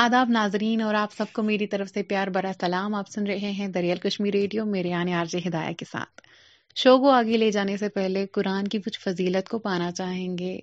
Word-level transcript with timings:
آداب 0.00 0.28
ناظرین 0.32 0.80
اور 0.82 0.94
آپ 0.98 1.12
سب 1.16 1.32
کو 1.34 1.42
میری 1.42 1.66
طرف 1.72 1.88
سے 1.94 2.02
پیار 2.08 2.26
برا 2.34 2.50
سلام 2.60 2.94
آپ 2.94 3.08
سن 3.14 3.26
رہے 3.26 3.50
ہیں 3.58 3.66
دریال 3.74 3.98
کشمیر 4.08 4.32
ریڈیو 4.34 4.64
میرے 4.66 4.92
آنے 4.98 5.12
آرج 5.14 5.36
ہدایہ 5.46 5.74
کے 5.78 5.84
ساتھ 5.90 6.20
شو 6.82 6.92
کو 7.00 7.08
آگے 7.16 7.36
لے 7.36 7.50
جانے 7.56 7.74
سے 7.82 7.88
پہلے 7.96 8.20
قرآن 8.38 8.64
کی 8.72 8.78
کچھ 8.86 8.98
فضیلت 9.00 9.46
کو 9.48 9.58
پانا 9.66 9.90
چاہیں 9.98 10.32
گے 10.38 10.56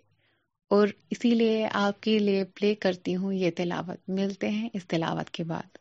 اور 0.78 0.86
اسی 1.12 1.30
لیے 1.36 1.68
آپ 1.82 1.96
کے 2.04 2.18
لیے 2.26 2.44
پلے 2.56 2.72
کرتی 2.88 3.14
ہوں 3.16 3.34
یہ 3.34 3.50
تلاوت 3.58 4.00
ملتے 4.18 4.50
ہیں 4.58 4.70
اس 4.74 4.84
تلاوت 4.88 5.30
کے 5.38 5.44
بعد 5.54 5.78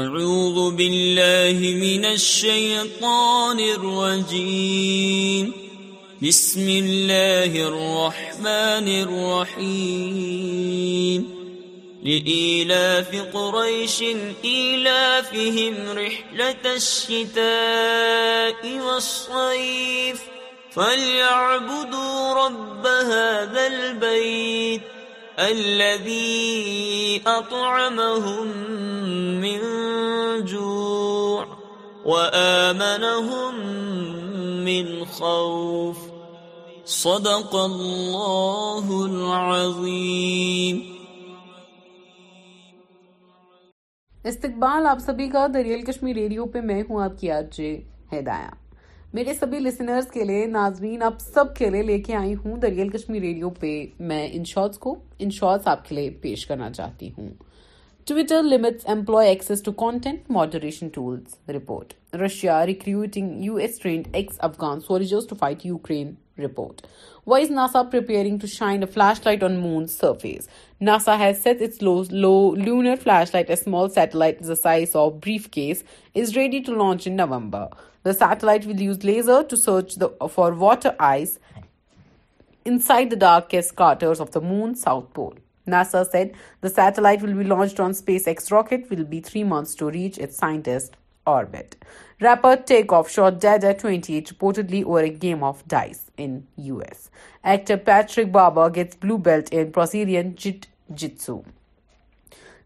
اعوذ 0.00 0.74
باللہ 0.76 1.58
من 1.86 2.04
الشیطان 2.16 3.58
الرجیم 3.78 5.46
بسم 6.28 6.66
اللہ 6.80 7.52
الرحمن 7.66 8.86
الرحیم 9.00 11.22
لإلاف 12.08 13.34
قريش 13.36 14.04
إلافهم 14.44 15.74
رحلة 15.98 16.76
الشتاء 16.76 18.80
والصيف 18.80 20.22
فليعبدوا 20.72 22.32
رب 22.34 22.86
هذا 22.86 23.66
البيت 23.66 24.80
الذي 25.38 27.22
أطعمهم 27.26 28.46
من 29.40 29.60
جوع 30.44 31.46
وآمنهم 32.04 33.60
من 34.64 35.04
خوف 35.04 35.96
صدق 36.84 37.56
الله 37.56 39.04
العظيم 39.06 40.97
استقبال 44.26 44.86
آپ 44.90 44.98
سبھی 45.04 45.28
کا 45.30 45.46
دریال 45.54 45.82
کشمیر 45.86 46.14
ریڈیو 46.16 46.44
پہ 46.52 46.60
میں 46.64 46.82
ہوں 46.88 47.02
آپ 47.02 47.18
کی 47.20 47.30
آج 47.30 47.60
ہدایا 48.12 48.48
میرے 49.14 49.34
سبھی 49.40 49.58
لسنرز 49.58 50.10
کے 50.12 50.24
لیے 50.24 50.46
ناظرین 50.52 51.02
آپ 51.06 51.20
سب 51.20 51.54
کے 51.56 51.68
لیے 51.70 51.82
لے 51.82 51.98
کے 52.06 52.14
آئی 52.16 52.34
ہوں 52.44 52.56
دریال 52.62 52.88
کشمیر 52.96 53.20
ریڈیو 53.22 53.50
پہ 53.60 53.70
میں 54.10 54.26
ان 54.32 54.44
شارٹس 54.52 54.78
کو 54.84 54.94
ان 55.18 55.30
شارٹس 55.38 55.66
آپ 55.72 55.88
کے 55.88 55.94
لیے 55.94 56.10
پیش 56.22 56.46
کرنا 56.46 56.70
چاہتی 56.70 57.10
ہوں 57.18 57.28
Twitter 58.08 58.42
limits 58.42 58.88
employee 58.92 59.28
access 59.28 59.62
to 59.64 59.72
content 59.86 60.30
moderation 60.38 60.88
tools 60.94 61.34
report 61.56 61.94
Russia 62.24 62.64
recruiting 62.66 63.44
U 63.44 63.54
S 63.66 63.78
trained 63.80 64.08
ex 64.16 64.40
Afghan 64.48 64.80
soldiers 64.88 65.26
to 65.28 65.36
fight 65.40 65.66
Ukraine 65.66 66.12
report. 66.38 66.82
Why 67.24 67.40
is 67.40 67.50
NASA 67.50 67.90
preparing 67.90 68.38
to 68.38 68.46
shine 68.46 68.82
a 68.82 68.86
flashlight 68.86 69.42
on 69.42 69.60
moon's 69.60 69.94
surface? 69.94 70.48
NASA 70.80 71.18
has 71.18 71.42
set 71.42 71.60
its 71.60 71.82
low 71.82 72.50
lunar 72.52 72.96
flashlight, 72.96 73.50
a 73.50 73.56
small 73.56 73.90
satellite 73.90 74.40
the 74.40 74.56
size 74.56 74.94
of 74.94 75.12
a 75.12 75.16
briefcase, 75.16 75.84
is 76.14 76.36
ready 76.36 76.62
to 76.62 76.74
launch 76.74 77.06
in 77.06 77.16
November. 77.16 77.68
The 78.04 78.14
satellite 78.14 78.64
will 78.64 78.80
use 78.80 79.04
laser 79.04 79.42
to 79.42 79.56
search 79.56 79.94
for 80.30 80.54
water 80.54 80.94
ice 80.98 81.38
inside 82.64 83.10
the 83.10 83.16
darkest 83.16 83.76
craters 83.76 84.20
of 84.20 84.30
the 84.30 84.40
moon's 84.40 84.82
south 84.82 85.12
pole. 85.12 85.34
NASA 85.66 86.06
said 86.06 86.34
the 86.62 86.70
satellite 86.70 87.20
will 87.20 87.34
be 87.34 87.44
launched 87.44 87.78
on 87.78 87.90
SpaceX 87.90 88.50
rocket, 88.50 88.88
will 88.88 89.04
be 89.04 89.20
3 89.20 89.44
months 89.44 89.74
to 89.74 89.90
reach 89.90 90.16
its 90.16 90.38
scientist 90.38 90.96
orbit. 91.26 91.76
Rapid 92.22 92.60
take 92.68 92.92
off 92.92 93.10
shot 93.10 93.32
date 93.42 93.64
at 93.64 93.80
twenty 93.80 94.14
eight 94.14 94.32
reportedly 94.42 94.80
over 94.82 95.02
a 95.02 95.08
game 95.22 95.44
of 95.44 95.62
dice 95.70 95.98
in 96.22 96.38
U 96.66 96.76
S 96.86 97.08
actor 97.50 97.76
Patrick 97.84 98.30
Babar 98.32 98.74
gets 98.74 98.96
blue 99.02 99.16
belt 99.26 99.48
in 99.52 99.70
Brazilian 99.74 100.30
jiujitsu 100.36 101.40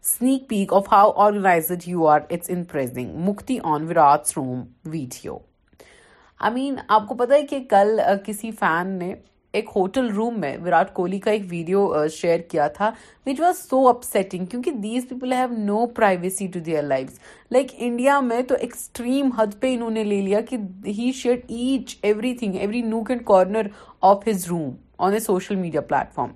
sneak 0.09 0.47
peek 0.49 0.73
of 0.73 0.91
how 0.91 1.11
organized 1.25 1.71
you 1.85 2.07
are 2.09 2.19
it's 2.29 2.49
Mufti 3.25 3.57
on 3.73 3.85
ووم 4.37 4.63
video 4.91 5.37
پتا 7.17 7.33
ہے 7.33 7.41
کہ 7.49 7.59
کل 7.69 7.99
کسی 8.25 8.51
fan 8.59 8.87
نے 8.99 9.13
ایک 9.57 9.67
hotel 9.75 10.07
روم 10.11 10.39
میں 10.39 10.55
وراٹ 10.65 10.93
کوہلی 10.93 11.17
کا 11.23 11.31
ایک 11.31 11.41
ویڈیو 11.49 11.87
شیئر 12.11 12.39
کیا 12.51 12.67
تھا 12.75 12.89
وچ 13.25 13.39
واز 13.39 13.57
سو 13.69 13.85
کیونکہ 14.29 14.71
these 14.83 15.03
people 15.09 15.33
have 15.33 15.47
no 15.65 15.85
privacy 15.95 16.47
to 16.53 16.59
their 16.65 16.83
life 16.83 17.19
like 17.51 17.71
India 17.87 18.19
میں 18.29 18.41
تو 18.49 18.55
ایکسٹریم 18.59 19.29
حد 19.37 19.59
پہ 19.61 19.73
انہوں 19.73 19.89
نے 19.99 20.03
لے 20.03 20.19
لیا 20.21 20.41
کہ 20.49 20.57
he 20.97 21.11
share 21.15 21.35
each 21.47 21.95
everything 22.37 22.55
every 22.59 22.81
nook 22.81 23.11
and 23.11 23.25
corner 23.25 23.67
of 24.11 24.27
his 24.27 24.47
room 24.49 24.69
on 25.05 25.13
a 25.13 25.19
social 25.19 25.55
media 25.55 25.81
platform 26.15 26.31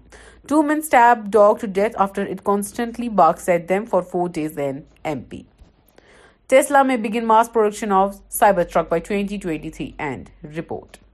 two 0.49 0.61
men 0.69 0.78
stab 0.84 1.25
dog 1.34 1.55
to 1.61 1.67
death 1.79 1.97
after 2.07 2.29
it 2.31 2.41
constantly 2.51 3.09
barks 3.23 3.49
at 3.49 3.67
them 3.69 3.85
for 3.89 4.01
four 4.11 4.29
days 4.34 4.55
then 4.57 4.79
M 5.03 5.22
P 5.29 5.41
Tesla 6.49 6.84
میں 6.91 6.97
begin 7.07 7.25
mass 7.28 7.51
production 7.53 7.91
of 7.94 8.16
Cybertruck 8.73 8.89
by 8.91 9.01
twenty 9.07 9.38
twenty 9.44 9.69
three 9.78 9.91
and 9.97 10.29
report 10.57 11.05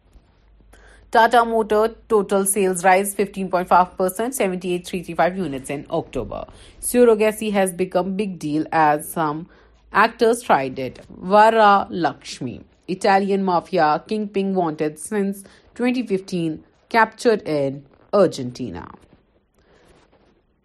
Tata 1.13 1.45
Motor 1.45 1.89
total 2.09 2.47
sales 2.47 2.83
rise 2.83 3.13
15.5%, 3.13 4.33
78,335 4.33 5.37
units 5.37 5.69
in 5.69 5.85
October. 5.91 6.47
Surrogacy 6.81 7.53
has 7.53 7.71
become 7.71 8.15
big 8.15 8.39
deal 8.39 8.65
as 8.71 9.11
some 9.11 9.41
um, 9.41 9.49
actors 9.91 10.41
tried 10.41 10.79
it. 10.79 11.05
Vara 11.11 11.87
Lakshmi, 11.91 12.61
Italian 12.87 13.43
mafia 13.43 14.03
kingpin 14.07 14.55
wanted 14.55 14.97
since 14.97 15.43
2015, 15.75 16.63
captured 16.89 17.43
in 17.43 17.85
Argentina. 18.11 18.89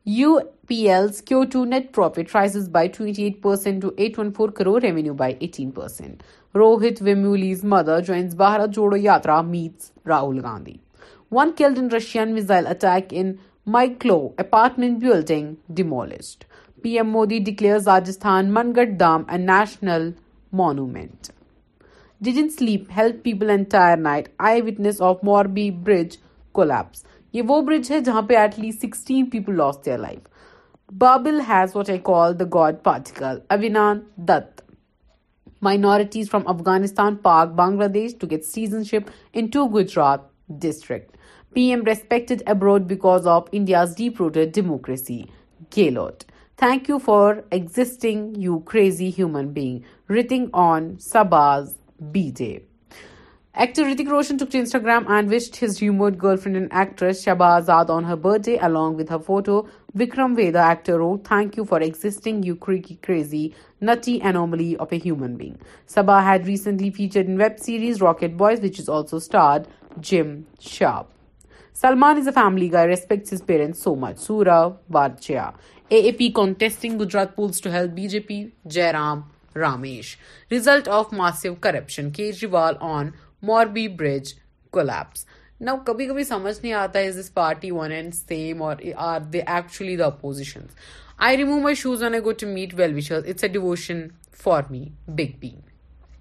UPL's 0.08 1.20
Q2 1.20 1.68
net 1.68 1.92
profit 1.92 2.32
rises 2.32 2.70
by 2.70 2.88
28% 2.88 3.42
to 3.82 3.92
814 3.98 4.32
crore, 4.52 4.80
revenue 4.80 5.12
by 5.12 5.34
18%. 5.34 6.22
Rohit 6.54 6.98
Vimuli's 6.98 7.62
mother 7.62 8.00
joins 8.00 8.34
Bharat 8.34 8.72
Jodo 8.72 8.96
Yatra 9.00 9.46
meets 9.46 9.92
Rahul 10.06 10.40
Gandhi. 10.40 10.80
One 11.28 11.52
killed 11.52 11.76
in 11.76 11.90
Russian 11.90 12.32
missile 12.34 12.66
attack 12.66 13.12
in 13.12 13.38
Myklo 13.66 14.32
apartment 14.38 14.98
building 14.98 15.58
demolished. 15.72 16.46
PM 16.82 17.10
Modi 17.10 17.38
declares 17.38 17.84
Rajasthan 17.84 18.50
Mangat 18.50 18.96
Dam 18.96 19.26
a 19.28 19.36
national 19.36 20.14
monument. 20.50 21.28
Didn't 22.22 22.52
sleep, 22.52 22.88
help 22.90 23.22
people 23.22 23.50
entire 23.50 23.96
night. 23.98 24.30
Eyewitness 24.40 25.00
of 25.02 25.20
Morbi 25.22 25.66
bridge 25.84 26.16
collapse. 26.54 27.04
یہ 27.32 27.42
وہ 27.48 27.60
bridge 27.62 27.90
ہے 27.92 27.98
جہاں 28.00 28.20
پہ 28.28 28.36
at 28.38 28.58
least 28.58 28.82
sixteen 28.84 29.28
people 29.30 29.56
lost 29.56 29.76
their 29.86 29.98
life 29.98 30.92
بابل 30.98 31.40
has 31.48 31.74
what 31.76 31.90
I 31.90 31.98
call 32.04 32.38
the 32.38 32.44
god 32.54 32.74
particle 32.84 33.38
اوینان 33.56 33.98
that 34.28 34.57
minorities 35.62 36.30
from 36.30 36.42
Afghanistan 36.48 37.14
Pak 37.22 37.52
Bangladesh 37.94 38.14
to 38.20 38.26
get 38.30 38.44
citizenship 38.44 39.10
in 39.32 39.46
two 39.52 39.66
Gujarat 39.74 40.20
district 40.62 41.16
P 41.54 41.62
M 41.70 41.82
respected 41.86 42.42
abroad 42.50 42.82
because 42.88 43.26
of 43.28 43.48
India's 43.58 43.96
deep 43.98 44.08
rooted 44.18 44.44
democracy 44.54 45.20
Gehlot 45.76 46.22
thank 46.62 46.88
you 46.90 46.98
for 47.04 47.34
exist 47.50 48.06
you 48.38 48.58
crazy 48.72 49.10
human 49.18 49.48
beg 49.54 50.12
rating 50.12 50.46
on 50.68 50.88
Saba's 51.12 51.72
B 52.12 52.30
day 52.38 52.56
actor 53.60 53.84
Hrithik 53.90 54.08
Roshan 54.10 54.36
Instagram 54.52 55.10
and 55.12 55.32
wished 55.32 55.62
his 55.62 55.78
ہیوم 55.82 56.02
girlfriend 56.42 56.56
and 56.56 56.72
actress 56.80 57.22
Saba 57.24 57.70
Azad 57.74 57.90
on 57.90 58.04
her 58.04 58.16
birthday 58.46 58.56
along 58.62 58.92
with 58.98 59.10
a 59.10 59.16
photo 59.26 59.60
Vikram 60.00 60.34
Vedha 60.36 60.68
actor 60.70 61.16
thank 61.28 61.58
you 61.58 61.64
for 61.70 61.80
existing 61.80 62.44
you 62.44 62.54
crazy 63.06 63.46
nutty 63.80 64.20
anomaly 64.22 64.76
of 64.76 64.92
a 64.92 64.96
human 64.98 65.36
being. 65.36 65.58
Sabah 65.86 66.22
had 66.22 66.46
recently 66.46 66.90
featured 66.90 67.26
in 67.26 67.38
web 67.38 67.58
series 67.58 68.00
Rocket 68.00 68.36
Boys, 68.36 68.60
which 68.60 68.78
is 68.78 68.88
also 68.88 69.18
starred 69.18 69.66
Jim 70.00 70.46
Sharp. 70.58 71.10
Salman 71.72 72.18
is 72.18 72.26
a 72.26 72.32
family 72.32 72.68
guy, 72.68 72.84
respects 72.84 73.30
his 73.30 73.40
parents 73.42 73.80
so 73.82 73.94
much. 73.94 74.18
Sura 74.18 74.76
Varchaya. 74.90 75.54
AAP 75.90 76.34
contesting 76.34 76.98
Gujarat 76.98 77.36
pools 77.36 77.60
to 77.60 77.70
help 77.70 77.92
BJP. 77.92 78.50
Jairam 78.66 79.24
Ramesh. 79.54 80.16
Result 80.50 80.88
of 80.88 81.12
massive 81.12 81.60
corruption. 81.60 82.10
Kejriwal 82.10 82.82
on 82.82 83.14
Morbi 83.42 83.86
Bridge 83.96 84.34
collapse. 84.72 85.24
Now, 85.60 85.76
کبھی 85.86 86.06
کبھی 86.06 86.24
سمجھ 86.24 86.56
نہیں 86.62 86.72
آتا 86.80 86.98
is 87.06 87.16
this 87.20 87.32
party 87.34 87.70
one 87.70 87.92
and 87.92 88.14
same 88.14 88.62
اور 88.62 88.74
are 89.04 89.20
they 89.32 89.38
actually 89.46 89.96
the 89.96 90.06
oppositions 90.06 90.74
I 91.20 91.34
remove 91.34 91.64
my 91.64 91.74
shoes 91.74 92.00
and 92.00 92.14
I 92.14 92.20
go 92.20 92.32
to 92.32 92.46
meet 92.46 92.74
well-wishers. 92.74 93.24
It's 93.24 93.42
a 93.42 93.48
devotion 93.48 94.16
for 94.30 94.64
me. 94.70 94.92
Big 95.12 95.40
B. 95.40 95.56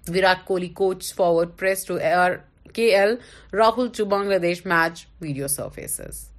Virat 0.06 0.44
Kohli 0.44 0.74
coach 0.74 1.12
forward 1.12 1.56
press 1.56 1.84
to 1.84 1.92
KL. 1.92 3.20
Rahul 3.52 3.92
to 3.92 4.06
Bangladesh 4.06 4.64
match 4.64 5.06
video 5.20 5.46
surfaces. 5.46 6.30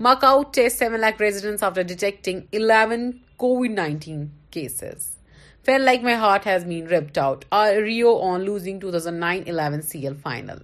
Macau 0.00 0.52
tests 0.52 0.80
7 0.80 1.00
lakh 1.00 1.20
residents 1.20 1.62
after 1.62 1.84
detecting 1.84 2.48
11 2.50 3.20
COVID-19 3.38 4.30
cases. 4.50 5.18
Felt 5.62 5.82
like 5.82 6.02
my 6.02 6.16
heart 6.16 6.42
has 6.42 6.64
been 6.64 6.86
ripped 6.86 7.16
out. 7.16 7.44
Rio 7.88 8.16
on 8.16 8.44
losing 8.44 8.80
2009-11 8.80 9.84
CL 9.92 10.14
final 10.14 10.58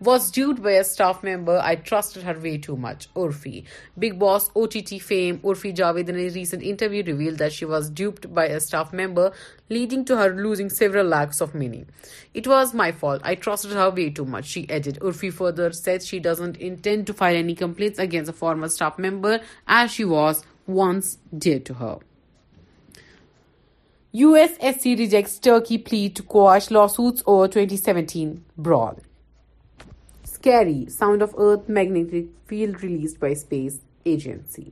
was 0.00 0.30
duped 0.30 0.62
by 0.62 0.72
a 0.72 0.84
staff 0.84 1.22
member. 1.22 1.60
I 1.62 1.76
trusted 1.76 2.24
her 2.24 2.38
way 2.38 2.58
too 2.58 2.76
much. 2.76 3.12
Urfi. 3.14 3.64
Big 3.98 4.18
Boss 4.18 4.50
OTT 4.56 5.00
fame 5.00 5.38
Urfi 5.38 5.74
Javed 5.74 6.08
in 6.08 6.16
a 6.16 6.28
recent 6.30 6.62
interview 6.62 7.04
revealed 7.04 7.38
that 7.38 7.52
she 7.52 7.64
was 7.64 7.90
duped 7.90 8.34
by 8.34 8.46
a 8.46 8.60
staff 8.60 8.92
member, 8.92 9.32
leading 9.70 10.04
to 10.06 10.16
her 10.16 10.30
losing 10.30 10.68
several 10.68 11.06
lakhs 11.06 11.40
of 11.40 11.54
money. 11.54 11.84
It 12.32 12.46
was 12.46 12.74
my 12.74 12.90
fault. 12.90 13.22
I 13.24 13.36
trusted 13.36 13.72
her 13.72 13.90
way 13.90 14.10
too 14.10 14.24
much, 14.24 14.46
she 14.46 14.68
added. 14.68 14.98
Urfi 15.00 15.32
further 15.32 15.72
said 15.72 16.02
she 16.02 16.18
doesn't 16.18 16.56
intend 16.56 17.06
to 17.06 17.14
file 17.14 17.36
any 17.36 17.54
complaints 17.54 17.98
against 17.98 18.30
a 18.30 18.34
former 18.34 18.68
staff 18.68 18.98
member 18.98 19.40
as 19.68 19.92
she 19.92 20.04
was 20.04 20.44
once 20.66 21.18
dear 21.36 21.60
to 21.60 21.74
her. 21.74 21.98
USSC 24.14 24.96
rejects 24.96 25.40
Turkey 25.40 25.76
plea 25.76 26.08
to 26.08 26.22
quash 26.22 26.70
lawsuits 26.70 27.22
over 27.26 27.48
2017 27.48 28.44
brawl. 28.56 28.98
Eerie 30.44 30.84
sound 30.98 31.22
of 31.22 31.34
earth 31.40 31.70
magnetic 31.70 32.24
field 32.48 32.76
released 32.82 33.20
by 33.20 33.32
space 33.32 33.78
agency 34.06 34.62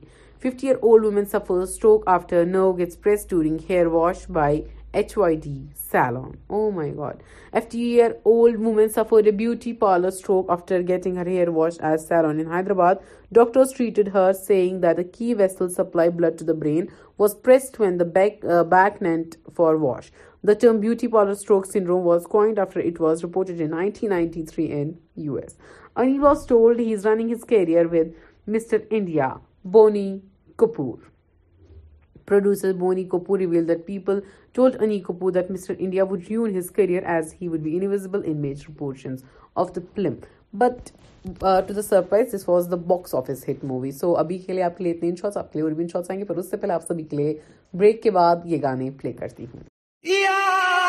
fifty 0.41 0.67
year 0.67 0.77
old 0.81 1.05
woman 1.05 1.25
suffer 1.31 1.59
stroke 1.61 2.07
after 2.15 2.43
no 2.47 2.71
gets 2.77 2.99
پرائی 3.03 4.61
H 4.95 5.17
Y 5.17 5.35
D 5.43 5.55
salon 5.91 6.29
oh 6.55 6.69
my 6.71 6.91
god 6.95 7.21
fifty 7.53 7.79
year 7.83 8.11
old 8.25 8.59
woman 8.65 8.89
suffer 8.95 9.31
beauty 9.37 9.73
parlour 9.79 10.07
stroke 10.07 10.49
after 10.51 10.81
getting 10.87 11.17
her 11.17 11.27
hair 11.27 11.47
wash 11.55 11.79
سیلنباد 12.07 12.95
ڈاکٹرگ 13.35 14.01
detail 14.83 15.67
supply 15.77 16.09
blood 16.19 16.39
to 16.45 16.53
brain 16.53 16.85
was 17.19 17.41
pregnant 19.01 19.35
for 19.55 19.73
wash 19.81 20.11
the 20.47 20.53
term 20.61 20.79
beauty 20.79 21.07
parlour 21.07 21.33
producers 21.47 22.27
career 36.69 37.03
as 37.05 37.33
he 37.41 37.47
would 37.47 37.59
be 37.59 37.77
invisible 37.77 38.71
portions 38.77 39.23
of 39.55 39.75
the 39.75 39.81
film 39.95 40.13
but 40.53 40.89
to 41.39 41.73
surprise 41.91 42.33
this 42.33 42.47
was 42.49 42.67
the 42.71 42.75
box 42.87 43.15
office 43.15 43.47
hit 43.49 43.63
movie 43.73 43.91
so 43.99 44.15
ابھی 44.17 44.37
کے 44.47 44.53
لیے 44.53 44.63
آپ 44.63 44.77
کے 44.77 44.83
لیے 44.83 44.93
اتنے 44.93 45.11
آئیں 46.09 46.19
گے 46.21 46.33
اس 46.39 46.49
سے 46.51 46.57
پہلے 46.57 46.73
آپ 46.73 46.85
سبھی 46.87 47.03
کے 47.03 47.17
لیے 47.17 47.37
بریک 47.77 48.03
کے 48.03 48.11
بعد 48.19 48.45
یہ 48.53 48.61
گانے 48.63 48.89
پلے 49.01 49.13
کرتی 49.21 49.45
ہوں 49.53 49.71
یا 50.05 50.37
e 50.79 50.82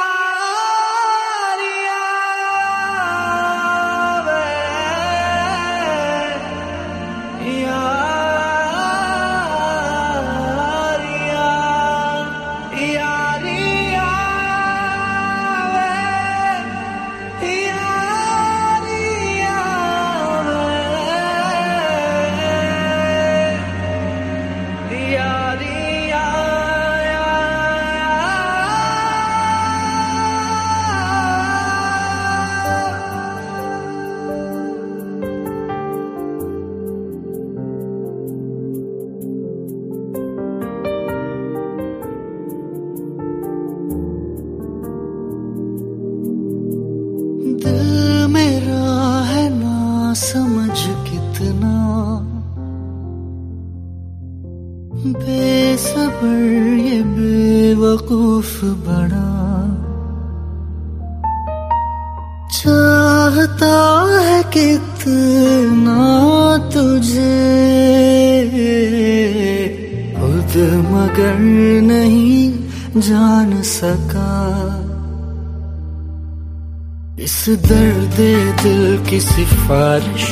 درد 77.48 78.16
دل 78.64 78.96
کی 79.08 79.18
سفارش 79.20 80.30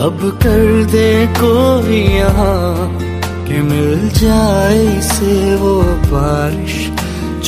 اب 0.00 0.22
کر 0.42 0.82
دے 0.92 1.24
کوئی 1.38 2.00
یہاں 2.14 2.74
کہ 3.46 3.60
مل 3.70 4.06
جائے 4.20 5.00
سے 5.08 5.54
وہ 5.60 5.82
بارش 6.10 6.76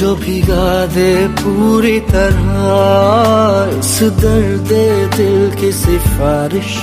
جو 0.00 0.14
بھگا 0.24 0.84
دے 0.94 1.14
پوری 1.42 1.98
طرح 2.08 2.56
اس 3.78 4.00
درد 4.22 4.72
دل 5.18 5.48
کی 5.60 5.70
سفارش 5.84 6.78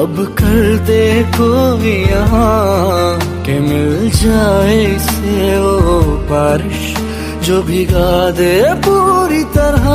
اب 0.00 0.20
کر 0.34 0.74
دے 0.88 1.06
کوئی 1.36 1.80
بھی 1.82 1.94
یہاں 2.14 3.18
کہ 3.44 3.58
مل 3.68 4.08
جائے 4.22 4.86
سے 5.10 5.56
وہ 5.62 6.00
بارش 6.30 6.92
جو 7.46 7.60
بھگا 7.66 8.28
دے 8.38 8.60
پوری 8.84 9.42
طرح 9.52 9.90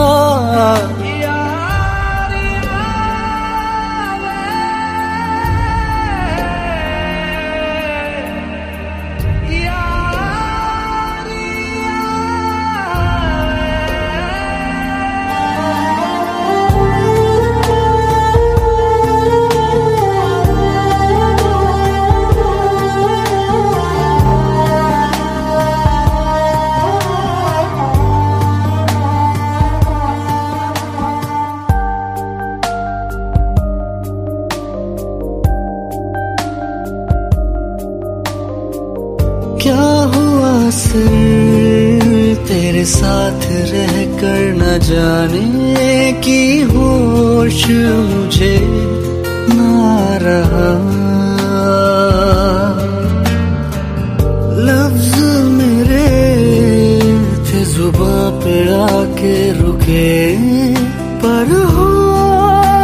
رکے 59.70 60.74
پر 61.22 61.52
ہو 61.74 61.88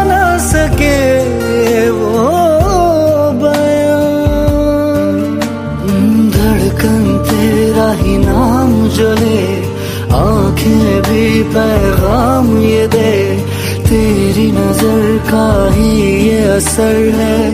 نہ 0.10 0.26
سکے 0.42 1.00
وہ 1.94 3.32
بیان 3.42 5.12
دھڑکن 6.34 7.04
تیرا 7.30 7.92
ہی 8.02 8.16
نام 8.26 8.88
جلے 8.98 9.44
آنکھیں 10.22 11.00
بھی 11.10 11.28
پیغام 11.54 12.56
یہ 12.62 12.88
دے 12.94 13.16
تیری 13.90 14.50
نظر 14.60 15.16
کا 15.32 15.48
ہی 15.76 15.90
یہ 16.28 16.52
اثر 16.56 16.98
ہے 17.20 17.48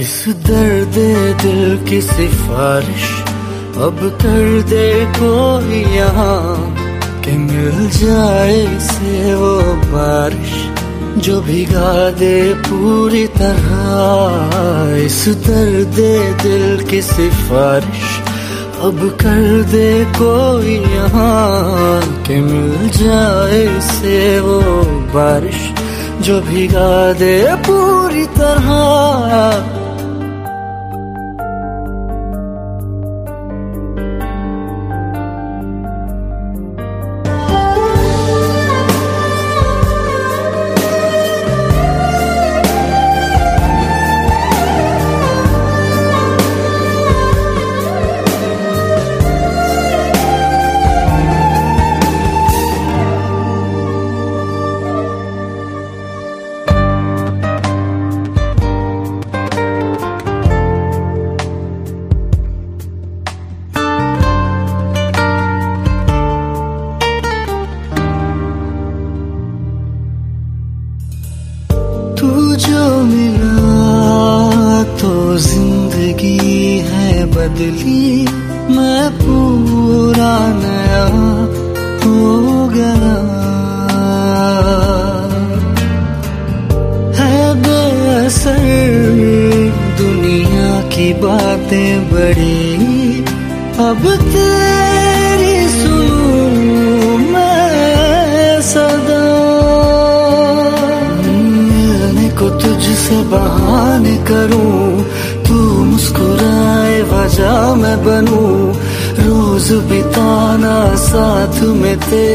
اس 0.03 0.23
درد 0.47 0.97
دل 1.43 1.75
کی 1.87 2.01
سفارش 2.09 3.14
اب 3.83 3.97
کر 4.21 4.59
دے 4.71 4.89
کو 5.17 5.59
کہ 7.23 7.31
مل 7.37 7.87
جائے 7.99 8.65
سے 8.81 9.33
وہ 9.39 9.61
بارش 9.91 10.53
جو 11.25 11.39
بھگا 11.45 11.93
دے 12.19 12.37
پوری 12.69 13.25
طرح 13.37 14.55
اس 15.05 15.27
درد 15.47 15.99
دل 16.43 16.79
کی 16.89 17.01
سفارش 17.09 18.03
اب 18.87 19.05
کر 19.23 19.61
دے 19.71 20.03
کو 20.17 20.31
یہاں 20.65 22.01
کہ 22.27 22.39
مل 22.41 22.87
جائے 23.03 23.65
سے 23.99 24.39
وہ 24.43 24.59
بارش 25.13 25.71
جو 26.27 26.39
بھگا 26.51 26.91
دے 27.19 27.41
پوری 27.67 28.25
طرح 28.37 28.71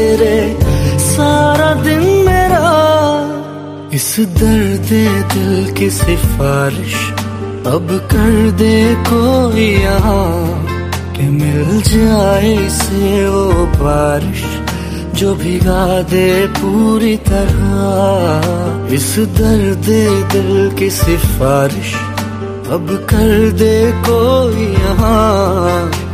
تیرے 0.01 0.37
سارا 1.13 1.71
دن 1.85 2.03
میرا 2.25 2.69
اس 3.95 4.09
درد 4.39 4.89
دل 5.33 5.53
کی 5.77 5.89
سفارش 5.99 6.95
اب 7.73 7.91
کر 8.11 8.33
دے 8.59 8.79
کوئی 9.09 9.65
یہاں 9.81 10.37
کہ 11.15 11.23
مل 11.39 11.79
جائے 11.91 12.55
سے 12.81 13.11
وہ 13.35 13.65
بارش 13.79 14.41
جو 15.19 15.33
بھگا 15.41 15.85
دے 16.11 16.29
پوری 16.59 17.15
طرح 17.27 18.93
اس 18.97 19.09
درد 19.37 19.89
دل 20.33 20.49
کی 20.77 20.89
سفارش 21.01 21.93
اب 22.77 22.91
کر 23.11 23.33
دے 23.59 23.75
کوئی 24.07 24.65
یہاں 24.87 25.65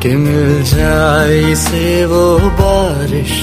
کہ 0.02 0.16
مل 0.26 0.62
جائے 0.76 1.56
سے 1.70 1.86
وہ 2.10 2.26
بارش 2.60 3.34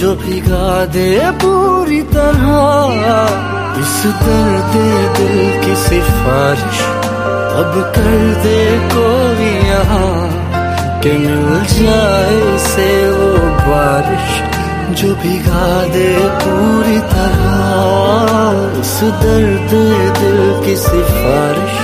جو 0.00 0.14
بھگا 0.20 0.72
دے 0.94 1.10
پوری 1.40 2.00
طرح 2.12 3.76
اس 3.80 3.94
درد 4.24 4.74
دل 5.18 5.46
کی 5.64 5.74
سفارش 5.84 6.80
اب 7.60 7.78
کر 7.94 8.18
دے 8.44 8.58
کوئی 8.94 9.48
یہاں 9.68 10.12
کہ 11.02 11.12
مل 11.24 11.62
جائے 11.78 12.40
سے 12.72 12.88
وہ 13.16 13.48
بارش 13.68 14.34
جو 15.00 15.14
بھگا 15.22 15.72
دے 15.94 16.14
پوری 16.42 16.98
طرح 17.12 18.74
اس 18.80 19.00
درد 19.22 19.70
دل 20.20 20.52
کی 20.64 20.74
سفارش 20.86 21.80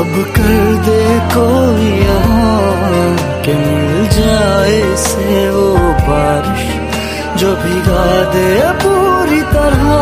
اب 0.00 0.16
کر 0.36 0.72
دے 0.86 1.04
کوئی 1.34 1.92
یہاں 2.06 3.14
کہ 3.44 3.52
مل 3.66 4.06
جائے 4.16 4.80
سے 5.08 5.48
وہ 5.54 5.76
بارش 6.08 6.65
جو 7.40 7.48
بھگا 7.62 8.02
دے 8.32 8.60
پوری 8.82 9.40
طرح 9.52 9.96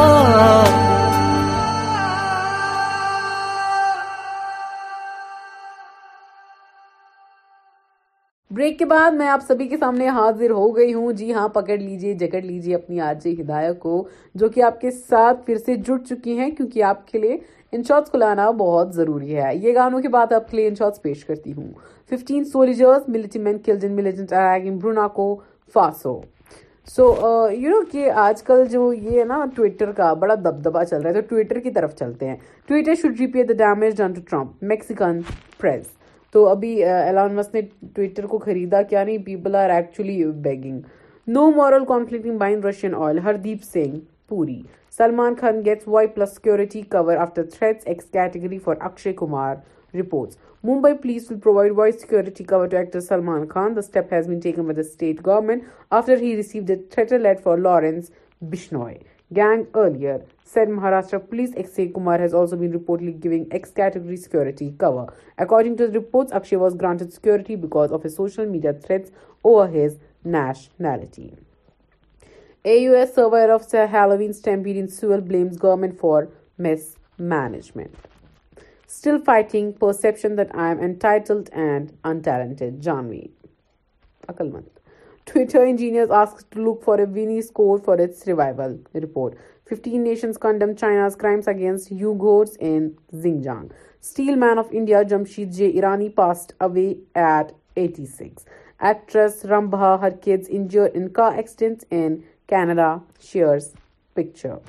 بریک 8.50 8.78
کے 8.78 8.84
بعد 8.90 9.10
میں 9.10 9.28
آپ 9.28 9.40
سبھی 9.48 9.66
کے 9.68 9.76
سامنے 9.76 10.08
حاضر 10.18 10.50
ہو 10.50 10.68
گئی 10.76 10.94
ہوں 10.94 11.12
جی 11.12 11.32
ہاں 11.34 11.48
پکڑ 11.56 11.78
لیجئے 11.78 12.12
جکڑ 12.18 12.40
لیجئے 12.42 12.74
اپنی 12.74 13.00
آج 13.08 13.26
ہدایہ 13.40 13.72
کو 13.82 13.96
جو 14.40 14.48
کہ 14.54 14.62
آپ 14.66 14.80
کے 14.80 14.90
ساتھ 14.90 15.44
پھر 15.46 15.56
سے 15.66 15.74
جڑ 15.88 15.96
چکی 16.08 16.38
ہیں 16.38 16.48
کیونکہ 16.56 16.82
آپ 16.90 17.06
کے 17.06 17.18
لیے 17.18 17.36
ان 17.72 17.82
شاٹس 17.88 18.10
کو 18.10 18.18
لانا 18.18 18.48
بہت 18.58 18.94
ضروری 18.94 19.36
ہے 19.36 19.50
یہ 19.56 19.74
گانوں 19.80 20.00
کے 20.02 20.08
بعد 20.18 20.32
آپ 20.38 20.50
کے 20.50 20.56
لیے 20.56 20.68
ان 20.68 20.74
شاٹس 20.78 21.02
پیش 21.02 21.24
کرتی 21.24 21.52
ہوں 21.52 21.72
fifteen 22.10 22.44
soldiers 22.52 23.08
multi 23.16 23.38
men 23.48 23.58
killed in 23.66 23.96
militant 23.96 24.32
attack 24.32 24.68
in 24.84 25.08
کو 25.16 25.34
فاسو 25.74 26.18
سو 26.90 27.04
یو 27.50 27.68
نو 27.70 27.80
کہ 27.90 28.10
آج 28.20 28.42
کل 28.42 28.64
جو 28.70 28.92
یہ 28.92 29.18
ہے 29.18 29.24
نا 29.24 29.36
ٹویٹر 29.56 29.92
کا 29.96 30.12
بڑا 30.22 30.34
دبدبا 30.40 30.84
چل 30.84 31.00
رہا 31.02 31.08
ہے 31.08 31.14
تو 31.14 31.26
ٹویٹر 31.28 31.58
کی 31.66 31.70
طرف 31.76 31.94
چلتے 31.98 32.26
ہیں 32.28 32.34
Twitter 32.68 32.94
should 33.02 33.20
repair 33.20 33.44
the 33.48 33.54
damage 33.58 33.96
done 33.98 34.12
to 34.14 34.20
Trump 34.30 34.62
Mexican 34.70 35.20
press 35.60 35.86
تو 36.32 36.46
ابھی 36.48 36.72
ایلان 36.84 37.34
مس 37.34 37.52
نے 37.54 37.60
ٹویٹر 37.94 38.26
کو 38.34 38.38
خریدا 38.38 38.82
کیا 38.90 39.04
نہیں 39.04 39.18
people 39.26 39.54
are 39.60 39.70
actually 39.76 40.22
begging 40.48 40.80
no 41.36 41.50
moral 41.56 41.84
conflicting 41.88 42.38
buying 42.38 42.62
Russian 42.64 42.94
oil 43.02 43.18
Hardeep 43.24 43.64
Singh 43.72 43.98
Puri 44.28 44.60
Salman 44.96 45.34
Khan 45.40 45.64
gets 45.64 45.88
Y 45.88 46.08
plus 46.14 46.34
security 46.36 46.82
cover 46.92 47.14
after 47.16 47.44
threats 47.54 47.86
X 47.88 48.10
category 48.12 48.58
for 48.64 48.76
Akshay 48.90 49.12
Kumar 49.20 49.56
reports 50.00 50.36
Mumbai 50.66 50.98
police 50.98 51.28
will 51.28 51.38
provide 51.38 51.72
wide 51.72 52.00
security 52.00 52.42
cover 52.42 52.66
to 52.66 52.78
actor 52.78 52.98
Salman 52.98 53.46
Khan. 53.46 53.74
The 53.74 53.82
step 53.82 54.08
has 54.08 54.26
been 54.26 54.40
taken 54.40 54.66
by 54.66 54.72
the 54.72 54.82
state 54.82 55.22
government 55.22 55.64
after 55.92 56.16
he 56.16 56.34
received 56.36 56.70
a 56.70 56.76
threat 56.76 57.12
alert 57.12 57.38
for 57.38 57.58
Lawrence 57.58 58.10
Bishnoi 58.42 59.02
gang 59.30 59.66
earlier, 59.74 60.22
said 60.42 60.68
Maharashtra 60.68 61.28
Police. 61.28 61.52
Akshay 61.58 61.88
Kumar 61.88 62.16
has 62.16 62.32
also 62.32 62.56
been 62.56 62.72
reportedly 62.72 63.20
giving 63.20 63.46
X-category 63.50 64.16
security 64.16 64.74
cover. 64.78 65.12
According 65.36 65.76
to 65.76 65.86
the 65.86 66.00
reports, 66.00 66.32
Akshay 66.32 66.56
was 66.56 66.74
granted 66.74 67.12
security 67.12 67.56
because 67.56 67.92
of 67.92 68.02
his 68.02 68.16
social 68.16 68.46
media 68.46 68.72
threats 68.72 69.10
over 69.42 69.66
his 69.66 69.98
nationality. 70.24 71.34
AUS 72.64 73.12
survivor 73.12 73.52
of 73.52 73.70
Halloween 73.70 74.32
stampede 74.32 74.78
in 74.78 74.88
Sewell 74.88 75.20
blames 75.20 75.58
government 75.58 76.00
for 76.00 76.28
mismanagement. 76.56 77.94
Still 78.86 79.18
fighting 79.18 79.72
perception 79.72 80.36
that 80.36 80.54
I 80.54 80.70
am 80.70 80.78
entitled 80.80 81.50
and 81.52 81.96
untalented. 82.02 82.82
Janvi. 82.82 83.30
Akalmand. 84.28 84.68
Twitter 85.26 85.64
engineers 85.64 86.10
asked 86.10 86.50
to 86.50 86.62
look 86.62 86.82
for 86.82 87.00
a 87.00 87.06
Vini 87.06 87.40
score 87.40 87.78
for 87.78 87.98
its 87.98 88.26
revival 88.26 88.78
report. 88.92 89.38
15 89.66 90.02
nations 90.02 90.36
condemn 90.36 90.76
China's 90.76 91.16
crimes 91.16 91.46
against 91.46 91.90
Uyghurs 91.94 92.56
in 92.60 92.98
Xinjiang. 93.14 93.70
Steelman 94.00 94.58
of 94.58 94.70
India 94.70 95.02
Jamshid 95.02 95.56
J. 95.56 95.72
Irani 95.74 96.14
passed 96.14 96.52
away 96.60 96.98
at 97.14 97.52
86. 97.74 98.44
Actress 98.80 99.44
Rambha, 99.44 99.98
her 99.98 100.10
kids 100.10 100.46
injured 100.48 100.94
in 100.94 101.08
car 101.08 101.34
accidents 101.34 101.86
in 101.90 102.24
Canada, 102.46 103.00
shares 103.18 103.72
picture. 104.14 104.64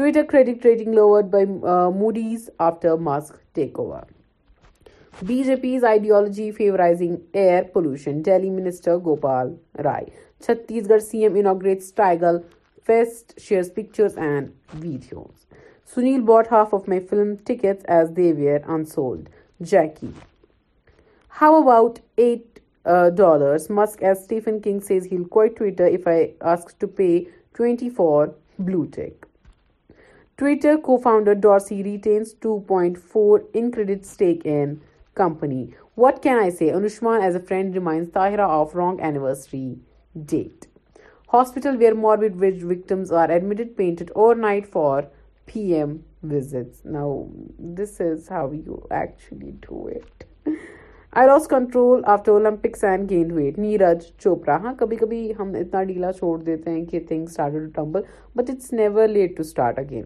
Twitter 0.00 0.24
credit 0.24 0.64
rating 0.64 0.92
lowered 0.92 1.30
by 1.30 1.42
uh, 1.42 1.90
Moody's 1.90 2.48
after 2.58 2.96
Musk 2.96 3.38
takeover. 3.54 4.06
BJP's 5.22 5.84
ideology 5.84 6.50
favorizing 6.52 7.20
air 7.34 7.64
pollution, 7.64 8.22
Delhi 8.22 8.48
Minister 8.48 8.98
Gopal 8.98 9.58
Rai. 9.76 10.10
Chhattisgarh 10.40 11.02
CM 11.10 11.38
inaugurates 11.40 11.90
Tiger 11.90 12.42
Fest, 12.82 13.38
shares 13.38 13.68
pictures 13.68 14.14
and 14.14 14.54
videos. 14.74 15.44
Sunil 15.92 16.24
bought 16.24 16.46
half 16.46 16.72
of 16.72 16.88
my 16.88 17.00
film 17.00 17.36
tickets 17.36 17.84
as 17.84 18.10
they 18.12 18.32
were 18.32 18.62
unsold. 18.66 19.28
Jackie. 19.60 20.14
How 21.28 21.60
about 21.60 22.00
$8? 22.16 22.40
Uh, 22.88 23.74
Musk 23.74 24.00
as 24.00 24.24
Stephen 24.24 24.62
King 24.62 24.80
says 24.80 25.04
he'll 25.04 25.26
quit 25.26 25.56
Twitter 25.56 25.86
if 25.86 26.06
I 26.06 26.30
ask 26.40 26.78
to 26.78 26.88
pay 26.88 27.28
$20 27.52 27.94
for 27.94 28.34
blue 28.56 28.86
tick. 28.86 29.18
Twitter 30.40 30.76
co 30.82 30.96
founder 31.02 31.32
Dorsey 31.42 31.82
retains 31.84 32.32
two 32.40 32.58
point 32.66 32.98
four 33.12 33.40
in 33.58 33.70
کریڈٹیک 33.70 34.46
company 35.16 35.64
what 36.00 36.22
can 36.22 36.38
I 36.40 36.50
see 36.58 36.70
انوشمان 36.70 37.22
as 37.22 37.34
a 37.36 37.40
friend 37.48 37.74
remind 37.74 38.06
داہرا 38.14 38.46
of 38.60 38.74
wrong 38.76 39.00
anniversary 39.04 39.74
date 40.30 40.64
hospital 41.32 41.76
where 41.78 41.94
Morbi 42.04 42.36
would 42.42 42.62
victims 42.70 43.12
are 43.22 43.28
admitted 43.34 43.74
painted 43.76 44.10
overnight 44.36 44.68
for 44.72 45.02
P 45.52 45.62
M 45.74 45.96
visit 46.32 46.86
no 46.94 47.12
this 47.78 48.00
is 48.10 48.30
how 48.30 48.50
you 48.52 48.76
it 48.90 49.42
I 51.12 51.26
lost 51.26 51.48
control 51.48 52.02
after 52.12 52.32
Olympics 52.32 52.84
and 52.92 53.12
wait 53.32 53.58
Neeraj 53.58 54.04
Chopra 54.22 54.56
ہاں 54.64 54.74
کبھی 54.78 54.96
کبھی 55.00 55.20
ہم 55.38 55.52
اتنا 55.60 55.82
ڈھیلا 55.92 56.12
چھوڑ 56.18 56.38
دیتے 56.42 56.70
ہیں 56.70 56.84
کہ 56.90 57.00
I 57.12 57.64
tumble 57.74 58.00
but 58.36 58.50
it's 58.50 58.72
never 58.72 59.06
late 59.08 59.36
to 59.36 59.42
start 59.46 59.78
again 59.78 60.04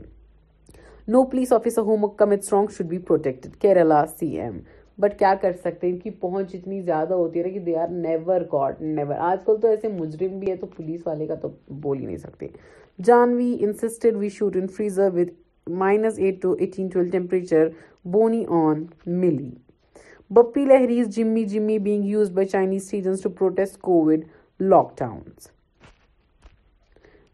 no 1.12 1.23
police 1.30 1.50
officer 1.52 1.82
home 1.87 2.06
come 2.16 2.30
it 2.32 2.38
strong 2.42 2.66
should 2.76 2.87
be 2.88 2.99
protected 3.06 3.56
Kerala 3.61 4.00
C 4.18 4.26
M 4.40 4.52
but 5.00 5.18
کیا 5.18 5.32
کر 5.40 5.50
سکتے 5.64 5.87
ہیں 5.87 5.92
ان 5.94 5.99
کی 6.00 6.11
پہنچ 6.20 6.54
اتنی 6.54 6.80
زیادہ 6.82 7.14
ہوتی 7.14 7.42
ہے 7.44 7.50
کہ 7.50 7.58
they 7.64 7.75
are 7.78 7.88
never 7.92 8.40
god 8.52 8.80
never 8.82 9.14
آج 9.30 9.38
کل 9.46 9.56
تو 9.62 9.68
ایسے 9.68 9.88
مجرم 9.99 10.38
بھی 10.38 10.50
ہے 10.50 10.54
تو 10.61 10.66
پولیس 10.76 11.06
والے 11.06 11.26
کا 11.26 11.34
تو 11.42 11.49
بول 11.82 11.99
ہی 12.00 12.06
نہیں 12.06 12.16
سکتے 12.16 12.46
Janhvi 13.06 13.54
insisted 13.64 14.16
we 14.20 14.28
shoot 14.38 14.56
in 14.61 14.66
freezer 14.76 15.11
with 15.14 15.68
minus 15.82 16.18
eight 16.18 16.40
to 16.42 16.52
eighteen 16.58 16.88
twelve 16.94 17.11
temperature 17.11 17.68
Boney 18.14 18.44
on 18.64 18.82
ملی 19.20 19.50
Bappi 20.34 20.64
Lahiri's 20.64 21.14
Jimmy 21.16 21.44
Jimmy 21.54 21.78
bang 21.90 22.04
used 22.14 22.30
by 22.34 22.46
Chinese 22.56 22.88
citizens 22.90 23.20
to 23.23 23.30
protest 23.38 23.80
COVID 23.90 24.25
lockdowns 25.00 25.49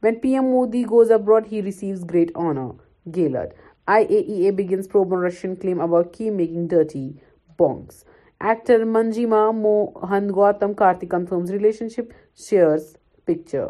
when 0.03 0.19
P 0.23 0.35
M 0.35 0.50
Modi 0.50 0.85
goes 0.91 1.11
abroad 1.12 1.47
he 1.53 1.62
receives 1.62 2.05
great 2.11 2.37
honour 2.49 2.73
Gehlot 3.14 3.50
G 3.50 3.69
I 3.92 4.04
A 4.45 4.50
begins 4.57 4.88
probation 4.92 5.54
claim 5.61 5.80
about 5.80 6.12
came 6.14 6.35
making 6.37 6.66
dirty 6.71 7.09
bombs 7.59 8.02
actor 8.40 8.85
Manjima 8.85 9.50
Mohan 10.11 10.28
Gautham 10.37 10.73
Karthik 10.76 11.07
confirms 11.28 11.50
relationship 11.50 12.12
shares 12.49 12.92
picture 13.26 13.64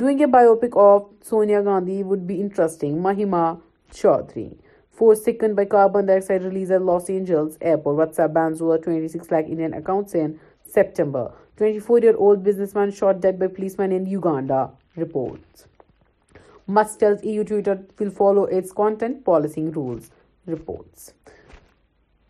doing 0.00 0.20
a 0.20 0.26
biopic 0.32 0.76
of 0.78 1.02
Sonia 1.28 1.54
Gandhi 1.64 2.02
would 2.02 2.20
be 2.26 2.40
interesting 2.40 2.98
Mahima 3.02 3.52
Chaudhry 3.94 4.48
four 4.98 5.14
skin 5.14 5.54
by 5.54 5.66
carbon 5.68 6.06
dioxide 6.20 6.44
release 6.44 6.72
add 6.72 6.82
Los 6.86 7.10
Angeles 7.10 7.56
ایپور 7.60 7.94
WhatsApp 8.20 8.30
bans 8.30 8.76
twenty 8.84 9.08
six 9.18 9.32
lakh 9.32 9.44
Indian 9.48 9.74
accounts 9.74 10.14
in 10.22 10.32
September 10.74 11.24
twenty 11.58 11.78
four 11.86 12.02
year 12.02 12.14
old 12.14 12.46
businessman 12.76 12.90
shot 13.00 13.22
dead 13.22 13.38
by 13.38 13.54
policeman 13.78 13.92
Uganda 14.04 14.64
reports 15.02 15.68
Musk 16.72 17.00
tells 17.00 17.24
EU 17.24 17.42
Twitter 17.42 17.84
will 17.98 18.10
follow 18.10 18.44
its 18.44 18.70
content 18.70 19.24
policy 19.24 19.68
rules, 19.68 20.12
reports. 20.46 21.14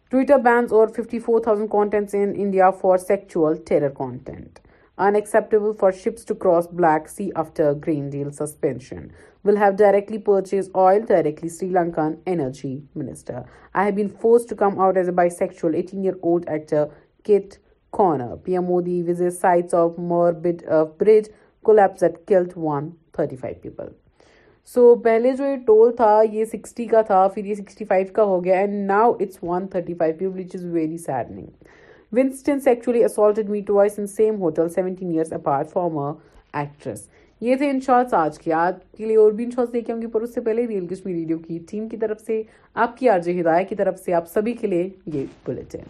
Twitter 0.09 0.39
bans 0.39 0.73
over 0.73 0.89
54,000 0.89 1.69
contents 1.69 2.15
in 2.15 2.35
India 2.35 2.73
for 2.73 2.97
sexual 2.97 3.55
terror 3.59 3.91
content. 3.91 4.59
Unacceptable 4.97 5.75
for 5.75 5.93
ships 5.93 6.25
to 6.25 6.35
cross 6.35 6.67
Black 6.67 7.07
Sea 7.09 7.31
after 7.37 7.75
Green 7.75 8.09
Deal 8.09 8.31
suspension. 8.31 9.13
Will 9.43 9.57
have 9.57 9.77
directly 9.77 10.19
purchased 10.19 10.71
oil 10.75 11.03
directly, 11.03 11.51
Sri 11.51 11.69
Lankan 11.69 12.19
Energy 12.27 12.83
Minister. 12.95 13.45
I 13.75 13.85
have 13.85 13.95
been 13.95 14.09
forced 14.09 14.49
to 14.49 14.57
come 14.57 14.81
out 14.81 14.97
as 14.97 15.09
a 15.09 15.13
bisexual, 15.13 15.75
18-year-old 15.75 16.49
actor 16.49 16.91
Kate 17.25 17.59
Connor. 17.93 18.37
PM 18.39 18.69
Modi 18.69 19.03
visits 19.03 19.39
sites 19.39 19.75
of 19.75 19.99
morbid 19.99 20.65
uh, 20.67 20.87
bridge 20.87 21.27
collapse 21.63 22.01
that 22.01 22.27
killed 22.27 22.57
135 22.57 23.63
people. 23.63 23.95
So 24.67 24.95
پہلے 25.05 25.31
جو 25.39 25.47
یہ 25.47 25.57
tool 25.67 25.95
تھا 25.97 26.21
یہ 26.33 26.45
sixty 26.53 26.85
کا 26.87 27.01
تھا 27.07 27.27
پھر 27.35 27.45
یہ 27.45 27.55
sixty 27.55 27.85
five 27.89 28.07
کا 28.15 28.23
ہو 28.25 28.43
گیا 28.45 28.59
and 28.59 28.75
now 28.91 29.13
it's 29.21 29.39
one 29.43 29.67
thirty 29.73 29.95
five 29.99 30.15
people 30.19 30.39
which 30.41 30.55
is 30.57 30.65
very 30.73 30.97
saddening 31.07 31.37
name 31.37 32.17
Winston 32.19 32.61
sexually 32.61 33.05
assaulted 33.05 33.49
me 33.51 33.61
twice 33.75 33.99
in 33.99 34.07
same 34.17 34.41
hotel 34.43 34.69
seventeen 34.75 35.11
years 35.11 35.33
apart 35.33 35.71
from 35.73 35.99
actress 35.99 37.09
یہ 37.41 37.55
تھے 37.57 37.71
ان 37.71 37.79
شارٹس 37.87 38.15
آج 38.15 38.39
کے 38.39 38.53
آج 38.53 38.75
کے 38.97 39.05
لیے 39.07 39.17
اور 39.17 39.33
بھی 39.33 39.45
ان 39.45 39.51
شارٹس 39.51 39.73
دیکھے 39.73 39.93
ہوں 39.93 40.03
گے 40.03 40.07
پر 40.13 40.23
اس 40.23 40.35
سے 40.35 40.41
پہلے 40.41 40.67
ریئل 40.69 40.87
کشمیر 40.87 41.15
ریڈیو 41.15 41.39
کی 41.47 41.59
ٹیم 41.71 41.89
کی 41.89 41.97
طرف 41.97 42.21
سے 42.27 42.43
آپ 42.85 42.97
کی 42.99 43.09
آرج 43.09 43.31
ہدایہ 43.41 43.65
کی 43.69 43.75
طرف 43.77 43.99
سے 44.05 44.15
آپ 44.15 44.29
سبھی 44.35 44.53
کے 44.61 44.67
لیے 44.67 44.89
یہ 45.15 45.25
بلیٹن 45.47 45.89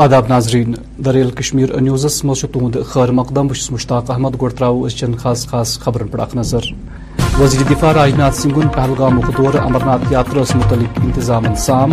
آداب 0.00 0.28
ناظرین 0.28 0.74
دریل 1.04 1.30
کشمیر 1.36 1.68
نیوزس 1.80 2.20
تہد 2.52 2.76
خیر 2.92 3.10
مقدم 3.18 3.46
بس 3.46 3.70
مشتاق 3.72 4.10
احمد 4.10 4.40
گڑ 4.40 4.48
ترو 4.58 4.84
اچھ 4.84 5.04
خاص 5.22 5.46
خاص 5.48 5.78
خبرن 5.80 6.08
پہ 6.10 6.20
اخ 6.22 6.34
نظر 6.34 6.64
وزیر 7.40 7.62
دفاع 7.70 7.92
راجناتھ 7.94 8.34
سنگھن 8.36 8.68
پہلگام 8.76 9.20
دور 9.38 9.58
امرناتھ 9.64 10.12
یاتراس 10.12 10.54
متعلق 10.56 11.00
انتظام 11.02 11.54
سام 11.66 11.90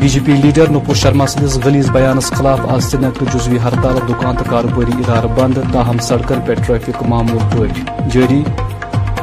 B 0.00 0.08
J 0.08 0.20
P 0.26 0.36
leader 0.42 0.70
Nupur 0.76 0.94
Sharma 1.02 1.26
سندس 1.34 1.58
غلیز 1.64 1.90
بیانس 1.94 2.30
خلاف 2.38 2.60
آج 2.74 2.82
سری 2.90 3.00
نگر 3.06 3.36
جزوی 3.36 3.58
ہڑتال 3.64 3.98
دکان 4.08 4.36
تو 4.38 4.44
کاروباری 4.50 4.92
ادارہ 5.02 5.34
بند 5.40 5.58
تاہم 5.72 5.98
سڑکن 6.08 6.46
پہ 6.46 6.54
ٹریفک 6.66 7.02
معمول 7.08 7.48
پھاری 7.52 8.42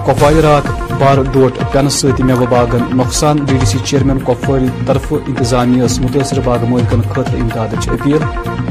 کۄپوارِ 0.07 0.35
راک 0.43 0.67
بار 0.99 1.17
ڈوٹ 1.33 1.57
پینس 1.71 1.93
ست 2.01 2.19
میوٕ 2.27 2.45
باغن 2.49 2.83
نۄقصان 2.97 3.37
ڈی 3.45 3.55
ڈی 3.61 3.65
سی 3.71 3.77
چیرمین 3.87 4.19
کۄپوٲرۍ 4.25 4.67
طرفہٕ 4.87 5.19
اِنتظامیہس 5.27 5.99
مُتٲثر 6.01 6.39
باغ 6.45 6.63
مٲلکن 6.69 7.01
خٲطرٕ 7.13 7.39
امدادٕچ 7.41 7.89
اپیل 7.89 8.17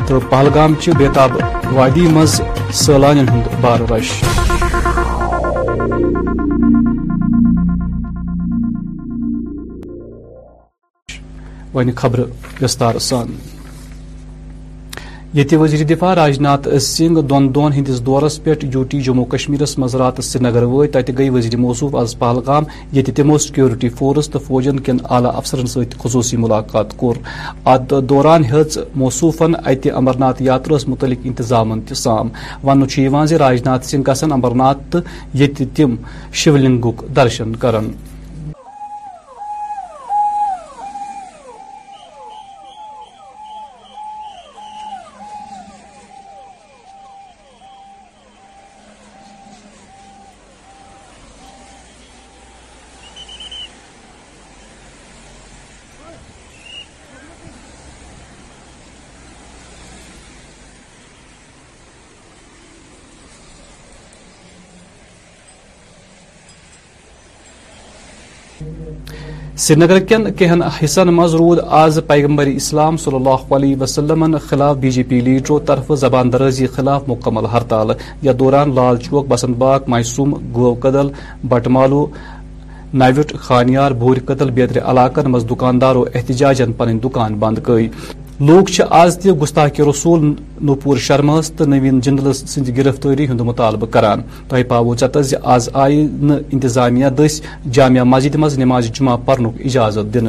تہٕ 0.07 0.21
پہلگام 0.31 0.75
چہِ 0.83 0.95
بیتاب 0.99 1.31
وادی 1.75 2.07
منٛز 2.15 2.41
سٲلانٮ۪ن 2.85 3.29
ہُنٛد 3.29 3.61
بار 3.61 3.81
رش 3.91 4.13
وۄنۍ 11.75 11.93
خبرٕ 11.97 12.27
وِستار 12.63 12.99
سان 13.09 13.37
یہ 15.37 15.57
وزیر 15.61 15.83
دفاع 15.87 16.13
راجنات 16.15 16.67
سنگھ 16.83 17.19
دن 17.31 17.47
دون 17.55 17.73
ہندس 17.73 18.01
دورس 18.05 18.39
پو 18.45 18.53
ڈیوٹی 18.61 19.01
جموں 19.07 19.25
کشمیرس 19.31 19.75
كر 19.75 19.99
رات 19.99 20.23
سری 20.25 20.43
نگر 20.45 20.65
گئی 21.19 21.29
وزیر 21.31 21.57
موصوف 21.61 21.95
از 22.03 22.19
پہلگام 22.19 22.65
یتہ 22.97 23.11
تمو 23.17 23.37
سکیورٹی 23.47 23.89
فورس 23.99 24.29
تو 24.33 24.39
فوجن 24.47 24.79
كے 24.87 24.93
اعلی 25.17 25.29
افسرن 25.37 25.67
ست 25.75 25.99
خصوصی 26.03 26.37
ملاقات 26.45 26.97
کور 26.97 27.17
ات 27.73 27.95
دوران 28.09 28.45
ہيت 28.53 28.79
موصوفن 29.03 29.55
ات 29.71 29.87
امرناات 29.95 30.41
یاتر 30.49 30.75
یس 30.75 30.89
متعلق 30.89 31.19
انتظامن 31.27 31.81
تان 32.03 32.29
و 32.83 32.87
كی 32.91 33.09
زاج 33.37 33.63
ناتھ 33.69 33.87
سنگھ 33.89 34.11
گھن 34.21 34.33
امرنات 34.33 34.97
یت 35.43 35.63
تم 35.75 35.95
شو 36.45 36.57
درشن 37.17 37.57
کرن 37.67 37.91
سری 69.67 69.81
نگر 69.83 69.99
کن 70.39 70.61
حصن 70.73 71.09
من 71.15 71.29
رود 71.39 71.59
آز 71.77 71.99
پیغمبر 72.09 72.47
اسلام 72.47 72.97
صلی 73.05 73.15
اللہ 73.17 73.55
علیہ 73.57 73.77
وسلم 73.81 74.25
خلاف 74.49 74.77
بی 74.81 74.91
جے 74.97 75.03
پی 75.09 75.19
لیڈرو 75.29 75.59
طرف 75.71 75.91
زبان 76.01 76.33
درازی 76.33 76.67
خلاف 76.77 77.09
مکمل 77.09 77.47
ہرتال 77.53 77.91
یھ 78.23 78.33
دوران 78.39 78.75
لال 78.75 78.97
چوک 79.05 79.27
بسن 79.29 79.53
باغ 79.63 79.79
مائسوم 79.95 80.35
گو 80.57 80.73
کدل 80.85 81.09
بٹمالو 81.55 82.07
نوٹ 83.01 83.33
خانیار 83.49 83.93
بور 84.05 84.17
کدل 84.27 84.51
بیتر 84.61 84.79
علاقن 84.91 85.31
مز 85.33 85.47
دکاندارو 85.51 86.05
احتجاجن 86.15 86.73
پن 86.79 86.99
دکان 87.05 87.39
بند 87.39 87.59
گئی 87.69 87.89
لوگ 88.41 88.69
آز 88.91 89.17
تہ 89.23 89.63
گسول 89.81 90.25
نپور 90.65 90.97
شرما 91.05 91.39
ہس 91.39 91.51
تو 91.57 91.65
نوین 91.67 92.01
سند 92.35 92.69
گرفتاری 92.77 93.27
ہند 93.29 93.41
مطالبہ 93.41 93.87
کران 93.93 94.23
تہ 94.49 94.63
پاو 94.69 94.95
چتس 94.95 95.35
آز 95.55 95.69
آئی 95.83 96.07
نیتامہ 96.23 97.09
دس 97.17 97.41
جامعہ 97.73 98.05
مسجد 98.05 98.35
مز 98.39 98.59
نماز 98.59 98.91
جمعہ 98.99 99.17
پنک 99.27 99.61
اجازت 99.65 100.15
دن 100.15 100.29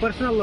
personal 0.00 0.40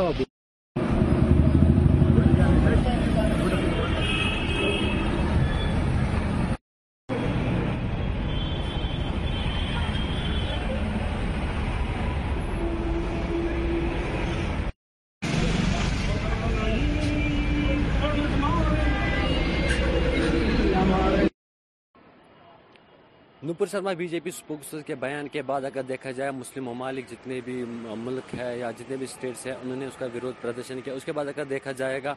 Nupur 23.43 23.67
Sharma 23.67 23.91
B 23.97 24.05
J 24.07 24.19
P 24.23 24.29
spokes 24.29 24.73
کے 24.87 24.95
بیان 24.99 25.27
کے 25.33 25.41
بعد 25.45 25.61
اگر 25.65 25.81
دیکھا 25.87 26.11
جائے 26.17 26.31
مسلم 26.31 26.65
ممالک 26.65 27.09
جتنے 27.11 27.39
بھی 27.45 27.63
ملک 28.03 28.35
ہے 28.39 28.55
یا 28.59 28.69
جتنے 28.79 28.97
بھی 29.01 29.05
ہیں 29.45 29.51
انہوں 29.61 29.75
نے 29.77 29.85
اس 29.87 29.97
کا 29.99 30.05
پردرشن 30.41 30.81
کیا 30.85 30.93
اس 30.93 31.05
کے 31.05 31.11
بعد 31.11 31.25
اگر 31.35 31.45
دیکھا 31.49 31.71
جائے 31.77 32.03
گا 32.03 32.13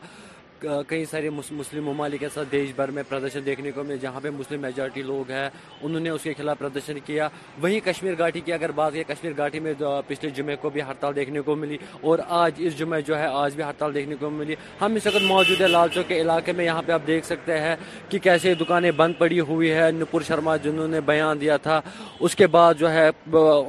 کئی 0.89 1.05
سارے 1.11 1.31
مسلم 1.31 1.85
ممالک 1.85 2.23
دیش 2.51 2.71
میں 2.95 3.03
پردرشن 3.09 4.61
میجارٹی 4.61 5.03
لوگ 5.03 5.31
ہیں 5.31 5.49
انہوں 5.83 6.01
نے 6.01 6.11
اس 6.11 6.23
کے 6.23 6.33
خلاف 6.37 6.59
پردرشن 6.59 6.99
کیا 7.07 7.29
وہیں 7.63 7.81
کشمیر 7.85 8.15
گاٹی 8.19 8.41
کی 8.45 8.53
اگر 8.53 8.71
بات 8.79 8.93
کی 8.93 9.03
کشمیر 9.09 9.33
گھاٹی 9.37 9.61
میں 9.61 9.73
پچھلے 10.07 10.31
جمعے 10.37 10.57
کو 10.63 10.71
بھی 10.77 10.83
ہڑتال 10.89 11.17
دیکھنے 11.17 11.41
کو 11.49 11.55
ملی 11.57 11.77
اور 12.09 12.19
آج 12.43 12.63
اس 12.67 12.79
جمعے 12.79 13.01
جو 13.09 13.19
ہے 13.19 13.27
آج 13.43 13.55
بھی 13.57 13.65
ہڑتال 13.65 13.95
دیکھنے 13.95 14.17
کو 14.21 14.31
ملی 14.31 14.55
ہم 14.81 14.95
اس 14.97 15.07
وقت 15.07 15.23
موجود 15.27 15.61
ہے 15.61 15.67
لال 15.69 15.89
چوک 15.95 16.09
کے 16.09 16.21
علاقے 16.21 16.53
میں 16.57 16.65
یہاں 16.65 16.83
پہ 16.87 16.93
آپ 16.93 17.07
دیکھ 17.07 17.27
سکتے 17.27 17.59
ہیں 17.61 17.75
کہ 18.09 18.19
کیسے 18.29 18.55
دکانیں 18.61 18.91
بند 19.03 19.15
پڑی 19.19 19.41
ہوئی 19.51 19.71
ہے 19.73 19.91
نپور 20.01 20.21
شرما 20.29 20.57
جنہوں 20.65 20.89
نے 20.89 21.01
بیان 21.15 21.37
دیا 21.43 21.57
تھا 21.67 21.81
اس 22.27 22.35
کے 22.41 22.47
بعد 22.57 22.73
جو 22.83 22.91
ہے 22.93 23.07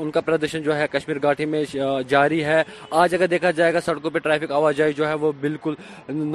ان 0.02 0.10
کا 0.16 0.22
پردرشن 0.28 0.62
جو 0.68 0.76
ہے 0.78 0.86
کشمیر 0.96 1.18
گھاٹی 1.26 1.46
میں 1.54 1.62
جاری 2.14 2.44
ہے 2.50 2.62
آج 3.02 3.16
اگر 3.18 3.28
دیکھا 3.34 3.52
جائے 3.60 3.74
گا 3.74 3.82
سڑکوں 3.88 4.12
پہ 4.16 4.20
ٹریفک 4.28 4.52
آوازائی 4.60 4.94
جو 5.00 5.08
ہے 5.08 5.14
وہ 5.24 5.32
بالکل 5.46 5.74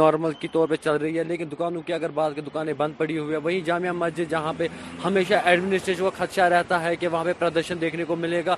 نارمل 0.03 0.33
کی 0.43 0.49
طور 0.57 0.69
پہ 0.73 0.77
چل 0.85 0.97
رہی 1.03 1.19
ہے 1.19 1.25
لیکن 1.33 1.51
دکانوں 1.53 1.83
کی 1.87 1.93
اگر 1.99 2.11
بعض 2.21 2.35
کی 2.35 2.41
دکانیں 2.51 2.73
بند 2.83 2.99
پڑی 2.99 3.19
ہوئی 3.19 3.35
ہیں 3.35 3.43
وہی 3.49 3.61
جامعہ 3.71 3.93
مسجد 4.03 4.31
جہاں 4.35 4.53
پہ 4.59 4.69
ہمیشہ 5.05 5.41
ایڈمنسٹریشن 5.53 6.03
کو 6.05 6.11
خدشہ 6.19 6.49
رہتا 6.55 6.83
ہے 6.85 6.95
کہ 7.03 7.09
وہاں 7.15 7.25
پہ 7.25 7.33
پردرشن 7.39 7.81
دیکھنے 7.81 8.05
کو 8.13 8.17
ملے 8.27 8.45
گا 8.47 8.57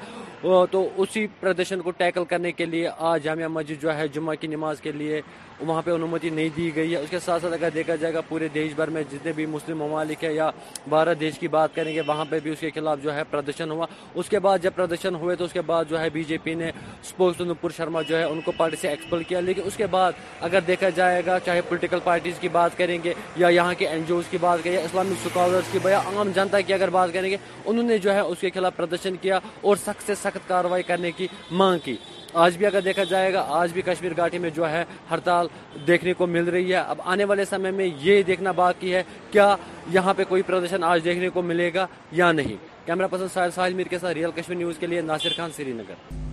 تو 0.70 0.82
اسی 1.02 1.26
پردرشن 1.40 1.80
کو 1.86 1.90
ٹیکل 2.02 2.24
کرنے 2.30 2.52
کے 2.60 2.64
لیے 2.74 2.88
آج 3.12 3.22
جامعہ 3.24 3.48
مسجد 3.56 3.82
جو 3.82 3.96
ہے 3.96 4.06
جمعہ 4.14 4.34
کی 4.44 4.46
نماز 4.56 4.80
کے 4.86 4.92
لیے 5.02 5.20
وہاں 5.66 5.82
پہ 5.86 5.90
انمتی 5.90 6.30
نہیں 6.38 6.48
دی 6.56 6.70
گئی 6.76 6.92
ہے 6.92 7.00
اس 7.02 7.10
کے 7.10 7.18
ساتھ 7.24 7.42
ساتھ 7.42 7.54
اگر 7.54 7.70
دیکھا 7.74 7.94
جائے 8.02 8.14
گا 8.14 8.20
پورے 8.28 8.46
دیش 8.54 8.72
بھر 8.76 8.90
میں 8.94 9.02
جتنے 9.12 9.32
بھی 9.36 9.46
مسلم 9.54 9.78
ممالک 9.82 10.24
ہیں 10.24 10.32
یا 10.32 10.50
بھارت 10.94 11.20
دیش 11.20 11.38
کی 11.42 11.48
بات 11.56 11.74
کریں 11.74 11.92
گے 11.94 12.00
وہاں 12.06 12.24
پہ 12.30 12.38
بھی 12.42 12.50
اس 12.50 12.60
کے 12.60 12.70
خلاف 12.74 12.98
جو 13.02 13.14
ہے 13.14 13.22
پردرشن 13.30 13.70
ہوا 13.70 13.86
اس 14.20 14.28
کے 14.28 14.38
بعد 14.46 14.58
جب 14.62 14.70
پردرشن 14.74 15.14
ہوئے 15.22 15.36
تو 15.36 15.44
اس 15.44 15.52
کے 15.52 15.60
بعد 15.70 15.84
جو 15.90 16.00
ہے 16.00 16.08
بی 16.12 16.22
جے 16.30 16.36
پی 16.42 16.54
نے 16.62 16.70
سپوش 17.10 17.40
نپور 17.50 17.70
شرما 17.76 18.02
جو 18.08 18.16
ہے 18.18 18.22
ان 18.32 18.40
کو 18.44 18.52
پارٹی 18.56 18.76
سے 18.80 18.88
ایکسپل 18.88 19.22
کیا 19.28 19.40
لیکن 19.48 19.62
اس 19.66 19.76
کے 19.76 19.86
بعد 19.96 20.12
اگر 20.48 20.60
دیکھا 20.66 20.88
جائے 20.98 21.22
گا 21.26 21.38
چاہے 21.46 21.60
پولیٹیکل 21.68 21.98
پارٹیز 22.04 22.38
کی 22.40 22.48
بات 22.58 22.76
کریں 22.78 22.98
گے 23.04 23.14
یا 23.42 23.48
یہاں 23.58 23.74
کے 23.78 23.88
این 23.88 24.04
جی 24.06 24.12
اوز 24.14 24.24
کی 24.30 24.38
بات 24.40 24.64
کریں 24.64 24.74
یا 24.74 24.80
اسلامک 24.90 25.26
سکالرز 25.28 25.72
کی 25.72 25.78
یا 25.90 26.00
عام 26.14 26.30
جنتا 26.34 26.60
کی 26.66 26.74
اگر 26.74 26.90
بات 26.98 27.12
کریں 27.12 27.30
گے 27.30 27.36
انہوں 27.64 27.84
نے 27.92 27.98
جو 28.06 28.14
ہے 28.14 28.20
اس 28.32 28.40
کے 28.40 28.50
خلاف 28.54 28.76
پردرشن 28.76 29.16
کیا 29.22 29.38
اور 29.66 29.76
سخت 29.86 30.06
سے 30.06 30.14
سخت 30.22 30.48
کاروائی 30.48 30.82
کرنے 30.90 31.10
کی 31.16 31.26
مانگ 31.62 31.78
کی 31.84 31.96
آج 32.34 32.56
بھی 32.56 32.66
اگر 32.66 32.80
دیکھا 32.80 33.04
جائے 33.08 33.32
گا 33.32 33.44
آج 33.58 33.72
بھی 33.72 33.82
کشمیر 33.84 34.12
گاٹی 34.16 34.38
میں 34.38 34.50
جو 34.54 34.68
ہے 34.70 34.82
ہڑتال 35.10 35.46
دیکھنے 35.86 36.12
کو 36.18 36.26
مل 36.26 36.44
رہی 36.48 36.70
ہے 36.70 36.76
اب 36.78 36.98
آنے 37.04 37.24
والے 37.24 37.44
سمے 37.50 37.70
میں 37.70 37.88
یہ 38.00 38.22
دیکھنا 38.26 38.50
باقی 38.56 38.94
ہے 38.94 39.02
کیا 39.30 39.54
یہاں 39.92 40.14
پہ 40.16 40.24
کوئی 40.28 40.42
پردرشن 40.46 40.84
آج 40.84 41.04
دیکھنے 41.04 41.28
کو 41.34 41.42
ملے 41.42 41.70
گا 41.74 41.86
یا 42.22 42.30
نہیں 42.32 42.56
کیمرہ 42.86 43.06
پرسن 43.08 43.28
ساحل 43.34 43.50
ساحل 43.54 43.74
میر 43.74 43.86
کے 43.90 43.98
ساتھ 43.98 44.12
ریئل 44.16 44.30
کشمیر 44.40 44.56
نیوز 44.58 44.78
کے 44.80 44.86
لیے 44.86 45.00
ناصر 45.00 45.32
خان 45.36 45.50
سری 45.56 45.72
نگر 45.72 46.30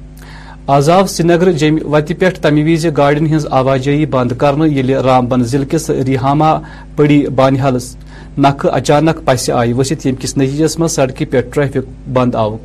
آز 0.73 0.85
س 0.85 1.11
سری 1.17 1.23
نگر 1.27 1.49
پٮ۪ٹھ 1.51 2.39
تمہِ 2.41 2.63
وِزِ 2.65 2.89
گاڑٮ۪ن 2.97 3.25
ہٕنٛز 3.27 3.45
یو 3.87 4.07
بنٛد 4.11 4.33
کرنہٕ 4.41 4.67
ییٚلہِ 4.73 4.95
رامبن 5.07 5.43
ضلع 5.51 5.65
کِس 5.71 5.89
ریحامہ 6.07 6.51
پڑی 6.97 7.17
بانہالس 7.37 7.85
نکھٕ 8.43 8.69
اچانک 8.79 9.17
پسہِ 9.25 9.51
آئی 9.59 9.71
ؤسِتھ 9.77 10.05
ییٚمہِ 10.05 10.21
کس 10.21 10.37
نٔتیٖجس 10.37 10.77
منٛز 10.79 10.91
سڑکہِ 10.95 11.25
پٮ۪ٹھ 11.31 11.49
ٹریفک 11.53 11.85
بنٛد 12.13 12.35
آو 12.41 12.55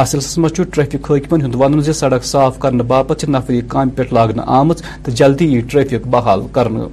یصلس 0.00 0.38
من 0.38 0.50
ٹریفک 0.72 1.10
ہُنٛد 1.32 1.54
ہند 1.64 1.84
زِ 1.86 1.92
سڑک 2.02 2.24
صاف 2.32 2.58
باپتھ 2.62 2.82
باپت 2.92 3.24
نفری 3.34 3.60
کامہِ 3.72 3.96
پٮ۪ٹھ 3.96 4.14
لاگنہٕ 4.14 4.44
آمٕژ 4.58 4.76
تہٕ 5.02 5.14
جلدی 5.18 5.60
ٹریفک 5.70 6.06
بحال 6.14 6.40
کرنہٕ 6.54 6.88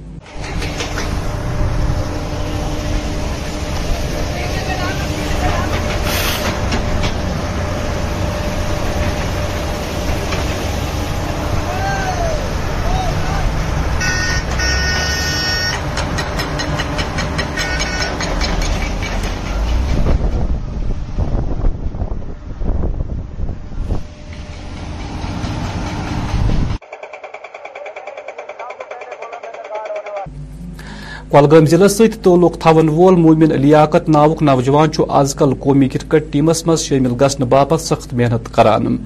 گو 31.50 31.58
ضلع 31.72 31.86
ست 31.88 32.14
تعلق 32.24 32.56
تھون 32.62 32.88
وول 32.88 33.14
مومن 33.20 33.52
لیاقت 33.60 34.08
ناق 34.08 34.42
نوجوان 34.42 34.88
آز 35.18 35.34
کل 35.38 35.52
قومی 35.60 35.88
کرکٹ 35.88 36.24
ٹیمس 36.32 36.66
مز 36.66 36.80
شامل 36.82 37.12
گھنہ 37.20 37.44
باپ 37.52 37.76
سخت 37.80 38.14
محنت 38.14 38.48
کران 38.54 38.96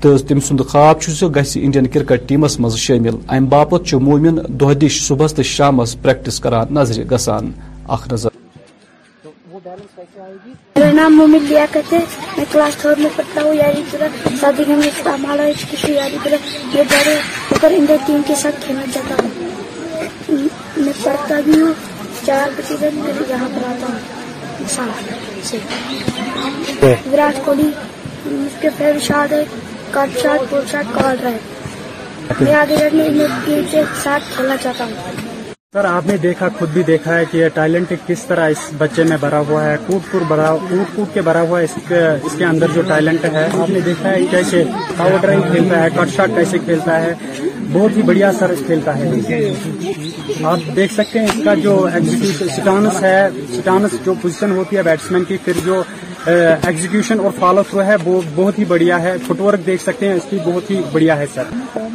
تو 0.00 0.16
تم 0.28 0.40
سواب 0.48 1.04
گھہ 1.34 1.58
انڈین 1.62 1.86
کرکٹ 1.94 2.28
ٹیمس 2.28 2.58
شامل 2.76 3.16
ام 3.36 3.44
باپ 3.48 3.74
مومن 4.06 4.38
دہ 4.60 4.72
دش 4.84 5.00
صبح 5.06 5.26
شام 5.44 5.80
پریکٹس 6.02 6.40
کان 6.40 6.74
نظر 6.74 7.02
ہوں 7.28 8.18
پڑھتا 21.02 21.38
بھی 21.44 21.60
ہوں 21.60 21.72
چار 22.24 22.48
بجے 22.56 22.76
دن 22.80 22.98
میں 23.04 23.12
یہاں 23.28 23.48
پر 23.54 23.64
آتا 23.68 23.92
ہوں 23.92 24.58
انسان 24.62 24.90
سے 25.50 25.58
جی۔ 26.66 26.94
وراٹ 27.12 27.44
کوہلی 27.44 27.70
اس 28.42 28.60
کے 28.60 28.68
پھر 28.76 28.98
شاد 29.06 29.32
ہے 29.32 29.42
کٹ 29.92 30.20
شاد 30.22 30.50
پور 30.50 30.62
شاد 30.70 30.94
کال 31.00 31.16
رہے 31.22 31.38
میں 32.40 32.54
آگے 32.54 32.76
جب 32.76 32.94
میں 32.94 33.82
ساتھ 34.02 34.24
کھیلنا 34.34 34.56
چاہتا 34.62 34.84
ہوں 34.84 35.28
سر 35.74 35.84
آپ 35.86 36.06
نے 36.06 36.16
دیکھا 36.22 36.46
خود 36.58 36.68
بھی 36.74 36.82
دیکھا 36.86 37.16
ہے 37.18 37.24
کہ 37.30 37.36
یہ 37.36 37.48
ٹیلنٹ 37.54 37.92
کس 38.06 38.24
طرح 38.26 38.48
اس 38.52 38.60
بچے 38.78 39.02
میں 39.08 39.16
بھرا 39.20 39.40
ہوا 39.48 39.62
ہے 39.64 39.76
کوٹ 39.86 40.10
کوٹ 40.12 40.22
بھرا 40.28 40.48
کوٹ 40.94 41.12
کے 41.14 41.22
بھرا 41.28 41.40
ہوا 41.48 41.60
ہے 41.60 41.66
اس 42.22 42.32
کے 42.38 42.44
اندر 42.44 42.70
جو 42.74 42.82
ٹیلنٹ 42.88 43.24
ہے 43.32 43.44
آپ 43.60 43.70
نے 43.70 43.80
دیکھا 43.86 44.10
ہے 44.10 44.24
کیسے 44.30 44.62
پاور 44.96 45.18
ڈرائنگ 45.22 45.42
کھیلتا 45.52 45.82
ہے 45.82 45.90
کٹ 45.96 46.14
شاٹ 46.16 46.30
کیسے 46.36 46.58
کھیلتا 46.64 47.00
ہے 47.02 47.12
بہت 47.72 47.96
ہی 47.96 48.02
بڑھیا 48.08 48.32
سر 48.38 48.54
کھیلتا 48.66 48.96
ہے 48.98 49.52
آپ 50.52 50.76
دیکھ 50.76 50.92
سکتے 50.92 51.18
ہیں 51.18 51.26
اس 51.26 51.40
کا 51.44 51.54
جو 51.64 51.78
سٹانس 52.56 53.02
ہے 53.02 53.26
سٹانس 53.56 53.94
جو 54.06 54.14
پوزیشن 54.22 54.56
ہوتی 54.56 54.76
ہے 54.76 54.82
بیٹسمین 54.90 55.24
کی 55.28 55.36
پھر 55.44 55.60
جو 55.64 55.82
ایگزیکیوشن 56.26 57.20
اور 57.20 57.30
فالو 57.38 57.62
تھرو 57.68 57.82
ہے 57.86 57.94
وہ 58.04 58.20
بہت 58.34 58.58
ہی 58.58 58.64
بڑھیا 58.68 59.00
ہے 59.02 59.14
فٹ 59.26 59.40
ورک 59.40 59.64
دیکھ 59.66 59.82
سکتے 59.82 60.08
ہیں 60.08 60.14
اس 60.14 60.26
کی 60.30 60.38
بہت 60.44 60.70
ہی 60.70 60.80
بڑھیا 60.92 61.16
ہے 61.18 61.26
سر 61.34 61.44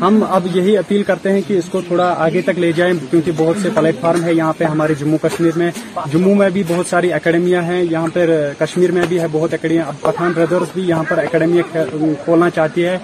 ہم 0.01 0.19
اب 0.37 0.47
یہی 0.55 0.75
اپیل 0.77 1.03
کرتے 1.07 1.31
ہیں 1.33 1.41
کہ 1.47 1.57
اس 1.57 1.65
کو 1.71 1.81
تھوڑا 1.87 2.13
آگے 2.25 2.41
تک 2.45 2.59
لے 2.59 2.71
جائیں 2.75 2.91
کیونکہ 3.09 3.31
بہت 3.37 3.57
سے 3.61 3.69
پلیٹ 3.75 3.99
فارم 4.01 4.23
ہے 4.23 4.33
یہاں 4.33 4.53
پہ 4.57 4.63
ہمارے 4.71 4.93
جموں 4.99 5.17
کشمیر 5.23 5.57
میں 5.57 5.69
جموں 6.13 6.35
میں 6.35 6.49
بھی 6.53 6.63
بہت 6.69 6.87
ساری 6.89 7.13
اکیڈمیاں 7.13 7.61
ہیں 7.71 7.81
یہاں 7.83 8.07
پہ 8.13 8.25
کشمیر 8.63 8.91
میں 8.97 9.05
بھی 9.09 9.19
ہے 9.21 9.27
بہت 9.31 9.53
اکیڈمیاں 9.53 9.91
پٹھان 10.01 10.31
بردرس 10.35 10.73
بھی 10.73 10.87
یہاں 10.87 11.03
پر 11.09 11.17
اکیڈمی 11.23 11.61
کھولنا 12.23 12.49
چاہتی 12.55 12.85
ہے 12.85 12.97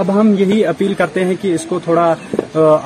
اب 0.00 0.10
ہم 0.14 0.32
یہی 0.38 0.64
اپیل 0.66 0.94
کرتے 0.98 1.24
ہیں 1.24 1.34
کہ 1.40 1.52
اس 1.54 1.64
کو 1.68 1.78
تھوڑا 1.84 2.04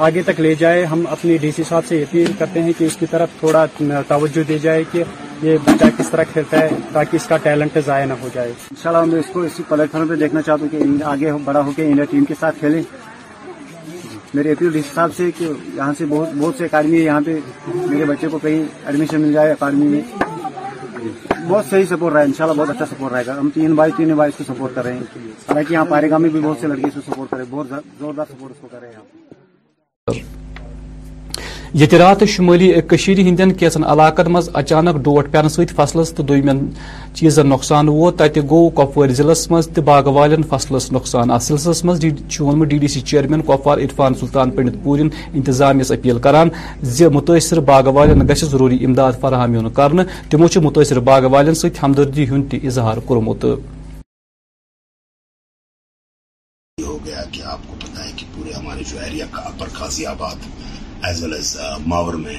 آگے 0.07 0.23
تک 0.25 0.41
لے 0.41 0.55
جائے 0.63 0.85
ہم 0.87 1.03
اپنی 1.11 1.37
ڈی 1.41 1.51
سی 1.57 1.63
صاحب 1.69 1.85
سے 1.89 2.03
اپیل 2.03 2.33
کرتے 2.39 2.63
ہیں 2.63 2.73
کہ 2.79 2.85
اس 2.85 2.97
کی 3.01 3.07
طرف 3.11 3.39
تھوڑا 3.41 3.65
توجہ 4.09 4.43
دی 4.49 4.59
جائے 4.63 4.83
کہ 4.93 5.03
یہ 5.43 5.57
بچہ 5.65 5.85
کس 5.99 6.11
طرح 6.11 6.23
کھیلتا 6.33 6.61
ہے 6.61 6.69
تاکہ 6.93 7.17
اس 7.17 7.27
کا 7.29 7.37
ٹیلنٹ 7.43 7.79
ضائع 7.87 8.05
نہ 8.07 8.13
ہو 8.23 8.29
جائے 8.35 8.49
ان 8.69 8.77
شاء 8.83 8.91
اللہ 8.91 9.05
میں 9.13 9.21
اس 9.21 9.31
کو 9.33 9.41
اسی 9.49 9.63
پلیٹ 9.69 9.93
فارم 9.93 10.09
پہ 10.09 10.15
دیکھنا 10.25 10.43
چاہتا 10.49 10.65
ہوں 10.79 10.97
کہ 10.99 11.03
آگے 11.15 11.33
بڑا 11.45 11.61
ہو 11.67 11.73
کے 11.77 11.87
انڈیا 11.87 12.05
ٹیم 12.11 12.25
کے 12.29 12.35
ساتھ 12.41 12.59
کھیلیں 12.61 12.83
میرے 14.35 14.53
اپیل 14.53 14.73
ڈی 14.73 14.83
سی 14.83 14.95
صاحب 14.95 15.15
سے 15.17 15.31
کہ 15.39 15.45
یہاں 15.77 15.93
سے 15.99 16.07
بہت 16.09 16.33
بہت 16.41 16.57
سے 16.59 16.65
اکیڈمی 16.65 16.99
ہے 16.99 17.03
یہاں 17.05 17.21
پہ 17.27 17.39
میرے 17.75 18.05
بچے 18.13 18.29
کو 18.31 18.39
کہیں 18.43 18.63
ایڈمیشن 18.87 19.21
مل 19.21 19.33
جائے 19.33 19.53
اکاڈمی 19.53 20.01
بہت 21.49 21.65
صحیح 21.71 21.85
سپورٹ 21.89 22.13
رہا 22.13 22.21
ہے 22.21 22.27
انشاءاللہ 22.27 22.61
بہت 22.61 22.71
اچھا 22.71 22.85
سپورٹ 22.87 23.13
رہے 23.13 23.27
گا 23.27 23.39
ہم 23.39 23.49
تین 23.55 23.75
بھائی 23.75 23.93
تین 23.97 24.15
بھائی 24.17 24.33
اس 24.35 24.39
کو 24.47 24.53
سپورٹ 24.53 24.75
کر 24.75 24.85
رہے 24.85 24.93
ہیں 24.95 25.29
حالانکہ 25.49 25.73
یہاں 25.73 25.85
پارے 25.91 26.11
گامی 26.11 26.29
بھی 26.35 26.41
بہت 26.41 26.59
سے 26.61 26.67
لڑکی 26.67 26.87
اس 26.89 26.95
کو 26.95 27.01
سپورٹ 27.11 27.31
کرے 27.31 27.45
بہت 27.51 27.73
زوردار 28.01 28.27
سپورٹ 28.35 28.51
اس 28.53 28.59
کو 28.61 28.69
کر 28.73 28.81
رہے 28.81 28.93
ہیں 30.17 30.47
یہ 31.75 31.87
رات 31.99 32.23
شمالی 32.29 32.71
کشیر 32.89 33.19
ہندین 33.19 33.53
کیسن 33.61 33.83
علاقن 33.85 34.31
مز 34.33 34.49
اچانک 34.57 34.97
ڈوٹ 35.05 35.27
پین 35.33 35.49
ست 35.49 35.71
فصلس 35.77 36.13
تو 36.17 36.23
دومین 36.29 36.59
چیزن 37.15 37.47
نقصان 37.49 37.89
ووت 37.89 38.17
تت 38.19 38.37
گو 38.51 38.69
کپوار 38.77 39.09
ضلعس 39.17 39.51
مز 39.51 39.69
تہ 39.75 39.81
باغ 39.89 40.07
والن 40.17 40.43
فصلس 40.49 40.91
نقصان 40.93 41.31
ات 41.31 41.43
سلسلس 41.43 41.85
مز 41.85 42.05
ونمت 42.41 42.69
D 42.69 42.79
D 42.79 42.89
C 42.89 43.01
chairman 43.11 43.41
Kupwara 43.47 43.79
Irfan 43.79 44.15
Sultan 44.21 44.51
Pandit 44.57 44.77
پورین 44.85 45.09
انتظامیس 45.33 45.91
اپیل 45.93 46.19
کران 46.25 46.49
زِ 46.93 47.07
متٲثر 47.15 47.61
باغ 47.71 47.93
والن 47.95 48.27
گژھِ 48.29 48.45
ضروٗری 48.49 48.79
اِمداد 48.85 49.13
فراہم 49.21 49.55
یُن 49.55 49.69
کرنہٕ 49.75 50.05
تِمو 50.31 50.49
چھُ 50.49 50.63
مُتٲثر 50.65 51.01
باغ 51.05 51.23
والٮ۪ن 51.31 51.55
سۭتۍ 51.55 51.83
ہمدردی 51.83 52.29
ہُنٛد 52.29 52.51
تہِ 52.51 52.67
اظہار 52.67 52.97
کوٚرمُت 53.05 53.45
ہمارے 58.57 58.83
جو 58.91 58.99
ایریا 59.05 59.25
کا 59.33 59.41
اپر 59.47 59.67
غازی 59.79 60.05
آباد 60.07 60.37
ایز 61.07 61.23
ویل 61.23 61.35
ایز 61.35 61.57
ماور 61.87 62.15
میں 62.25 62.39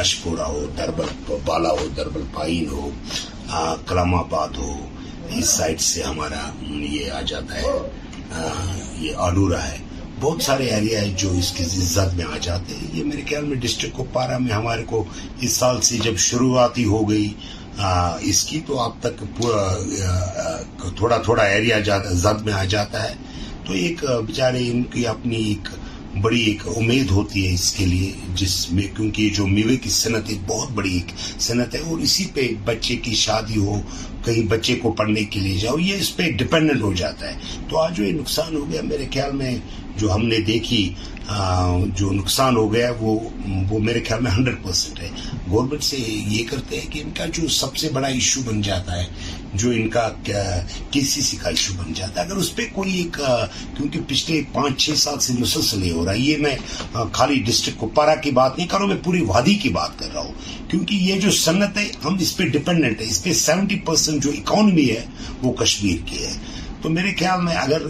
اشپورا 0.00 0.44
ہو 0.46 0.64
دربل 0.76 1.32
بالا 1.44 1.70
ہو 1.80 1.86
دربل 1.96 2.22
پائن 2.34 2.68
ہو 2.72 2.90
کلام 3.86 4.14
آباد 4.14 4.56
ہو 4.58 4.72
اس 5.38 5.48
سائڈ 5.56 5.80
سے 5.80 6.02
ہمارا 6.02 6.48
یہ 6.68 7.10
آ 7.10 7.20
جاتا 7.30 7.60
ہے 7.60 8.46
یہ 9.00 9.16
آڈورا 9.26 9.62
ہے 9.68 9.76
بہت 10.20 10.42
سارے 10.42 10.66
ایریا 10.74 11.00
ہے 11.00 11.10
جو 11.18 11.30
اس 11.38 11.50
کی 11.56 11.64
زد 11.68 12.14
میں 12.16 12.24
آ 12.34 12.38
جاتے 12.42 12.76
ہیں 12.76 12.86
یہ 12.92 13.04
میرے 13.04 13.22
خیال 13.28 13.44
میں 13.44 13.56
ڈسٹرکٹ 13.60 14.12
پارا 14.12 14.38
میں 14.46 14.52
ہمارے 14.54 14.84
کو 14.92 15.04
اس 15.44 15.52
سال 15.56 15.80
سے 15.88 15.98
جب 16.04 16.16
شروعاتی 16.28 16.84
ہو 16.94 17.08
گئی 17.10 17.28
اس 18.30 18.44
کی 18.50 18.60
تو 18.66 18.80
اب 18.80 18.92
تک 19.06 19.22
پورا 19.36 20.62
تھوڑا 20.96 21.16
تھوڑا 21.24 21.42
ایریا 21.42 21.78
زد 22.24 22.42
میں 22.44 22.52
آ 22.52 22.64
جاتا 22.74 23.02
ہے 23.08 23.14
تو 23.66 23.72
ایک 23.82 24.04
بیچارے 24.26 24.68
ان 24.70 24.82
کی 24.92 25.06
اپنی 25.06 25.42
ایک 25.48 25.68
بڑی 26.22 26.40
ایک 26.42 26.66
امید 26.76 27.10
ہوتی 27.10 27.46
ہے 27.46 27.52
اس 27.54 27.72
کے 27.74 27.86
لیے 27.86 28.10
جس 28.40 28.54
میں 28.72 28.86
کیونکہ 28.96 29.28
جو 29.36 29.46
میوے 29.46 29.76
کی 29.84 29.90
صنعت 29.90 30.28
ایک 30.30 30.38
بہت 30.46 30.70
بڑی 30.74 30.92
ایک 30.96 31.12
صنعت 31.46 31.74
ہے 31.74 31.80
اور 31.90 31.98
اسی 32.04 32.24
پہ 32.34 32.46
بچے 32.64 32.96
کی 33.06 33.14
شادی 33.24 33.58
ہو 33.66 33.80
کہیں 34.24 34.42
بچے 34.50 34.76
کو 34.82 34.92
پڑھنے 35.00 35.24
کے 35.30 35.40
لیے 35.40 35.58
جاؤ 35.62 35.78
یہ 35.78 35.96
اس 36.00 36.16
پہ 36.16 36.30
ڈپینڈنٹ 36.38 36.82
ہو 36.82 36.92
جاتا 37.00 37.30
ہے 37.32 37.36
تو 37.68 37.78
آج 37.80 37.96
جو 37.96 38.04
نقصان 38.20 38.54
ہو 38.56 38.64
گیا 38.70 38.80
میرے 38.84 39.06
خیال 39.14 39.36
میں 39.36 39.56
جو 39.98 40.14
ہم 40.14 40.24
نے 40.26 40.38
دیکھی 40.46 40.82
جو 41.96 42.10
نقصان 42.12 42.56
ہو 42.56 42.72
گیا 42.72 42.90
وہ 42.98 43.18
وہ 43.68 43.78
میرے 43.86 44.00
خیال 44.08 44.20
میں 44.22 44.30
ہنڈریڈ 44.30 44.56
پرسینٹ 44.64 45.00
ہے 45.00 45.08
گورنمنٹ 45.50 45.82
سے 45.82 45.96
یہ 46.08 46.44
کرتے 46.50 46.80
ہیں 46.80 46.90
کہ 46.92 47.02
ان 47.04 47.10
کا 47.16 47.24
جو 47.38 47.46
سب 47.60 47.76
سے 47.76 47.88
بڑا 47.94 48.06
ایشو 48.08 48.40
بن 48.46 48.60
جاتا 48.68 48.98
ہے 49.02 49.06
جو 49.58 49.70
ان 49.76 49.88
کا 49.90 50.08
کے 50.92 51.00
سی 51.10 51.20
سی 51.28 51.36
کا 51.42 51.48
ایشو 51.48 51.72
بن 51.78 51.92
جاتا 51.98 52.20
ہے 52.20 52.24
اگر 52.26 52.36
اس 52.40 52.54
پہ 52.56 52.62
کوئی 52.72 52.94
ایک 52.98 53.16
کیونکہ 53.76 53.98
پچھلے 54.08 54.40
پانچ 54.52 54.80
چھ 54.84 54.98
سال 55.04 55.18
سے 55.26 55.32
مسلسل 55.38 55.90
ہو 55.90 56.04
رہا 56.04 56.12
ہے 56.12 56.18
یہ 56.18 56.36
میں 56.44 56.54
خالی 57.16 57.38
ڈسٹرکٹ 57.46 57.80
کپوارا 57.80 58.14
کی 58.24 58.30
بات 58.40 58.56
نہیں 58.56 58.68
کر 58.68 58.78
رہا 58.78 58.84
ہوں 58.86 58.92
میں 58.94 59.02
پوری 59.04 59.20
وادی 59.32 59.54
کی 59.62 59.68
بات 59.78 59.98
کر 59.98 60.12
رہا 60.14 60.20
ہوں 60.26 60.68
کیونکہ 60.70 60.94
یہ 61.08 61.20
جو 61.20 61.30
صنعت 61.44 61.78
ہے 61.78 61.86
ہم 62.04 62.16
اس 62.26 62.36
پہ 62.36 62.44
ڈپینڈنٹ 62.56 63.00
ہے 63.00 63.06
اس 63.10 63.22
پہ 63.24 63.32
سیونٹی 63.46 63.78
پرسینٹ 63.86 64.22
جو 64.24 64.30
اکانمی 64.38 64.88
ہے 64.90 65.04
وہ 65.42 65.52
کشمیر 65.62 66.04
کی 66.08 66.24
ہے 66.24 66.32
تو 66.82 66.88
میرے 66.96 67.12
خیال 67.18 67.42
میں 67.42 67.54
اگر 67.56 67.82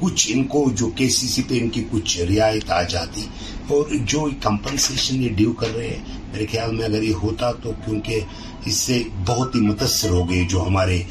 کچھ 0.00 0.26
ان 0.34 0.44
کو 0.54 0.68
جو 0.80 0.88
کے 0.96 1.08
سی 1.18 1.26
سی 1.28 1.42
پہ 1.48 1.58
ان 1.60 1.68
کی 1.76 1.84
کچھ 1.90 2.18
رعایت 2.30 2.70
آ 2.72 2.82
جاتی 2.94 3.26
اور 3.74 3.94
جو 4.12 4.26
کمپنسیشن 4.42 5.22
یہ 5.22 5.28
ڈیو 5.36 5.52
کر 5.60 5.74
رہے 5.76 5.88
ہیں 5.96 6.18
میرے 6.32 6.46
خیال 6.52 6.74
میں 6.76 6.84
اگر 6.84 7.02
یہ 7.02 7.14
ہوتا 7.22 7.50
تو 7.62 7.72
کیونکہ 7.84 8.20
اس 8.66 8.76
سے 8.80 9.02
بہت 9.26 9.54
ہی 9.54 9.60
متاثر 9.60 10.10
ہو 10.10 10.28
گئے 10.30 10.42
جو 10.50 10.62
ہمارے 10.66 11.02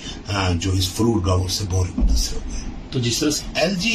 جو 0.64 0.72
اس 0.78 0.88
فروٹ 0.98 1.26
گاؤں 1.26 1.48
سے 1.58 1.64
بہت 1.72 1.88
ہی 1.88 2.02
متاثر 2.04 2.36
ہو 2.36 2.52
گئے 2.52 2.62
تو 2.92 3.00
جس 3.06 3.18
طرح 3.20 3.30
سے 3.38 3.44
ایل 3.60 3.76
جی 3.82 3.92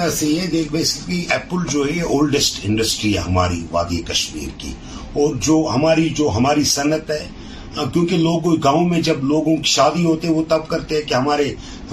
ایسے 0.00 0.26
ہی 0.26 0.30
یہ 0.36 0.46
دیکھ 0.52 0.70
بھائی 0.72 1.24
ایپل 1.34 1.66
جو 1.72 1.84
ہے 1.94 2.00
اولڈسٹ 2.16 2.60
انڈسٹری 2.64 3.14
ہے 3.14 3.22
ہماری 3.26 3.64
وادی 3.70 4.00
کشمیر 4.12 4.58
کی 4.60 4.72
اور 5.22 5.34
جو 5.46 5.56
ہماری 5.74 6.08
جو 6.20 6.28
ہماری 6.36 6.64
صنعت 6.76 7.10
ہے 7.10 7.24
کیونکہ 7.92 8.16
لوگ 8.16 8.46
گاؤں 8.64 8.88
میں 8.88 9.00
جب 9.06 9.24
لوگوں 9.24 9.56
کی 9.56 9.70
شادی 9.70 10.04
ہوتے 10.04 10.28
وہ 10.32 10.42
تب 10.48 10.66
کرتے 10.68 10.94
ہیں 10.94 11.02
کہ 11.08 11.14
ہمارے 11.14 11.52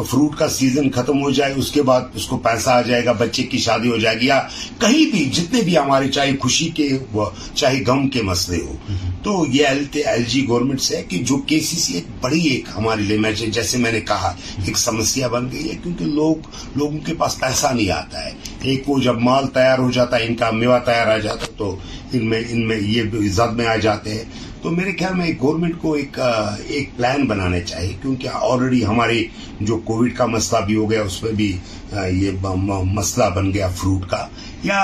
فروٹ 0.09 0.37
کا 0.37 0.47
سیزن 0.49 0.89
ختم 0.93 1.21
ہو 1.21 1.29
جائے 1.37 1.53
اس 1.61 1.71
کے 1.71 1.81
بعد 1.89 2.15
اس 2.15 2.25
کو 2.27 2.37
پیسہ 2.43 2.69
آ 2.69 2.81
جائے 2.81 3.03
گا 3.05 3.11
بچے 3.17 3.43
کی 3.47 3.57
شادی 3.65 3.89
ہو 3.91 3.97
جائے 4.03 4.19
گی 4.19 4.25
یا 4.27 4.39
کہیں 4.81 5.03
بھی 5.11 5.23
جتنے 5.33 5.61
بھی 5.65 5.77
ہمارے 5.77 6.07
چاہے 6.11 6.31
خوشی 6.41 6.67
کے 6.75 6.87
چاہے 7.55 7.81
غم 7.87 8.07
کے 8.13 8.21
مسئلے 8.29 8.61
ہو 8.65 8.75
تو 9.23 9.33
یہ 9.53 9.65
ایل 10.07 10.23
جی 10.27 10.45
گورنمنٹ 10.47 10.81
سے 10.81 11.01
کہ 11.09 11.17
جو 11.29 11.37
کے 11.47 11.59
سی 11.69 11.79
سی 11.79 11.93
ایک 11.97 12.05
بڑی 12.21 12.39
ایک 12.47 12.67
ہمارے 12.75 13.01
لیے 13.01 13.17
میں 13.25 13.31
جیسے 13.39 13.77
میں 13.83 13.91
نے 13.91 14.01
کہا 14.07 14.33
ایک 14.65 14.77
سمسیا 14.77 15.27
بن 15.35 15.47
گئی 15.51 15.69
ہے 15.69 15.75
کیونکہ 15.83 16.05
لوگ 16.15 16.47
لوگوں 16.77 16.99
کے 17.05 17.13
پاس 17.17 17.39
پیسہ 17.39 17.73
نہیں 17.73 17.91
آتا 17.97 18.25
ہے 18.25 18.31
ایک 18.71 18.89
وہ 18.89 18.99
جب 19.03 19.19
مال 19.29 19.47
تیار 19.53 19.77
ہو 19.79 19.89
جاتا 19.99 20.19
ہے 20.19 20.27
ان 20.27 20.35
کا 20.35 20.51
میوہ 20.61 20.77
تیار 20.85 21.11
آ 21.13 21.17
جاتا 21.23 21.45
ہے 21.45 21.51
تو 21.57 21.75
یہ 22.13 23.21
زد 23.35 23.53
میں 23.57 23.67
آ 23.67 23.75
جاتے 23.85 24.13
ہیں 24.13 24.23
تو 24.63 24.69
میرے 24.71 24.91
خیال 24.99 25.13
میں 25.17 25.29
گورنمنٹ 25.41 25.73
کو 25.81 25.93
ایک 25.93 26.17
پلان 26.97 27.25
بنانے 27.27 27.59
چاہیے 27.61 27.95
کیونکہ 28.01 28.27
آلریڈی 28.49 28.85
ہماری 28.85 29.23
جو 29.69 29.77
کووڈ 29.89 30.13
کا 30.17 30.25
مسئلہ 30.25 30.61
بھی 30.65 30.75
ہو 30.75 30.89
گیا 30.91 31.01
اس 31.01 31.21
میں 31.23 31.31
بھی 31.39 31.47
یہ 32.19 32.45
مسئلہ 32.93 33.25
بن 33.35 33.53
گیا 33.53 33.67
فروٹ 33.81 34.07
کا 34.11 34.25
یا 34.63 34.79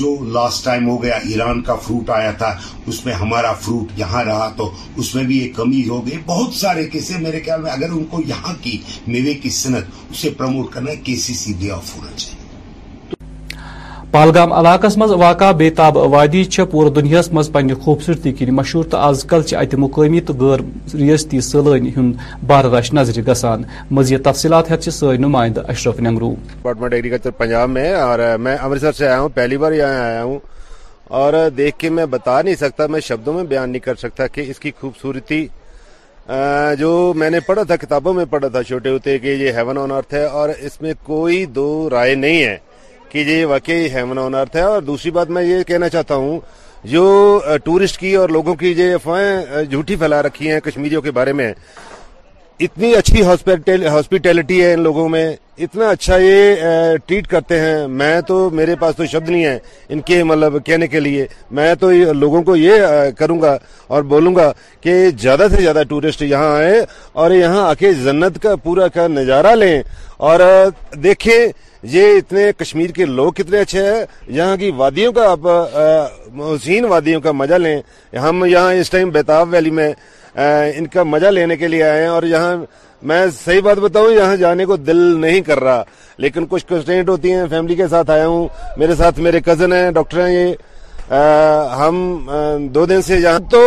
جو 0.00 0.14
لاسٹ 0.38 0.64
ٹائم 0.64 0.88
ہو 0.90 0.96
گیا 1.02 1.16
ایران 1.30 1.62
کا 1.70 1.74
فروٹ 1.86 2.10
آیا 2.16 2.30
تھا 2.42 2.52
اس 2.86 3.04
میں 3.06 3.14
ہمارا 3.22 3.52
فروٹ 3.62 3.98
یہاں 3.98 4.24
رہا 4.32 4.48
تو 4.56 4.70
اس 4.98 5.14
میں 5.14 5.24
بھی 5.24 5.38
یہ 5.38 5.52
کمی 5.62 5.88
ہو 5.88 6.04
گئی 6.06 6.18
بہت 6.34 6.54
سارے 6.64 6.88
کیسے 6.92 7.18
میرے 7.28 7.40
خیال 7.44 7.62
میں 7.62 7.72
اگر 7.78 7.90
ان 7.96 8.04
کو 8.10 8.22
یہاں 8.26 8.54
کی 8.62 8.76
میوے 9.06 9.34
کی 9.42 9.50
صنعت 9.62 9.84
اسے 10.10 10.30
پرموٹ 10.38 10.72
کرنا 10.74 10.94
کے 11.04 11.16
سی 11.26 11.34
سی 11.44 11.70
آف 11.76 11.96
ہونا 11.96 12.16
چاہیے 12.16 12.40
پالگام 14.12 14.52
علاقہ 14.52 14.86
مز 14.98 15.10
واقع 15.18 15.50
بے 15.58 15.68
تاب 15.76 15.96
وادی 16.12 16.42
سے 16.54 16.62
دنیا 16.96 17.20
مز 17.32 17.48
پنہ 17.52 17.74
خوبصورتی 17.84 18.32
کن 18.38 18.50
مشہور 18.54 18.84
تو 18.90 18.96
آز 19.04 19.22
کل 19.28 19.42
ات 19.60 19.74
مقامی 19.84 20.20
تو 20.26 20.32
غیر 20.40 20.60
ریستی 20.96 21.40
سلانی 21.46 21.90
ہند 21.96 22.16
بار 22.46 22.64
رش 22.74 22.92
نظر 22.94 23.20
گسان 23.30 23.62
مزید 23.98 24.22
تفصیلات 24.24 24.64
سر 24.98 25.16
نمائند 25.20 25.58
اشرف 25.66 26.00
نگرو 26.00 26.34
ڈپارٹمنٹ 26.52 26.92
ایگریکلچر 26.94 27.30
پنجاب 27.38 27.68
میں 27.76 27.90
امرتسر 28.56 28.92
سے 28.98 29.06
آیا 29.08 29.20
ہوں 29.20 29.28
پہلی 29.34 29.56
بار 29.62 29.72
یہاں 29.72 30.02
آیا 30.02 30.22
ہوں 30.24 30.38
اور 31.22 31.32
دیکھ 31.56 31.78
کے 31.78 31.90
میں 31.98 32.06
بتا 32.16 32.40
نہیں 32.42 32.54
سکتا 32.64 32.86
میں 32.92 33.00
شبدوں 33.08 33.34
میں 33.34 33.44
بیان 33.52 33.70
نہیں 33.70 33.84
کر 33.86 33.94
سکتا 34.04 34.26
کہ 34.34 34.44
اس 34.50 34.58
کی 34.64 34.70
خوبصورتی 34.80 35.46
جو 36.78 36.92
میں 37.20 37.30
نے 37.30 37.40
پڑھا 37.46 37.62
تھا 37.70 37.76
کتابوں 37.86 38.14
میں 38.20 38.24
پڑھا 38.30 38.48
تھا 38.56 38.62
چھوٹے 38.72 38.90
ہوتے 38.90 39.18
کہ 39.24 39.34
یہ 39.44 39.52
ہیون 39.58 39.78
آن 39.84 39.92
ارتھ 39.96 40.14
ہے 40.14 40.24
اور 40.40 40.48
اس 40.60 40.80
میں 40.82 40.92
کوئی 41.04 41.44
دو 41.60 41.66
رائے 41.92 42.14
نہیں 42.26 42.42
ہے 42.42 42.56
کہ 43.12 43.18
یہ 43.26 43.44
واقعی 43.46 43.88
آن 44.00 44.18
ارتھ 44.34 44.54
ہے 44.56 44.60
اور 44.62 44.82
دوسری 44.82 45.10
بات 45.16 45.30
میں 45.36 45.42
یہ 45.42 45.62
کہنا 45.70 45.88
چاہتا 45.94 46.14
ہوں 46.20 46.38
جو 46.92 47.00
ٹورسٹ 47.64 47.96
کی 48.00 48.14
اور 48.16 48.28
لوگوں 48.36 48.54
کی 48.60 48.72
یہ 48.76 48.94
افواہیں 48.94 49.64
جھوٹی 49.70 49.96
پھیلا 50.00 50.20
رکھی 50.22 50.50
ہیں 50.50 50.60
کشمیریوں 50.64 51.00
کے 51.02 51.10
بارے 51.18 51.32
میں 51.40 51.52
اتنی 52.66 52.92
اچھی 52.96 53.22
ہاسپٹیلٹی 53.24 54.62
ہے 54.62 54.72
ان 54.74 54.80
لوگوں 54.82 55.08
میں 55.14 55.24
اتنا 55.66 55.88
اچھا 55.90 56.16
یہ 56.18 56.64
ٹریٹ 57.06 57.26
کرتے 57.28 57.58
ہیں 57.60 57.86
میں 58.00 58.20
تو 58.26 58.38
میرے 58.58 58.74
پاس 58.80 58.96
تو 58.96 59.06
شبد 59.12 59.28
نہیں 59.30 59.44
ہے 59.44 59.58
ان 59.92 60.00
کے 60.10 60.22
مطلب 60.30 60.56
کہنے 60.66 60.86
کے 60.94 61.00
لیے 61.00 61.26
میں 61.58 61.74
تو 61.80 61.90
لوگوں 62.24 62.42
کو 62.48 62.56
یہ 62.56 63.10
کروں 63.18 63.40
گا 63.42 63.56
اور 63.92 64.02
بولوں 64.14 64.34
گا 64.36 64.50
کہ 64.84 64.94
زیادہ 65.22 65.46
سے 65.56 65.60
زیادہ 65.62 65.82
ٹورسٹ 65.88 66.22
یہاں 66.22 66.54
آئے 66.56 66.80
اور 67.20 67.30
یہاں 67.40 67.68
آ 67.68 67.74
کے 67.82 67.92
جنت 68.04 68.40
کا 68.42 68.54
پورا 68.64 68.88
کا 68.96 69.06
نظارہ 69.18 69.54
لیں 69.56 69.80
اور 70.30 70.40
دیکھیں 71.02 71.46
یہ 71.90 72.16
اتنے 72.18 72.50
کشمیر 72.58 72.90
کے 72.96 73.04
لوگ 73.06 73.32
کتنے 73.36 73.58
اچھے 73.60 73.80
ہیں 73.86 74.04
یہاں 74.36 74.56
کی 74.56 74.70
وادیوں 74.76 75.12
کا 75.12 75.30
آپ 75.30 75.46
حسین 76.38 76.84
وادیوں 76.88 77.20
کا 77.20 77.32
مزہ 77.32 77.54
لیں 77.58 77.80
ہم 78.22 78.44
یہاں 78.48 78.72
اس 78.74 78.90
ٹائم 78.90 79.10
بیتاب 79.10 79.48
ویلی 79.52 79.70
میں 79.78 79.92
ان 80.76 80.86
کا 80.92 81.02
مزہ 81.02 81.26
لینے 81.36 81.56
کے 81.56 81.68
لیے 81.68 81.82
آئے 81.84 82.00
ہیں 82.02 82.08
اور 82.08 82.22
یہاں 82.30 82.56
میں 83.10 83.24
صحیح 83.44 83.60
بات 83.64 83.78
بتاؤں 83.82 84.10
یہاں 84.12 84.36
جانے 84.36 84.64
کو 84.64 84.76
دل 84.76 84.96
نہیں 85.20 85.40
کر 85.46 85.60
رہا 85.64 85.82
لیکن 86.24 86.46
کچھ 86.50 86.66
کنسٹینٹ 86.66 87.08
ہوتی 87.08 87.32
ہیں 87.34 87.46
فیملی 87.50 87.74
کے 87.76 87.88
ساتھ 87.90 88.10
آیا 88.10 88.26
ہوں 88.26 88.46
میرے 88.78 88.94
ساتھ 88.98 89.18
میرے 89.26 89.40
کزن 89.46 89.72
ہیں 89.72 89.90
ڈاکٹر 89.98 90.26
ہیں 90.26 90.34
یہ 90.34 91.10
ہم 91.78 91.98
دو 92.74 92.86
دن 92.86 93.02
سے 93.02 93.16
یہاں 93.18 93.38
تو 93.50 93.62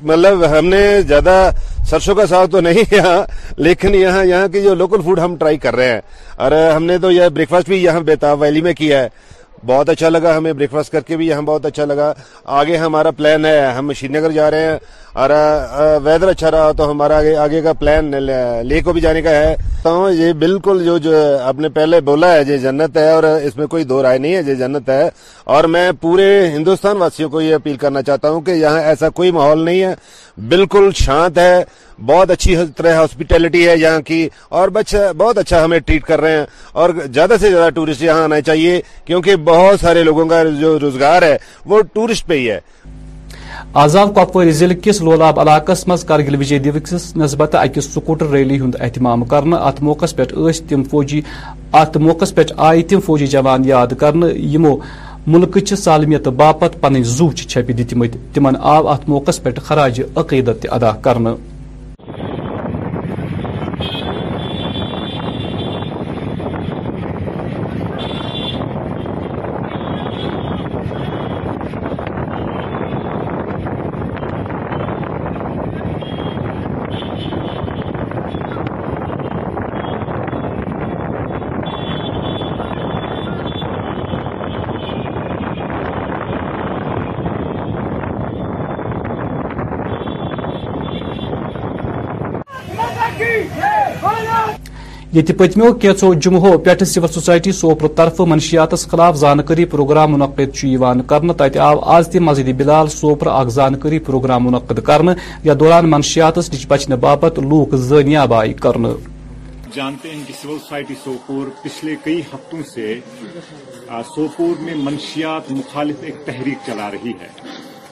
مطلب 0.00 0.44
ہم 0.58 0.66
نے 0.66 0.80
زیادہ 1.08 1.50
سرسوں 1.88 2.14
کا 2.14 2.26
ساگ 2.26 2.46
تو 2.52 2.60
نہیں 2.60 2.94
یہاں 2.94 3.18
لیکن 3.56 3.94
یہاں 3.94 4.24
یہاں 4.24 4.48
کی 4.52 4.62
جو 4.62 4.74
لوکل 4.74 5.02
فوڈ 5.04 5.18
ہم 5.20 5.36
ٹرائی 5.40 5.58
کر 5.58 5.76
رہے 5.76 5.92
ہیں 5.92 6.00
اور 6.42 6.52
ہم 6.76 6.84
نے 6.84 6.98
تو 7.02 7.10
یہ 7.10 7.28
بریک 7.34 7.48
فاسٹ 7.50 7.68
بھی 7.68 7.82
یہاں 7.84 8.00
بیتاب 8.08 8.40
ویلی 8.40 8.62
میں 8.62 8.74
کیا 8.78 9.02
ہے 9.02 9.08
بہت 9.66 9.88
اچھا 9.88 10.08
لگا 10.08 10.36
ہمیں 10.36 10.52
بریک 10.52 10.70
فاسٹ 10.70 10.92
کر 10.92 11.00
کے 11.06 11.16
بھی 11.16 11.26
یہاں 11.26 11.42
بہت 11.46 11.66
اچھا 11.66 11.84
لگا 11.84 12.12
آگے 12.58 12.76
ہمارا 12.76 13.10
پلان 13.16 13.44
ہے 13.44 13.60
ہم 13.78 13.92
شری 13.96 14.08
نگر 14.08 14.30
جا 14.32 14.50
رہے 14.50 14.70
ہیں 14.70 14.76
اور 15.22 15.30
ویدر 16.02 16.28
اچھا 16.28 16.50
رہا 16.50 16.70
تو 16.76 16.90
ہمارا 16.90 17.18
آگے 17.42 17.60
کا 17.62 17.72
پلان 17.78 18.10
لے 18.66 18.80
کو 18.84 18.92
بھی 18.92 19.00
جانے 19.00 19.22
کا 19.22 19.30
ہے 19.30 19.54
تو 19.82 20.08
یہ 20.12 20.32
بالکل 20.38 20.82
جو 20.84 20.96
جو 21.08 21.12
آپ 21.46 21.56
نے 21.60 21.68
پہلے 21.74 22.00
بولا 22.08 22.32
ہے 22.32 22.42
یہ 22.48 22.56
جنت 22.64 22.96
ہے 22.96 23.10
اور 23.12 23.24
اس 23.44 23.56
میں 23.56 23.66
کوئی 23.74 23.84
دو 23.92 24.02
رائے 24.02 24.18
نہیں 24.18 24.34
ہے 24.34 24.42
یہ 24.46 24.54
جنت 24.54 24.88
ہے 24.90 25.08
اور 25.56 25.64
میں 25.74 25.90
پورے 26.00 26.28
ہندوستان 26.54 26.96
واسیوں 26.96 27.28
کو 27.30 27.40
یہ 27.40 27.54
اپیل 27.54 27.76
کرنا 27.84 28.02
چاہتا 28.08 28.30
ہوں 28.30 28.40
کہ 28.46 28.50
یہاں 28.60 28.80
ایسا 28.80 29.08
کوئی 29.20 29.30
ماحول 29.40 29.64
نہیں 29.64 29.82
ہے 29.82 29.94
بالکل 30.48 30.90
شانت 30.96 31.38
ہے 31.38 31.54
بہت 32.06 32.30
اچھی 32.30 32.54
طرح 32.76 32.94
ہاسپٹیلٹی 32.96 33.66
ہے 33.68 33.76
یہاں 33.78 34.00
کی 34.06 34.28
اور 34.58 34.68
بہت 35.16 35.38
اچھا 35.38 35.64
ہمیں 35.64 35.78
ٹریٹ 35.86 36.04
کر 36.04 36.20
رہے 36.20 36.36
ہیں 36.38 36.44
اور 36.80 36.90
زیادہ 37.14 37.34
سے 37.40 37.50
زیادہ 37.50 37.70
ٹورسٹ 37.74 38.02
یہاں 38.02 38.22
آنا 38.24 38.40
چاہیے 38.46 38.80
کیونکہ 39.04 39.36
بہت 39.50 39.80
سارے 39.80 40.02
لوگوں 40.04 40.26
کا 40.26 40.42
جو 40.60 40.78
روزگار 40.80 41.22
ہے 41.22 41.36
وہ 41.72 41.80
ٹورسٹ 41.92 42.26
پہ 42.26 42.38
ہی 42.38 42.50
ہے 42.50 42.58
آزاد 43.80 44.06
کپوری 44.16 44.52
ضلع 44.58 44.74
کس 44.82 45.00
لولاب 45.02 45.40
علاقہ 45.40 45.72
مز 45.86 46.04
کرگل 46.04 46.36
وجے 46.38 46.58
دوکس 46.58 47.14
نسبت 47.16 47.54
اکس 47.54 47.92
سکوٹر 47.94 48.26
ریلی 48.30 48.58
ہند 48.60 48.74
اہتمام 48.80 49.22
ات 49.54 49.82
موقع 49.82 50.22
تم 50.68 50.82
فوجی 53.06 53.26
جوان 53.30 53.64
یاد 53.66 53.92
کرنے 53.98 54.32
ملک 55.32 55.58
چالمیتہ 55.70 56.30
باپت 56.36 56.80
پن 56.80 57.02
زو 57.16 57.30
چھپ 57.32 58.36
آو 58.38 58.88
ات 58.92 59.08
موقع 59.08 59.30
پھٹ 59.42 59.60
خراج 59.66 60.00
عقیدت 60.22 60.62
تہ 60.62 60.68
ادا 60.76 60.90
کر 61.04 61.18
یہ 95.12 95.22
پتمو 95.38 95.72
کیسوں 95.82 96.12
جمہوں 96.24 96.50
پٹھ 96.64 96.82
سول 96.86 97.06
سوسائٹی 97.12 97.52
سوپور 97.60 97.88
طرف 98.00 98.20
منشیات 98.32 98.74
خلاف 98.90 99.16
زانکاری 99.18 99.64
پروگرام 99.72 100.12
منعقد 100.14 100.54
کرنے 100.60 101.58
آو 101.60 101.78
آز 101.94 102.08
تہ 102.12 102.18
مسجد 102.26 102.48
بلال 102.60 102.88
سوپر 102.94 103.26
اخ 103.32 103.48
زانکاری 103.56 103.98
پروگرام 104.08 104.44
منعقد 104.46 104.78
کرنے 104.86 105.12
یا 105.44 105.54
دوران 105.60 105.90
منشیات 105.90 106.38
نش 106.52 106.64
بچنے 106.68 106.96
باپت 107.06 107.40
زنیاب 107.88 108.34
آئی 108.34 108.52
آبائی 108.54 108.92
جانتے 109.74 110.10
ہیں 110.10 110.22
کہ 110.26 110.32
سول 110.42 110.58
سوسائٹی 110.58 110.94
سوپور 111.04 111.46
پچھلے 111.62 111.96
کئی 112.04 112.18
ہفتوں 112.34 112.62
سے 112.74 112.98
سوپور 114.14 114.62
میں 114.64 114.74
منشیات 114.86 115.50
مخالف 115.60 116.02
ایک 116.04 116.24
تحریک 116.26 116.58
چلا 116.66 116.90
رہی 116.90 117.12
ہے 117.20 117.28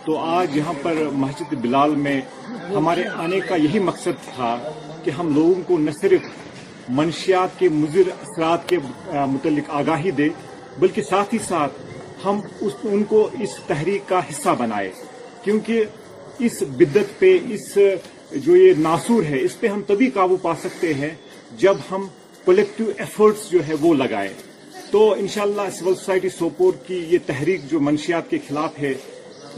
تو 0.07 0.19
آج 0.25 0.57
یہاں 0.57 0.73
پر 0.83 1.03
مسجد 1.25 1.55
بلال 1.65 1.95
میں 2.09 2.21
ہمارے 2.75 3.05
آنے 3.25 3.41
کا 3.49 3.57
یہی 3.67 3.79
مقصد 3.93 4.25
تھا 4.35 4.57
کہ 5.05 5.11
ہم 5.19 5.35
لوگوں 5.35 5.55
کو 5.67 5.79
نہ 5.79 5.91
صرف 6.01 6.37
منشیات 6.97 7.59
کے 7.59 7.69
مضر 7.69 8.09
اثرات 8.21 8.69
کے 8.69 8.77
متعلق 9.33 9.69
آگاہی 9.81 10.11
دے 10.19 10.29
بلکہ 10.81 11.03
ساتھ 11.09 11.35
ہی 11.35 11.39
ساتھ 11.49 11.73
ہم 12.25 12.41
ان 12.93 13.03
کو 13.09 13.29
اس 13.41 13.57
تحریک 13.67 14.09
کا 14.09 14.21
حصہ 14.29 14.55
بنائے 14.59 14.91
کیونکہ 15.43 15.85
اس 16.47 16.63
بدت 16.77 17.19
پہ 17.19 17.37
اس 17.55 17.67
جو 18.45 18.57
یہ 18.57 18.73
ناسور 18.83 19.23
ہے 19.31 19.41
اس 19.43 19.59
پہ 19.61 19.67
ہم 19.67 19.83
تبھی 19.87 20.09
قابو 20.15 20.37
پا 20.43 20.55
سکتے 20.63 20.93
ہیں 20.95 21.11
جب 21.59 21.77
ہم 21.91 22.07
کولیکٹو 22.45 22.85
ایفرٹس 22.99 23.51
جو 23.51 23.67
ہے 23.69 23.75
وہ 23.81 23.95
لگائے 23.95 24.33
تو 24.91 25.11
انشاءاللہ 25.19 25.69
سول 25.79 25.95
سوسائٹی 25.95 26.29
سوپور 26.39 26.73
کی 26.87 27.05
یہ 27.09 27.19
تحریک 27.27 27.71
جو 27.71 27.81
منشیات 27.89 28.31
کے 28.31 28.39
خلاف 28.49 28.79
ہے 28.83 28.93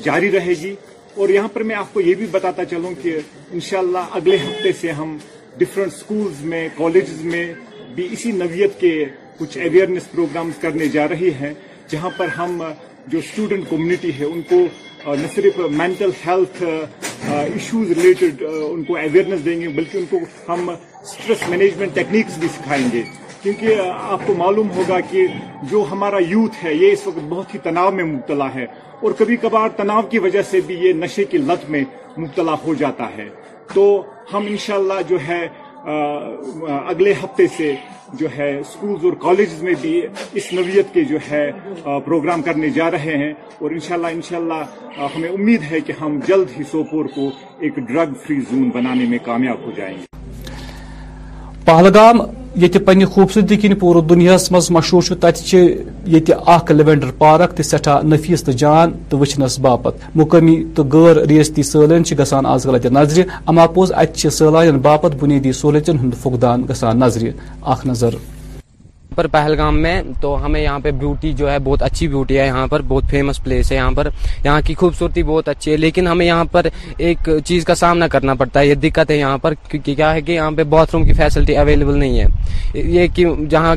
جاری 0.05 0.31
رہے 0.33 0.53
گی 0.61 0.75
اور 1.21 1.29
یہاں 1.29 1.49
پر 1.53 1.63
میں 1.69 1.77
آپ 1.77 1.93
کو 1.95 2.01
یہ 2.01 2.15
بھی 2.15 2.27
بتاتا 2.31 2.65
چلوں 2.73 2.91
کہ 3.03 3.19
انشاءاللہ 3.53 4.05
اگلے 4.17 4.37
ہفتے 4.37 4.73
سے 4.81 4.91
ہم 5.01 5.17
ڈفرنٹ 5.59 5.93
سکولز 5.93 6.45
میں 6.45 6.69
کالجز 6.77 7.25
میں 7.25 7.53
بھی 7.95 8.07
اسی 8.13 8.31
نویت 8.33 8.79
کے 8.81 9.05
کچھ 9.39 9.57
اویئرنیس 9.59 10.11
پروگرامز 10.11 10.59
کرنے 10.61 10.89
جا 10.93 11.07
رہی 11.09 11.31
ہیں 11.41 11.53
جہاں 11.91 12.11
پر 12.17 12.29
ہم 12.39 12.63
جو 13.07 13.19
اسٹوڈنٹ 13.19 13.65
کمیونٹی 13.71 14.11
ہے 14.19 14.25
ان 14.25 14.43
کو 14.49 14.65
نہ 15.17 15.27
صرف 15.35 15.59
مینٹل 15.77 16.11
ہیلتھ 16.27 16.63
ایشوز 17.31 17.91
ریلیٹڈ 17.97 18.43
ان 18.71 18.85
کو 18.85 18.97
اویئرنیس 18.97 19.45
دیں 19.45 19.61
گے 19.61 19.69
بلکہ 19.77 19.99
ان 19.99 20.05
کو 20.11 20.19
ہم 20.49 20.71
اسٹریس 20.71 21.49
مینجمنٹ 21.49 21.95
ٹیکنیکس 21.95 22.39
بھی 22.39 22.49
سکھائیں 22.57 22.87
گے 22.93 23.03
کیونکہ 23.43 23.81
آپ 23.89 24.27
کو 24.27 24.35
معلوم 24.39 24.71
ہوگا 24.77 25.01
کہ 25.11 25.27
جو 25.71 25.85
ہمارا 25.91 26.19
یوتھ 26.29 26.65
ہے 26.65 26.75
یہ 26.75 26.93
اس 26.93 27.07
وقت 27.07 27.19
بہت 27.29 27.55
ہی 27.55 27.59
تناؤ 27.65 27.91
میں 27.91 28.05
مبتلا 28.05 28.53
ہے 28.55 28.65
اور 29.01 29.13
کبھی 29.19 29.37
کبھار 29.43 29.69
تناؤ 29.77 30.03
کی 30.11 30.19
وجہ 30.25 30.43
سے 30.51 30.61
بھی 30.67 30.75
یہ 30.87 30.93
نشے 31.03 31.25
کی 31.31 31.39
لت 31.39 31.69
میں 31.71 31.85
مبتلا 32.17 32.55
ہو 32.65 32.75
جاتا 32.79 33.09
ہے 33.17 33.29
تو 33.75 34.03
ہم 34.33 34.45
انشاءاللہ 34.49 35.01
جو 35.09 35.19
ہے 35.27 35.47
اگلے 36.71 37.13
ہفتے 37.23 37.47
سے 37.57 37.75
جو 38.19 38.29
ہے 38.37 38.49
اسکولز 38.61 39.05
اور 39.05 39.13
کالجز 39.23 39.63
میں 39.63 39.75
بھی 39.81 39.97
اس 40.41 40.53
نوعیت 40.53 40.93
کے 40.95 41.05
جو 41.11 41.19
ہے 41.31 41.45
پروگرام 42.05 42.43
کرنے 42.49 42.71
جا 42.79 42.91
رہے 42.91 43.17
ہیں 43.23 43.33
اور 43.61 43.71
انشاءاللہ 43.71 44.07
انشاءاللہ 44.17 45.05
ہمیں 45.17 45.29
امید 45.29 45.63
ہے 45.71 45.81
کہ 45.87 45.93
ہم 46.01 46.19
جلد 46.27 46.59
ہی 46.59 46.65
سوپور 46.71 47.05
کو 47.15 47.31
ایک 47.65 47.77
ڈرگ 47.93 48.15
فری 48.27 48.41
زون 48.51 48.69
بنانے 48.75 49.05
میں 49.11 49.19
کامیاب 49.25 49.65
ہو 49.67 49.71
جائیں 49.77 49.95
گے 49.97 50.53
پہلگام 51.65 52.19
یہ 52.63 52.69
پنہ 52.85 53.05
خوبصورتی 53.15 53.57
کن 53.63 53.75
پور 53.79 54.01
دنیا 54.11 54.37
مز 54.51 54.71
مشہور 54.71 55.15
تتھہ 55.21 56.11
اخ 56.55 56.71
لیوینڈر 56.71 57.11
پارک 57.19 57.57
تو 57.57 57.63
سٹھا 57.63 58.01
نفیس 58.05 58.43
تو 58.45 58.53
جان 58.63 58.93
تو 59.09 59.19
وچنس 59.19 59.59
باپت 59.67 60.17
مقامی 60.19 60.57
تو 60.75 60.85
غیر 60.93 61.23
ریستی 61.29 61.63
سالین 61.71 62.03
گسان 62.19 62.47
آز 62.55 62.65
کل 62.71 62.77
اما 62.93 63.67
پوز 63.75 63.93
اماپوز 64.03 64.27
سالان 64.39 64.79
باپت 64.89 65.15
بنیادی 65.21 65.53
سہولتن 65.61 65.99
ہند 65.99 66.15
فقدان 66.23 66.65
گسان 66.71 66.99
نظر 67.01 67.29
اخ 67.63 67.87
نظر 67.87 68.15
پر 69.15 69.27
پہلگام 69.33 69.81
میں 69.83 70.01
تو 70.21 70.35
ہمیں 70.45 70.61
یہاں 70.61 70.79
پہ 70.83 70.91
بیوٹی 70.99 71.33
جو 71.39 71.51
ہے 71.51 71.59
بہت 71.65 71.83
اچھی 71.83 72.07
بیوٹی 72.09 72.39
ہے 72.39 72.47
یہاں 72.47 72.67
پر 72.71 72.83
بہت 72.89 73.05
فیمس 73.11 73.43
پلیس 73.45 73.71
ہے 73.73 73.77
یہاں 73.77 73.91
پر 73.97 74.09
یہاں 74.45 74.61
کی 74.67 74.75
خوبصورتی 74.81 75.23
بہت 75.31 75.49
اچھی 75.49 75.73
ہے 75.73 75.77
لیکن 75.77 76.07
ہمیں 76.09 76.25
یہاں 76.27 76.45
پر 76.53 76.67
ایک 76.99 77.29
چیز 77.45 77.65
کا 77.65 77.75
سامنا 77.83 78.09
کرنا 78.09 78.35
پڑتا 78.41 78.61
ہے 78.61 78.67
یہ 78.67 78.75
دقت 78.85 79.11
ہے 79.11 79.17
یہاں 79.17 79.39
پر 79.45 79.55
کیونکہ 79.69 79.95
کیا 79.95 80.13
ہے 80.15 80.21
کہ 80.27 80.33
یہاں 80.33 80.51
پہ 80.57 80.63
باتھ 80.75 80.95
روم 80.95 81.05
کی 81.07 81.13
فیسلٹی 81.23 81.57
اویلیبل 81.57 81.99
نہیں 81.99 82.19
ہے 82.21 82.79
یہ 82.95 83.07
کہ 83.15 83.27
جہاں 83.51 83.75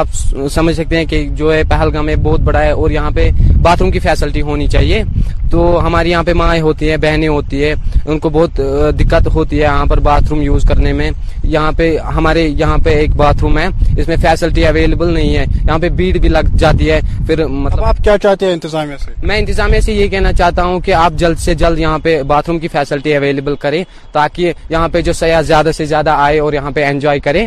آپ 0.00 0.08
سمجھ 0.54 0.74
سکتے 0.76 0.96
ہیں 0.98 1.04
کہ 1.10 1.26
جو 1.40 1.52
ہے 1.54 1.62
پہلگام 1.70 2.06
بہت 2.22 2.40
بڑا 2.48 2.62
ہے 2.62 2.70
اور 2.70 2.90
یہاں 2.90 3.10
پہ 3.14 3.30
باتھ 3.62 3.82
روم 3.82 3.90
کی 3.90 3.98
فیسلٹی 4.06 4.42
ہونی 4.50 4.66
چاہیے 4.76 5.02
تو 5.50 5.60
ہماری 5.86 6.10
یہاں 6.10 6.22
پہ 6.24 6.32
مائیں 6.34 6.60
ہوتی 6.62 6.88
ہیں 6.90 6.96
بہنیں 7.00 7.26
ہوتی 7.28 7.62
ہے 7.64 7.72
ان 8.04 8.18
کو 8.18 8.28
بہت 8.36 8.60
دقت 8.98 9.28
ہوتی 9.34 9.56
ہے 9.56 9.62
یہاں 9.62 9.84
پر 9.90 10.00
باتھ 10.08 10.24
روم 10.30 10.40
یوز 10.42 10.64
کرنے 10.68 10.92
میں 11.00 11.10
یہاں 11.52 11.72
پہ 11.76 11.96
ہمارے 12.16 12.46
یہاں 12.58 12.76
پہ 12.84 12.90
ایک 13.00 13.14
باتھ 13.16 13.38
روم 13.42 13.58
ہے 13.58 13.66
اس 14.00 14.08
میں 14.08 14.16
فیسلٹی 14.22 14.66
اویلیبل 14.66 15.12
نہیں 15.14 15.36
ہے 15.36 15.44
یہاں 15.66 15.78
پہ 15.78 15.88
بھیڑ 15.98 16.16
بھی 16.20 16.28
لگ 16.28 16.54
جاتی 16.58 16.90
ہے 16.90 17.00
پھر 17.26 17.44
مطلب 17.46 17.84
آپ 17.84 17.96
کیا 18.04 18.16
چاہتے 18.22 18.46
ہیں 18.46 18.52
انتظامیہ 18.52 18.96
سے 19.04 19.10
میں 19.26 19.38
انتظامیہ 19.38 19.80
سے 19.80 19.92
یہ 19.94 20.08
کہنا 20.10 20.32
چاہتا 20.40 20.64
ہوں 20.64 20.80
کہ 20.84 20.94
آپ 20.94 21.12
جلد 21.18 21.38
سے 21.44 21.54
جلد 21.62 21.78
یہاں 21.78 21.98
پہ 22.02 22.20
باتھ 22.32 22.50
روم 22.50 22.58
کی 22.58 22.68
فیسلٹی 22.72 23.14
اویلیبل 23.16 23.56
کریں 23.64 23.82
تاکہ 24.12 24.52
یہاں 24.70 24.88
پہ 24.92 25.00
جو 25.08 25.12
سیاح 25.22 25.42
زیادہ 25.52 25.70
سے 25.76 25.84
زیادہ 25.94 26.14
آئے 26.24 26.38
اور 26.40 26.52
یہاں 26.52 26.70
پہ 26.74 26.84
انجوائے 26.86 27.20
کریں 27.26 27.46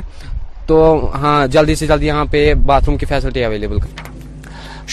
تو 0.67 0.77
ہاں 1.21 1.45
جلدی 1.53 1.75
سے 1.75 1.88
جلدی 1.88 2.07
یہاں 2.07 2.25
پہ 2.31 2.53
باتھ 2.65 2.85
روم 2.88 2.97
کی 2.97 3.05
فیسلٹی 3.09 3.43
اویلیبل 3.45 3.79
کریں 3.79 4.07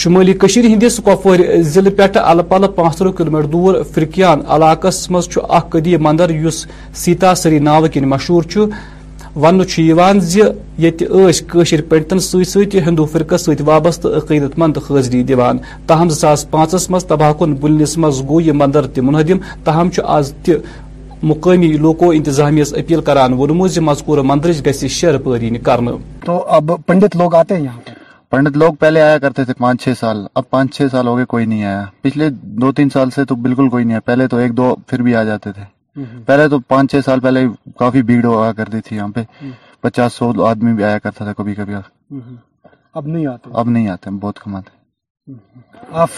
شمالی 0.03 0.33
کشیر 0.40 0.64
ہندس 0.64 0.97
کپور 1.05 1.37
ضلع 1.73 1.90
پہ 1.97 2.07
الہ 2.19 2.42
کلو 2.47 3.12
میٹر 3.19 3.47
دور 3.53 3.83
فرقیان 3.95 4.40
علاقہ 4.57 4.88
مز 5.11 5.29
قدیم 5.71 6.03
مندر 6.05 6.31
سیتا 7.05 7.35
سری 7.42 7.59
کن 7.92 8.09
مشہور 8.09 8.42
چھ 8.53 8.69
ونہ 9.42 9.62
یوان 9.81 10.20
زی 10.33 10.40
یتی 10.83 11.05
اس 11.29 11.40
کشر 11.49 11.81
پنڈتن 11.88 12.18
سوی 12.27 12.44
سوی 12.44 12.81
ہندو 12.87 13.05
فرقہ 13.12 13.37
سوی 13.37 13.55
وابستہ 13.64 14.09
عقیدت 14.16 14.59
مند 14.59 14.77
حاضری 14.90 15.22
دیوان 15.31 15.57
تاہم 15.87 16.09
زاس 16.18 16.49
پانچس 16.51 16.88
مز 16.90 17.05
تباہ 17.09 17.33
کن 17.38 17.55
بلنس 17.61 17.96
مز 18.05 18.22
گو 18.29 18.40
یہ 18.40 18.53
مندر 18.61 18.87
تہ 18.94 19.01
منہدم 19.09 19.38
تاہم 19.64 19.88
آز 20.16 20.33
تہ 20.44 20.53
مقامی 21.31 21.72
لوکو 21.85 22.11
انتظامیس 22.11 22.72
اپیل 22.79 23.01
کران 23.07 23.33
ونمو 23.38 23.66
زی 23.75 23.81
مذکور 23.90 24.18
مندرج 24.31 24.66
گژھِ 24.68 24.87
شیر 25.01 25.18
پٲرینہِ 25.25 25.62
کرنہٕ 25.64 25.99
تو 26.27 26.42
اب 26.57 26.70
پنڈت 26.87 27.16
لوگ 27.16 27.35
آتے 27.35 27.57
ہیں 27.57 27.62
یہاں 27.64 27.81
پہ 27.85 27.92
پنڈت 28.31 28.57
لوگ 28.62 28.75
پہلے 28.81 29.01
آیا 29.03 29.18
کرتے 29.22 29.44
تھے 29.44 29.55
پانچ 29.59 29.83
چھ 29.85 29.99
سال 30.01 30.27
اب 30.35 30.51
پانچ 30.51 30.77
چھ 30.77 30.88
سال 30.92 31.07
ہو 31.07 31.16
گئے 31.16 31.25
کوئی 31.35 31.46
نہیں 31.46 31.64
آیا 31.64 31.85
پچھلے 32.03 32.29
دو 32.42 32.72
تین 32.77 32.90
سال 32.92 33.11
سے 33.14 33.25
تو 33.25 33.35
بالکل 33.46 33.68
کوئی 33.68 33.85
نہیں 33.85 33.94
آیا 33.94 34.07
پہلے 34.12 34.27
تو 34.29 34.37
ایک 34.44 34.57
دو 34.57 34.75
پھر 34.87 35.03
بھی 35.03 35.14
آ 35.16 35.22
جاتے 35.31 35.53
تھے 35.53 35.62
پہلے 36.27 36.49
تو 36.49 36.59
پانچ 36.69 36.91
چھ 36.91 37.01
سال 37.05 37.21
پہلے 37.21 37.45
کافی 37.79 38.03
بھیڑ 38.09 38.23
کرتی 38.57 38.81
تھی 38.85 38.97
یہاں 38.97 39.09
پہ 39.15 39.21
پچاس 39.81 40.13
سو 40.15 40.31
آدمی 40.47 40.73
بھی 40.77 40.85
آیا 40.85 40.99
کرتا 40.99 41.25
تھا 41.25 41.33
کبھی 41.43 41.55
کبھی 41.55 41.75
اب 41.81 43.07
نہیں 43.07 43.27
آتے 43.27 43.51
اب 43.61 43.69
نہیں 43.69 43.89
آتے 43.89 44.11
بہت 44.21 44.39
کم 44.41 44.55
آتے 44.57 45.33
آپ 46.03 46.09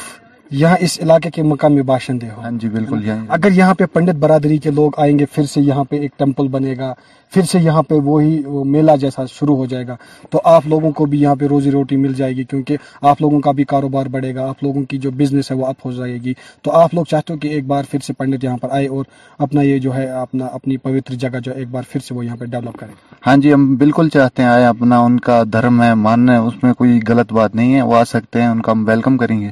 یہاں 0.55 0.77
اس 0.81 0.99
علاقے 1.03 1.31
کے 1.31 1.43
مقامی 1.43 1.83
باشندے 1.89 2.29
ہو 2.31 2.41
ہاں 2.41 2.51
جی 2.61 2.69
بالکل 2.69 3.09
اگر 3.37 3.51
یہاں 3.57 3.75
پہ 3.79 3.87
پنڈت 3.93 4.15
برادری 4.21 4.57
کے 4.67 4.71
لوگ 4.79 4.99
آئیں 5.03 5.19
گے 5.19 5.25
پھر 5.33 5.47
سے 5.55 5.61
یہاں 5.61 5.85
پہ 5.91 5.97
ایک 6.01 6.19
ٹیمپل 6.19 6.49
بنے 6.53 6.75
گا 6.79 6.93
پھر 7.35 7.43
سے 7.51 7.59
یہاں 7.63 7.83
پہ 7.89 7.95
وہی 8.05 8.41
میلہ 8.71 8.93
جیسا 9.01 9.25
شروع 9.33 9.57
ہو 9.57 9.65
جائے 9.73 9.87
گا 9.87 9.97
تو 10.31 10.41
آپ 10.53 10.67
لوگوں 10.73 10.91
کو 10.97 11.05
بھی 11.15 11.21
یہاں 11.23 11.35
پہ 11.41 11.47
روزی 11.51 11.71
روٹی 11.71 11.97
مل 11.97 12.13
جائے 12.17 12.37
گی 12.37 12.45
کیونکہ 12.51 12.77
آپ 13.11 13.21
لوگوں 13.21 13.41
کا 13.47 13.51
بھی 13.59 13.65
کاروبار 13.73 14.07
بڑھے 14.15 14.35
گا 14.35 14.49
آپ 14.49 14.63
لوگوں 14.63 14.83
کی 14.91 14.99
جو 15.05 15.11
بزنس 15.19 15.51
ہے 15.51 15.57
وہ 15.57 15.67
اپ 15.67 15.87
ہو 15.87 15.93
جائے 15.93 16.17
گی 16.25 16.35
تو 16.63 16.73
آپ 16.81 16.95
لوگ 16.95 17.05
چاہتے 17.11 17.33
ہو 17.33 17.39
کہ 17.39 17.49
ایک 17.57 17.67
بار 17.67 17.85
پھر 17.91 17.99
سے 18.07 18.13
پنڈت 18.19 18.45
یہاں 18.45 18.57
پر 18.61 18.69
آئے 18.77 18.87
اور 18.97 19.05
اپنا 19.47 19.63
یہ 19.63 19.79
جو 19.87 19.95
ہے 19.97 20.09
اپنا 20.21 20.47
اپنی 20.53 20.77
پوتر 20.87 21.15
جگہ 21.25 21.41
جو 21.45 21.55
ہے 21.55 21.59
ایک 21.59 21.69
بار 21.71 21.83
پھر 21.91 22.01
سے 22.07 22.15
وہ 22.15 22.25
یہاں 22.25 22.37
پہ 22.37 22.45
ڈیولپ 22.55 22.79
کرے 22.79 22.93
ہاں 23.27 23.37
جی 23.43 23.53
ہم 23.55 23.75
بالکل 23.79 24.09
چاہتے 24.15 24.43
ہیں 24.43 24.49
آئے 24.51 24.65
اپنا 24.67 24.99
ان 25.05 25.21
کا 25.29 25.43
دھرم 25.53 25.83
ہے 25.83 25.93
ماننا 26.07 26.33
ہے 26.41 26.47
اس 26.47 26.63
میں 26.63 26.73
کوئی 26.79 26.99
غلط 27.09 27.33
بات 27.33 27.55
نہیں 27.55 27.75
ہے 27.75 27.83
وہ 27.91 27.97
آ 27.97 28.05
سکتے 28.17 28.41
ہیں 28.43 28.49
ان 28.49 28.63
کا 28.63 28.73
ہم 28.73 28.85
ویلکم 28.89 29.17
کریں 29.19 29.41
گے 29.41 29.51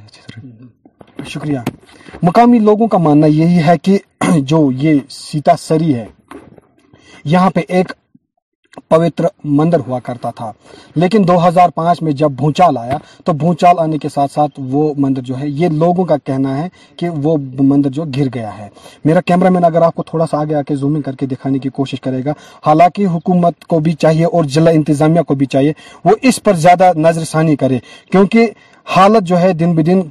شکریہ 1.28 1.59
مقامی 2.22 2.59
لوگوں 2.59 2.86
کا 2.88 2.98
ماننا 3.09 3.26
یہی 3.26 3.62
ہے 3.66 3.78
کہ 3.82 3.98
جو 4.53 4.68
یہ 4.82 4.98
سیتا 5.11 5.57
سری 5.59 5.94
ہے 5.94 6.05
یہاں 7.30 7.50
پہ 7.54 7.60
ایک 7.76 7.92
پوتر 8.90 9.24
مندر 9.58 9.80
ہوا 9.86 9.98
کرتا 10.04 10.30
تھا 10.36 10.50
لیکن 11.02 11.26
دو 11.28 11.36
ہزار 11.46 11.68
پانچ 11.74 12.00
میں 12.02 12.12
جب 12.22 12.30
بھونچال 12.38 12.78
آیا 12.78 12.96
تو 13.24 13.32
بھونچال 13.42 13.78
آنے 13.82 13.98
کے 13.98 14.08
ساتھ 14.14 14.60
وہ 14.72 14.82
مندر 15.04 15.22
جو 15.28 15.38
ہے 15.40 15.48
یہ 15.60 15.68
لوگوں 15.82 16.04
کا 16.10 16.16
کہنا 16.24 16.56
ہے 16.58 16.68
کہ 16.98 17.08
وہ 17.26 17.36
مندر 17.70 17.90
جو 17.98 18.04
گر 18.18 18.26
گیا 18.34 18.56
ہے 18.58 18.68
میرا 19.04 19.20
کیمرہ 19.30 19.50
مین 19.54 19.64
اگر 19.64 19.82
آپ 19.82 19.94
کو 19.94 20.02
تھوڑا 20.10 20.26
سا 20.30 20.40
آگے 20.40 20.54
آ 20.54 20.62
کے 20.68 20.76
زومنگ 20.82 21.02
کر 21.08 21.14
کے 21.20 21.26
دکھانے 21.32 21.58
کی 21.58 21.68
کوشش 21.80 22.00
کرے 22.06 22.24
گا 22.24 22.32
حالانکہ 22.66 23.06
حکومت 23.14 23.64
کو 23.72 23.78
بھی 23.86 23.92
چاہیے 24.04 24.24
اور 24.32 24.44
ضلع 24.58 24.70
انتظامیہ 24.80 25.22
کو 25.28 25.34
بھی 25.42 25.46
چاہیے 25.56 25.72
وہ 26.04 26.14
اس 26.30 26.42
پر 26.42 26.54
زیادہ 26.66 26.92
نظر 27.08 27.24
ثانی 27.32 27.56
کرے 27.64 27.78
کیونکہ 28.10 28.50
حالت 28.96 29.26
جو 29.32 29.40
ہے 29.40 29.52
دن 29.64 29.74
بدن 29.76 30.02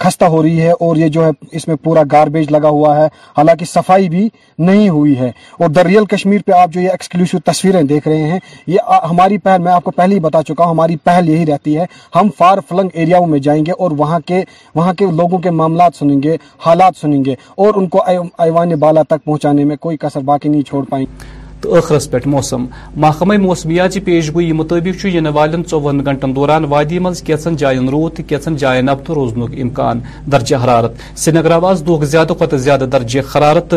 خستہ 0.00 0.24
ہو 0.32 0.42
رہی 0.42 0.60
ہے 0.60 0.70
اور 0.84 0.96
یہ 0.96 1.08
جو 1.12 1.24
ہے 1.24 1.30
اس 1.56 1.66
میں 1.68 1.76
پورا 1.82 2.02
گاربیج 2.12 2.50
لگا 2.52 2.68
ہوا 2.68 2.96
ہے 2.96 3.06
حالانکہ 3.36 3.64
صفائی 3.68 4.08
بھی 4.08 4.28
نہیں 4.58 4.88
ہوئی 4.88 5.18
ہے 5.18 5.28
اور 5.58 5.68
دریال 5.74 6.06
کشمیر 6.06 6.40
پہ 6.46 6.52
آپ 6.58 6.70
جو 6.72 6.80
یہ 6.80 6.90
ایکسکلوسو 6.90 7.38
تصویریں 7.50 7.82
دیکھ 7.92 8.08
رہے 8.08 8.28
ہیں 8.30 8.38
یہ 8.66 8.94
ہماری 9.10 9.38
پہل 9.44 9.62
میں 9.62 9.72
آپ 9.72 9.84
کو 9.84 9.90
پہلے 9.90 10.14
ہی 10.14 10.20
بتا 10.20 10.42
چکا 10.48 10.64
ہوں 10.64 10.70
ہماری 10.72 10.96
پہل 11.04 11.28
یہی 11.28 11.46
رہتی 11.52 11.76
ہے 11.78 11.84
ہم 12.16 12.28
فار 12.38 12.58
فلنگ 12.68 12.88
ایریاؤں 12.92 13.26
میں 13.26 13.38
جائیں 13.48 13.64
گے 13.66 13.72
اور 13.82 13.90
وہاں 13.98 14.20
کے 14.26 14.42
وہاں 14.74 14.94
کے 14.98 15.06
لوگوں 15.20 15.38
کے 15.46 15.50
معاملات 15.60 15.96
سنیں 15.98 16.22
گے 16.22 16.36
حالات 16.66 16.96
سنیں 17.00 17.22
گے 17.26 17.34
اور 17.64 17.74
ان 17.76 17.86
کو 17.96 18.02
ایوان 18.06 18.74
بالا 18.80 19.02
تک 19.08 19.24
پہنچانے 19.24 19.64
میں 19.64 19.76
کوئی 19.86 19.96
کسر 20.00 20.20
باقی 20.32 20.48
نہیں 20.48 20.62
چھوڑ 20.68 20.84
پائیں 20.90 21.04
گے 21.06 21.40
تو 21.62 21.74
اخرس 21.76 22.10
پہ 22.10 22.18
موسم 22.30 22.64
محکمہ 23.02 23.36
موسمیات 23.40 23.94
پیش 24.04 24.30
گوئی 24.34 24.52
مطابق 24.60 25.04
یہ 25.06 25.28
والن 25.34 25.64
چون 25.64 26.00
گھنٹن 26.04 26.34
دوران 26.36 26.64
وادی 26.72 26.98
من 27.06 27.14
کی 27.26 27.32
جائن 27.58 27.88
روت 27.88 28.16
کی 28.16 28.22
کینچن 28.28 28.56
جائن 28.62 28.84
نبتہ 28.86 29.12
روزن 29.18 29.42
امکان 29.64 30.00
درجہ 30.32 30.56
حرارت 30.64 31.04
سری 31.24 31.38
نگر 31.38 31.52
آس 31.70 31.86
دھاد 31.86 32.54
زیادہ 32.66 32.84
درجہ 32.94 33.20
حرارت 33.36 33.74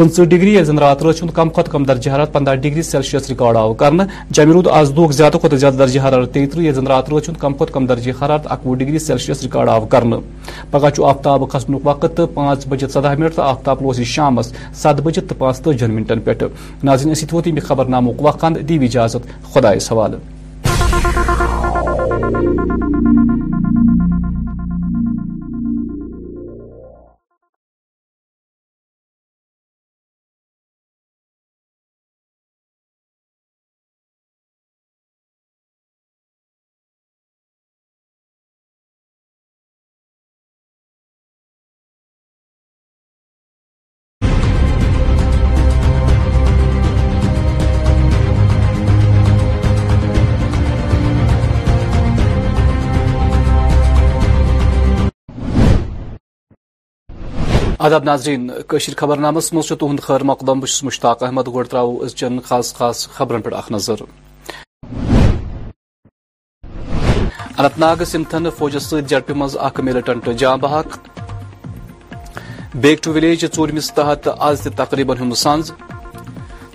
پنچہ 0.00 0.22
ڈگری 0.28 0.52
زن 0.64 0.78
رات 0.78 1.02
روچہ 1.02 1.24
کم 1.34 1.48
کھت 1.54 1.68
کم 1.72 1.84
درجہ 1.84 2.10
حرارت 2.10 2.32
پندہ 2.32 2.54
ڈگری 2.62 2.82
سیلسیس 2.82 3.28
ریکارڈ 3.28 3.56
آو 3.56 3.72
کر 3.80 3.92
جمع 4.34 4.52
روز 4.52 4.64
دہ 4.96 5.10
زیادہ 5.12 5.36
کھت 5.42 5.54
زیادہ 5.58 5.74
درجہ 5.78 6.00
حرارت 6.00 6.26
حرار 6.36 6.46
تیتہ 6.46 6.70
زن 6.76 6.86
رات 6.86 7.12
رچھ 7.12 7.28
کم 7.40 7.52
کھت 7.54 7.72
کم 7.72 7.86
درجہ 7.86 8.12
حرارت 8.22 8.46
اکوہ 8.52 8.76
ڈگری 8.80 8.98
سیلسیس 8.98 9.42
ریکارڈ 9.42 9.68
آو 9.68 9.84
کل 9.94 10.14
پگہ 10.70 10.90
چھ 10.96 11.04
آفتاب 11.08 11.48
کھسن 11.52 11.74
وقت 11.84 12.16
تو 12.16 12.26
پانچ 12.34 12.66
بجے 12.68 12.88
سدہ 12.94 13.14
منٹ 13.18 13.34
تو 13.34 13.42
آفتاب 13.42 13.82
لوس 13.82 13.98
یہ 13.98 14.04
شام 14.14 14.40
سات 14.82 15.00
بجے 15.04 15.20
تو 15.28 15.34
پانچ 15.38 15.60
تجن 15.64 15.94
منٹن 15.94 16.20
پہ 16.28 16.32
ناظرین 16.82 17.58
خبر 17.68 17.88
نامک 17.96 18.22
وقت 18.24 18.44
وقت 18.44 18.72
اجازت 18.82 19.28
خدے 19.54 19.78
سوال 19.90 20.14
ادب 57.86 58.04
ناظرینشر 58.04 58.92
خبر 58.98 59.16
نامس 59.18 59.52
م 59.52 59.60
تہند 59.80 60.00
خیر 60.06 60.22
مقدم 60.30 60.58
مشتاق 60.82 61.22
احمد 61.22 61.46
گراو 61.54 62.02
از 62.04 62.14
خاص 62.44 62.74
خاص 62.74 63.06
خبرن 63.16 63.40
پہ 63.44 63.54
اخ 63.56 63.70
نظر 63.70 64.00
اننت 67.58 67.78
ناگ 67.78 68.04
سمتھن 68.12 68.50
فوجس 68.58 68.86
ست 68.94 69.30
مز 69.36 69.56
اخ 69.68 69.80
ملٹنٹ 69.86 70.28
جام 70.40 70.58
بحق 70.60 70.98
بیک 72.82 73.02
ٹو 73.04 73.12
ولیج 73.12 73.44
ٹورمس 73.54 73.92
تحت 73.94 74.28
آز 74.50 74.66
تقریباً 74.76 75.32
سز 75.44 75.72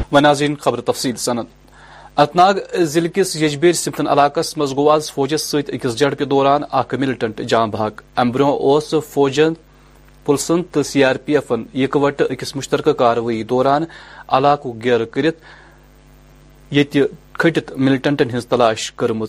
شہرہ 0.08 0.88
بندی 0.88 1.54
ات 2.22 2.34
ناگ 2.36 2.54
ضلع 2.92 3.08
کس 3.14 3.34
یجبیر 3.36 3.72
سمتن 3.80 4.06
علاقہ 4.12 4.40
مز 4.56 4.72
گو 4.76 4.88
آز 4.90 5.10
فوجس 5.12 5.42
ست 5.50 5.68
اکس 5.72 5.94
جڑپہ 5.98 6.24
دوران 6.30 6.62
اخ 6.78 6.94
ملٹنٹ 7.00 7.40
جام 7.48 7.70
بحاق 7.70 8.00
ام 8.22 8.30
بروہ 8.32 8.76
اس 8.76 8.94
فوجن 9.10 9.52
پلسن 10.26 10.62
تو 10.72 10.82
سی 10.88 11.04
آر 11.08 11.16
پی 11.24 11.34
ایفن 11.38 11.62
یکوٹ 11.82 12.22
اکس 12.30 12.54
مشترکہ 12.56 12.92
کاروی 13.02 13.42
دوران 13.52 13.84
گیر 14.84 15.04
کرت 15.14 15.36
گیر 16.74 17.06
کھٹت 17.38 17.70
ملٹنٹن 17.88 18.34
ہز 18.36 18.46
تلاش 18.54 18.90
کرم 19.02 19.24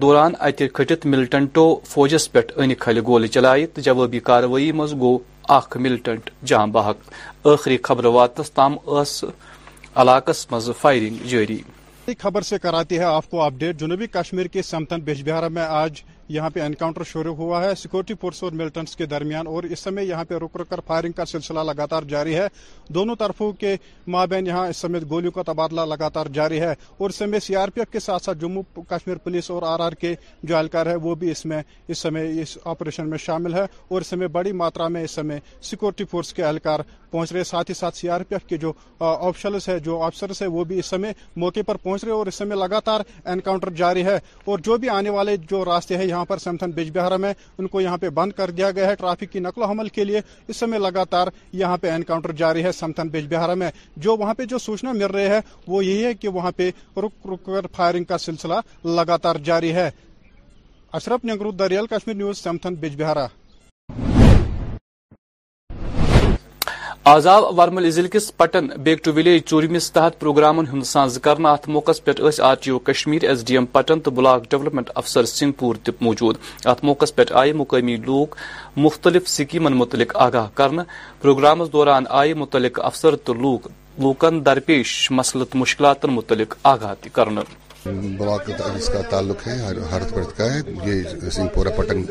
دوران 0.00 0.32
کھٹت 0.74 1.06
ملٹنٹو 1.14 1.64
فوجس 1.92 2.30
پہ 2.32 2.40
ان 2.62 2.74
کھل 2.84 3.00
گول 3.06 3.26
چلائی 3.36 4.18
کاروی 4.30 4.70
مز 4.80 4.94
گو 5.00 5.16
اخ 5.58 5.76
ملٹنٹ 5.86 6.30
جام 6.52 6.72
بحک 6.72 7.46
اخری 7.54 7.78
خبر 7.84 8.04
واتنس 8.18 8.50
تام 8.58 8.76
مز 10.52 10.70
فائرنگ 10.82 11.26
جاری 11.28 11.60
خبر 12.18 12.40
سے 12.48 12.58
کراتی 12.62 12.98
ہے 12.98 13.04
آپ 13.04 13.28
کو 13.30 13.40
اپڈیٹ 13.42 13.78
جنوبی 13.80 14.06
کشمیر 14.12 14.46
کے 14.52 14.62
سمتن 14.62 15.00
بیچ 15.04 15.22
بہار 15.28 15.48
میں 15.54 15.62
آج 15.62 16.02
یہاں 16.34 16.48
پہ 16.50 16.60
انکاؤنٹر 16.60 17.02
شروع 17.06 17.34
ہوا 17.36 17.62
ہے 17.64 17.74
سیکورٹی 17.78 18.14
فورس 18.20 18.42
اور 18.44 18.52
ملٹنٹس 18.60 18.96
کے 18.96 19.06
درمیان 19.06 19.46
اور 19.46 19.62
اس 19.68 19.80
سمے 19.80 20.04
یہاں 20.04 20.24
پہ 20.28 20.34
رک 20.44 20.56
رک 20.60 20.68
کر 20.70 20.80
فائرنگ 20.86 21.12
کا 21.16 21.24
سلسلہ 21.26 21.60
لگاتار 21.66 22.02
جاری 22.08 22.34
ہے 22.34 22.46
دونوں 22.94 23.14
طرفوں 23.18 23.52
کے 23.60 23.74
مابین 24.14 24.46
یہاں 24.46 24.66
اس 24.68 24.76
سمے 24.76 24.98
گولیوں 25.10 25.32
کا 25.32 25.42
تبادلہ 25.46 25.80
لگاتار 25.94 26.26
جاری 26.34 26.60
ہے 26.60 26.72
اور 26.98 27.10
اس 27.10 27.16
سمے 27.16 27.40
سی 27.40 27.56
آر 27.56 27.68
پی 27.74 27.80
ایف 27.80 27.90
کے 27.92 28.00
ساتھ 28.00 28.22
ساتھ 28.24 28.38
جموں 28.40 28.62
کشمیر 28.88 29.16
پولیس 29.24 29.50
اور 29.50 29.62
آر 29.72 29.80
آر 29.80 29.92
کے 30.00 30.14
جو 30.42 30.56
اہلکار 30.56 30.86
ہے 30.86 30.94
وہ 31.06 31.14
بھی 31.18 31.30
اس 31.30 31.44
میں 31.46 31.62
اس 31.88 31.98
سمے 31.98 32.28
اس 32.42 32.56
آپریشن 32.74 33.08
میں 33.10 33.18
شامل 33.26 33.54
ہے 33.54 33.64
اور 33.88 34.00
اس 34.00 34.06
سمے 34.06 34.26
بڑی 34.38 34.52
ماترا 34.62 34.88
میں 34.96 35.02
اس 35.04 35.10
سمے 35.20 35.38
سیکورٹی 35.70 36.04
فورس 36.10 36.32
کے 36.34 36.44
اہلکار 36.44 36.80
پہنچ 37.10 37.32
رہے 37.32 37.44
ساتھ 37.44 37.70
ہی 37.70 37.74
ساتھ 37.74 37.96
سی 37.96 38.08
آر 38.10 38.20
پی 38.28 38.34
ایف 38.34 38.44
کے 38.48 38.56
جو 38.64 38.72
آفیشلس 39.04 39.68
ہے 39.68 39.78
جو 39.86 40.00
آفسرس 40.02 40.40
ہے 40.42 40.46
وہ 40.56 40.64
بھی 40.68 40.78
اس 40.78 40.86
سمے 40.86 41.12
موقع 41.36 41.60
پر 41.66 41.76
پہنچ 41.82 42.04
رہے 42.04 42.12
اور 42.12 42.26
اس 42.26 42.34
سمے 42.34 42.54
لگاتار 42.54 43.00
انکاؤنٹر 43.24 43.70
جاری 43.76 44.04
ہے 44.04 44.16
اور 44.44 44.58
جو 44.64 44.76
بھی 44.78 44.88
آنے 44.90 45.10
والے 45.10 45.36
جو 45.50 45.64
راستے 45.64 45.96
ہیں 45.96 46.04
یہاں 46.04 46.15
یہاں 46.16 46.24
پر 46.24 46.38
سمتھن 46.38 46.70
بیج 46.74 46.90
میں 47.20 47.32
ان 47.60 47.66
کو 47.72 47.80
یہاں 47.80 47.96
پہ 48.00 48.08
بند 48.18 48.32
کر 48.36 48.50
دیا 48.58 48.70
گیا 48.76 48.86
ہے 48.88 48.94
ٹرافک 49.00 49.30
کی 49.32 49.38
نقل 49.46 49.62
و 49.62 49.66
حمل 49.70 49.88
کے 49.98 50.04
لیے 50.04 50.20
اس 50.48 50.56
سمے 50.56 50.78
لگاتار 50.78 51.28
یہاں 51.62 51.76
پہ 51.80 51.90
انکاؤنٹر 51.90 52.32
جاری 52.40 52.64
ہے 52.64 52.72
سمتھن 52.78 53.08
بیج 53.16 53.26
بہارا 53.34 53.54
میں 53.62 53.70
جو 54.06 54.16
وہاں 54.16 54.34
پہ 54.40 54.44
جو 54.52 54.58
سوچنا 54.66 54.92
مل 54.92 55.06
رہی 55.16 55.26
ہے 55.34 55.40
وہ 55.68 55.84
یہی 55.84 56.04
ہے 56.04 56.14
کہ 56.20 56.28
وہاں 56.38 56.52
پہ 56.56 56.70
رک 57.02 57.26
رک 57.32 57.44
کر 57.46 57.66
فائرنگ 57.76 58.04
کا 58.12 58.18
سلسلہ 58.28 58.60
لگاتار 58.84 59.36
جاری 59.50 59.72
ہے 59.74 59.90
اشرف 60.98 61.24
نگرو 61.32 61.50
دریال 61.64 61.86
کشمیر 61.86 62.14
نیوز 62.16 62.38
سمتھن 62.42 62.74
بیج 62.84 63.00
بہارا 63.02 63.26
آزاو 67.08 67.42
ورمل 67.58 67.84
ضلع 67.96 68.08
کس 68.12 68.24
پٹن 68.36 68.66
بیک 68.84 69.02
ٹو 69.04 69.12
ولیج 69.14 69.42
چورمس 69.46 69.90
تحت 69.94 70.18
پروامن 70.20 70.66
ہند 70.68 70.82
سانز 70.92 71.18
كر 71.22 71.40
ات 71.50 71.68
موقع 71.74 71.92
پہ 72.04 72.10
R 72.46 72.54
T 72.62 72.70
O 72.70 72.78
Kashmir 72.88 73.22
S 73.30 73.44
D 73.46 73.54
M 73.56 73.66
Pattan 73.74 74.00
تو 74.06 74.10
بلاک 74.16 74.50
ڈیولپمنٹ 74.50 74.88
افسر 75.02 75.24
سنگھ 75.34 75.52
پور 75.58 75.76
موجود 76.00 76.36
ات 76.72 76.82
موقع 76.84 77.04
پہ 77.16 77.24
آئے 77.42 77.52
مقامی 77.60 77.94
لوگ 78.06 78.34
مختلف 78.84 79.28
سكیمن 79.36 79.76
متعلق 79.82 80.14
آگاہ 80.26 80.48
كرنے 80.54 80.82
پروگرامس 81.22 81.70
دوران 81.72 82.04
آئے 82.22 82.32
متعلق 82.42 82.80
افسر 82.86 83.16
تو 83.26 83.34
لوگ 83.44 83.68
لوکن 84.06 84.44
درپیش 84.46 84.96
مسلط 85.20 85.56
مشکلات 85.62 86.04
متعلق 86.16 86.54
آگاہ 86.74 87.06
کرنا 87.12 87.40
اس 88.76 88.88
کا 88.92 89.00
تعلق 89.10 89.46
ہے 89.46 89.54
ہرت 89.92 90.10
پرت 90.14 90.36
کا 90.36 90.44
ہے 90.54 90.60
یہ 90.86 91.28
سنگھ 91.32 91.48
پورا 91.54 91.70
پٹن 91.76 92.02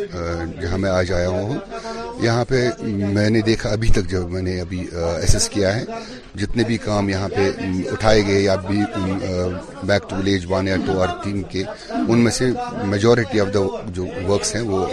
جہاں 0.62 0.78
میں 0.84 0.90
آج 0.90 1.12
آیا 1.14 1.30
ہوں 1.30 1.58
یہاں 2.24 2.46
پہ 2.50 2.68
میں 3.16 3.30
نے 3.36 3.42
دیکھا 3.50 3.70
ابھی 3.78 3.90
تک 3.96 4.10
جب 4.12 4.30
میں 4.32 4.42
نے 4.42 4.60
ابھی 4.62 4.80
ایس 5.22 5.34
ایس 5.36 5.50
کیا 5.54 5.76
ہے 5.76 5.84
جتنے 6.42 6.64
بھی 6.68 6.78
کام 6.86 7.10
یہاں 7.10 7.30
پہ 7.36 7.50
اٹھائے 7.92 8.26
گئے 8.28 8.40
یا 8.42 8.56
بھی 8.68 8.82
بیک 9.88 10.10
ٹو 10.10 10.16
ولیج 10.16 10.46
ون 10.50 10.68
یا 10.68 10.76
ٹو 10.86 10.98
یا 11.00 11.06
تین 11.24 11.42
کے 11.52 11.64
ان 12.08 12.20
میں 12.24 12.32
سے 12.40 12.50
میجورٹی 12.94 13.40
آف 13.40 13.54
دا 13.54 13.60
جو 13.96 14.06
ورکس 14.28 14.56
ہیں 14.56 14.62
وہ 14.72 14.86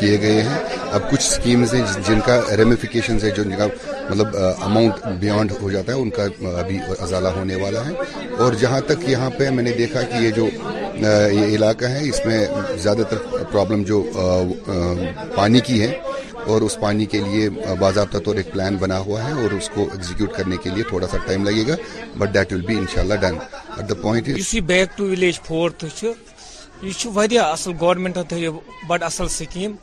کیے 0.00 0.20
گئے 0.20 0.40
ہیں 0.42 0.58
اب 0.94 1.10
کچھ 1.10 1.22
سکیمز 1.22 1.74
ہیں 1.74 1.84
جن 2.08 2.18
کا 2.26 2.40
ریمیفیکیشنز 2.58 3.24
ہے 3.24 3.30
جو 3.36 3.42
جن 3.42 3.56
کا 3.58 3.66
مطلب 4.10 4.36
اماؤنٹ 4.36 5.04
بیانڈ 5.20 5.52
ہو 5.60 5.70
جاتا 5.70 5.92
ہے 5.92 6.00
ان 6.00 6.10
کا 6.16 6.24
ابھی 6.58 6.78
ازالہ 6.98 7.28
ہونے 7.36 7.54
والا 7.62 7.84
ہے 7.88 7.94
اور 8.42 8.52
جہاں 8.60 8.80
تک 8.86 9.08
یہاں 9.08 9.30
پہ 9.38 9.48
میں 9.54 9.62
نے 9.64 9.72
دیکھا 9.78 10.02
کہ 10.10 10.22
یہ 10.24 10.30
جو 10.36 10.46
یہ 11.02 11.54
علاقہ 11.56 11.84
ہے 11.94 12.08
اس 12.08 12.20
میں 12.26 12.44
زیادہ 12.82 13.02
تر 13.10 13.16
پرابلم 13.52 13.82
جو 13.90 14.02
پانی 15.34 15.60
کی 15.66 15.80
ہے 15.82 15.92
اور 16.54 16.62
اس 16.62 16.76
پانی 16.80 17.04
کے 17.12 17.20
لیے 17.20 17.48
باضابطہ 17.78 18.18
طور 18.24 18.36
ایک 18.40 18.52
پلان 18.52 18.76
بنا 18.80 18.98
ہوا 19.06 19.22
ہے 19.24 19.32
اور 19.42 19.52
اس 19.56 19.68
کو 19.74 19.88
ایگزیکیوٹ 19.92 20.32
کرنے 20.36 20.56
کے 20.62 20.70
لیے 20.74 20.82
تھوڑا 20.88 21.06
سا 21.10 21.16
ٹائم 21.26 21.44
لگے 21.48 21.64
گا 21.68 21.76
بٹ 22.18 22.34
دیٹ 22.34 22.52
ول 22.52 22.60
بی 22.66 22.76
بڑ 28.88 29.00
اللہ 29.02 29.26
سکیم 29.38 29.74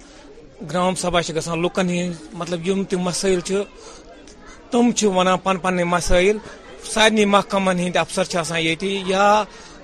گرام 0.72 0.96
سبھا 0.96 1.20
مطلب 2.40 2.70
مسائل 3.06 3.40
تم 4.74 4.92
پن 5.44 5.58
پن 5.64 5.84
مسائل 5.88 6.38
سارے 6.94 7.26
محکمن 7.34 7.80
ہند 7.80 7.96
افسر 7.98 8.24
آی 8.52 8.74
یا 9.08 9.28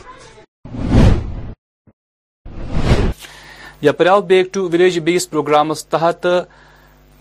back 4.28 4.52
to 4.54 4.68
village 4.72 4.98
base 5.10 5.28
programmes 5.30 5.84
تحت 5.94 6.26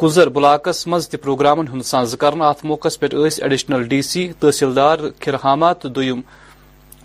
گزر 0.03 0.29
تہ 0.57 0.71
می 0.87 1.67
ہند 1.73 1.81
سانز 1.91 2.15
ات 2.49 2.63
موقع 2.65 2.89
پہ 2.99 3.07
ایڈیشنل 3.37 3.83
ڈی 3.87 4.01
سی 4.09 4.27
تحصیلدار 4.39 5.09
کھرہامہ 5.19 5.71
تو 5.81 5.89
حامہ 6.03 6.21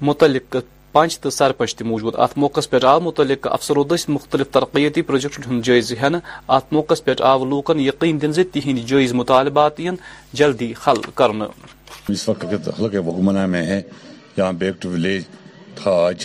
متعلق 0.07 0.57
پنچ 0.99 1.18
تو 1.22 1.30
سرپنچ 1.30 1.82
موجود 1.88 2.14
ات 2.24 2.32
موقع 2.42 2.61
پہ 2.70 2.76
آو 2.92 3.01
متعلق 3.01 3.46
افسرو 3.57 3.82
دس 3.90 4.09
مختلف 4.09 4.49
ترقیتی 4.53 5.03
پروجیکٹ 5.09 5.46
ہند 5.49 5.62
جائز 5.66 5.92
ہن 6.03 6.14
ات 6.57 6.72
موقع 6.72 6.94
پہ 7.05 7.14
آو 7.30 7.44
لوکن 7.51 7.80
یقین 7.80 8.20
دن 8.22 8.32
تہند 8.53 8.78
جائز 8.88 9.12
مطالبات 9.20 9.78
ین 9.80 9.96
جلدی 10.40 10.72
حل 10.86 10.96
اس 12.14 12.28
وقت 12.28 12.44
میں 13.53 13.82
بیک 14.59 14.82
ٹو 14.82 14.96
تھا 15.82 15.90
آج 16.07 16.24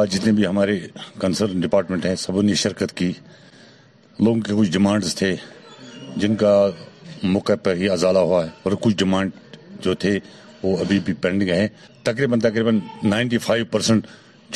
آج 0.00 0.12
جتنے 0.14 0.32
بھی 0.38 0.46
ہمارے 0.46 0.78
کنسرن 1.20 1.60
ڈپارٹمنٹ 1.60 2.06
ہیں 2.06 2.14
سب 2.26 2.40
نے 2.42 2.54
شرکت 2.68 2.96
کی 2.96 3.12
لوگوں 4.24 4.40
کے 4.48 4.54
کچھ 4.58 4.70
ڈیمانڈز 4.72 5.14
تھے 5.16 5.34
جن 6.22 6.36
کا 6.42 6.54
موقع 7.36 7.52
پر 7.64 7.76
ہی 7.82 7.88
ازالہ 7.96 8.18
ہوا 8.30 8.44
ہے 8.44 8.50
اور 8.64 8.72
کچھ 8.82 8.94
ڈیمانڈ 9.04 9.56
جو 9.84 9.94
تھے 10.04 10.18
وہ 10.66 10.76
ابھی 10.84 10.98
بھی 11.06 11.12
پینڈنگ 11.22 11.48
ہیں 11.54 11.66
تقریباً 12.08 12.40
تقریباً 12.46 12.78
نائنٹی 13.14 13.38
فائیو 13.46 13.64
پرسینٹ 13.70 14.06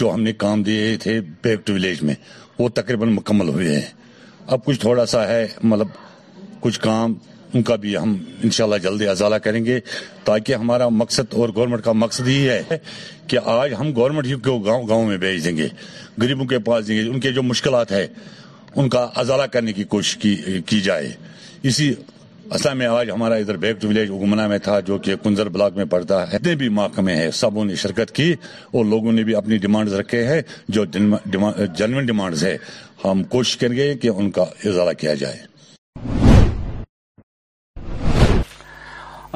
جو 0.00 0.12
ہم 0.14 0.22
نے 0.22 0.32
کام 0.44 0.62
دیے 0.62 0.84
تھے 1.04 1.20
بیک 1.44 1.66
ٹو 1.66 1.72
ولیج 1.74 2.02
میں 2.08 2.14
وہ 2.58 2.68
تقریباً 2.78 3.12
مکمل 3.14 3.48
ہوئے 3.56 3.72
ہیں 3.74 3.86
اب 4.54 4.64
کچھ 4.64 4.80
تھوڑا 4.80 5.06
سا 5.14 5.26
ہے 5.28 5.46
مطلب 5.70 5.88
کچھ 6.64 6.80
کام 6.80 7.14
ان 7.54 7.62
کا 7.68 7.74
بھی 7.82 7.96
ہم 7.96 8.16
انشاءاللہ 8.46 8.76
شاء 8.82 8.90
جلدی 8.90 9.06
ازالہ 9.08 9.34
کریں 9.44 9.64
گے 9.64 9.78
تاکہ 10.24 10.54
ہمارا 10.64 10.88
مقصد 11.02 11.34
اور 11.40 11.48
گورنمنٹ 11.54 11.84
کا 11.84 11.92
مقصد 12.02 12.28
ہی 12.28 12.38
ہے 12.48 12.76
کہ 13.30 13.38
آج 13.54 13.74
ہم 13.80 13.90
گورنمنٹ 13.96 14.26
ہی 14.26 14.34
کو 14.44 14.58
گاؤں 14.68 14.86
گاؤں 14.88 15.06
میں 15.06 15.16
بھیج 15.24 15.44
دیں 15.44 15.56
گے 15.56 15.68
غریبوں 16.22 16.46
کے 16.52 16.58
پاس 16.68 16.86
دیں 16.88 16.96
گے 16.96 17.08
ان 17.08 17.20
کے 17.24 17.32
جو 17.38 17.42
مشکلات 17.52 17.92
ہیں 17.92 18.06
ان 18.82 18.88
کا 18.96 19.02
ازالہ 19.22 19.46
کرنے 19.56 19.72
کی 19.78 19.84
کوشش 19.94 20.16
کی, 20.22 20.34
کی 20.66 20.80
جائے 20.88 21.10
اسی 21.70 21.92
اسلامی 22.54 22.78
میں 22.78 22.86
آج 22.96 23.10
ہمارا 23.10 23.34
ادھر 23.40 23.56
بیک 23.62 23.80
ٹو 23.80 23.88
ولیج 23.88 24.10
اگمنا 24.12 24.46
میں 24.48 24.56
تھا 24.62 24.78
جو 24.86 24.96
کہ 25.04 25.14
کنزر 25.22 25.48
بلاک 25.54 25.76
میں 25.76 25.84
پڑتا 25.92 26.16
ہے 26.32 26.54
بھی 26.58 26.68
محکمے 26.78 27.14
ہیں 27.16 27.30
سبوں 27.40 27.64
نے 27.64 27.74
شرکت 27.82 28.10
کی 28.14 28.32
اور 28.74 28.84
لوگوں 28.84 29.12
نے 29.12 29.22
بھی 29.24 29.34
اپنی 29.40 29.58
ڈیمانڈز 29.64 29.94
رکھے 29.94 30.24
ہیں 30.28 30.40
جو 30.74 30.84
جنون 31.78 32.04
ڈیمانڈز 32.06 32.44
ہے 32.44 32.56
ہم 33.04 33.22
کوشش 33.36 33.56
کریں 33.56 33.76
گے 33.76 33.92
کہ 34.02 34.08
ان 34.14 34.30
کا 34.36 34.44
اضارہ 34.66 34.92
کیا 35.00 35.14
جائے 35.22 35.38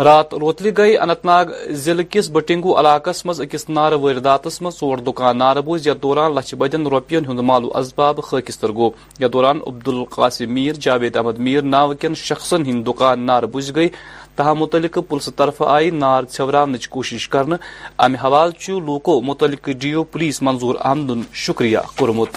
رات 0.02 0.32
اوترے 0.34 0.70
گئی 0.76 0.96
اننت 0.98 1.24
ناگ 1.24 1.44
ضلع 1.82 2.02
کس 2.10 2.28
بٹنگو 2.34 2.72
علاقہ 2.80 3.10
مز 3.24 3.40
نارہ 3.68 3.96
ورداتس 4.02 4.60
مز 4.62 4.72
دکان 5.06 5.38
نار 5.38 5.56
بوز 5.66 5.86
یتھ 5.86 5.98
دوران 6.02 6.32
لچھ 6.34 6.54
بدین 6.58 6.86
رۄپین 6.92 7.26
ہند 7.28 7.40
مالو 7.50 7.68
اسباب 7.78 8.22
خاخصت 8.28 8.64
گو 8.76 8.88
یتھ 9.20 9.32
دوران 9.32 9.58
عبدالقاسم 9.66 10.52
میر 10.54 10.74
جاوید 10.86 11.16
احمد 11.16 11.38
میر 11.38 11.60
کٮ۪ن 12.00 12.14
شخصن 12.22 12.82
دکان 12.86 13.20
نار 13.26 13.42
بز 13.52 13.70
گئی 13.76 13.88
تاہم 14.36 14.58
متعلق 14.58 14.98
پلس 15.08 15.28
طرف 15.36 15.62
آئی 15.76 15.90
نار 15.90 16.22
چوران 16.30 16.74
کرنہٕ 16.78 17.28
کر 17.30 18.14
حوالہٕ 18.22 18.22
حوالہ 18.22 18.78
لوکو 18.86 19.20
متعلقہ 19.30 19.70
ڈی 19.80 19.92
او 19.92 20.04
پولیس 20.16 20.42
منظور 20.42 20.74
احمدن 20.90 21.22
شکریہ 21.44 21.78
کورمت 21.98 22.36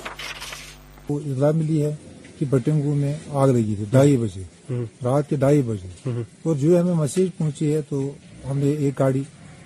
رات 5.04 5.30
کے 5.30 5.36
ڈھائی 5.40 5.62
بجے 5.66 6.22
اور 6.44 6.56
جو 6.60 6.80
ہمیں 6.80 6.94
مسیج 6.94 7.28
پہنچی 7.38 7.74
ہے 7.74 7.82
تو 7.90 8.00
ہم 8.50 8.58
نے 8.58 8.72
ایک 8.86 9.00
گاڑی 9.00 9.22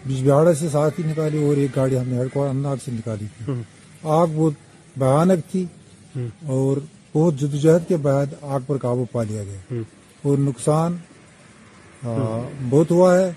بجبہاڑا 0.07 0.53
سے 0.59 0.69
ساتھ 0.71 0.99
ہی 0.99 1.03
نکالی 1.07 1.43
اور 1.47 1.57
ایک 1.57 1.75
گاڑی 1.75 1.97
ہم 1.99 2.07
نے 2.09 2.17
ہر 2.17 2.75
سے 2.83 2.91
نکالی 2.91 3.25
تھی 3.45 3.53
آگ 4.03 4.27
بہت 4.35 4.97
بھیانک 4.99 5.51
تھی 5.51 5.65
اور 6.15 6.77
بہت 7.13 7.35
جدوجہد 7.39 7.87
کے 7.87 7.97
بعد 8.07 8.33
آگ 8.41 8.59
پر 8.67 8.77
قابو 8.81 9.05
پا 9.11 9.23
لیا 9.29 9.43
گیا 9.43 9.81
اور 10.29 10.37
نقصان 10.37 10.95
بہت 12.05 12.91
ہوا 12.91 13.17
ہے 13.17 13.31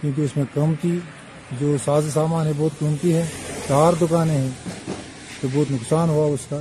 کیونکہ 0.00 0.20
اس 0.22 0.36
میں 0.36 0.44
کم 0.54 0.72
تھی 0.80 0.98
جو 1.60 1.76
ساز 1.84 2.12
سامان 2.14 2.46
ہے 2.46 2.52
بہت 2.58 2.78
قیمتی 2.78 3.14
ہے 3.14 3.24
چار 3.68 3.92
دکانیں 4.00 4.36
ہیں 4.36 4.48
تو 5.40 5.48
بہت 5.54 5.70
نقصان 5.70 6.08
ہوا 6.08 6.26
اس 6.32 6.46
کا 6.50 6.60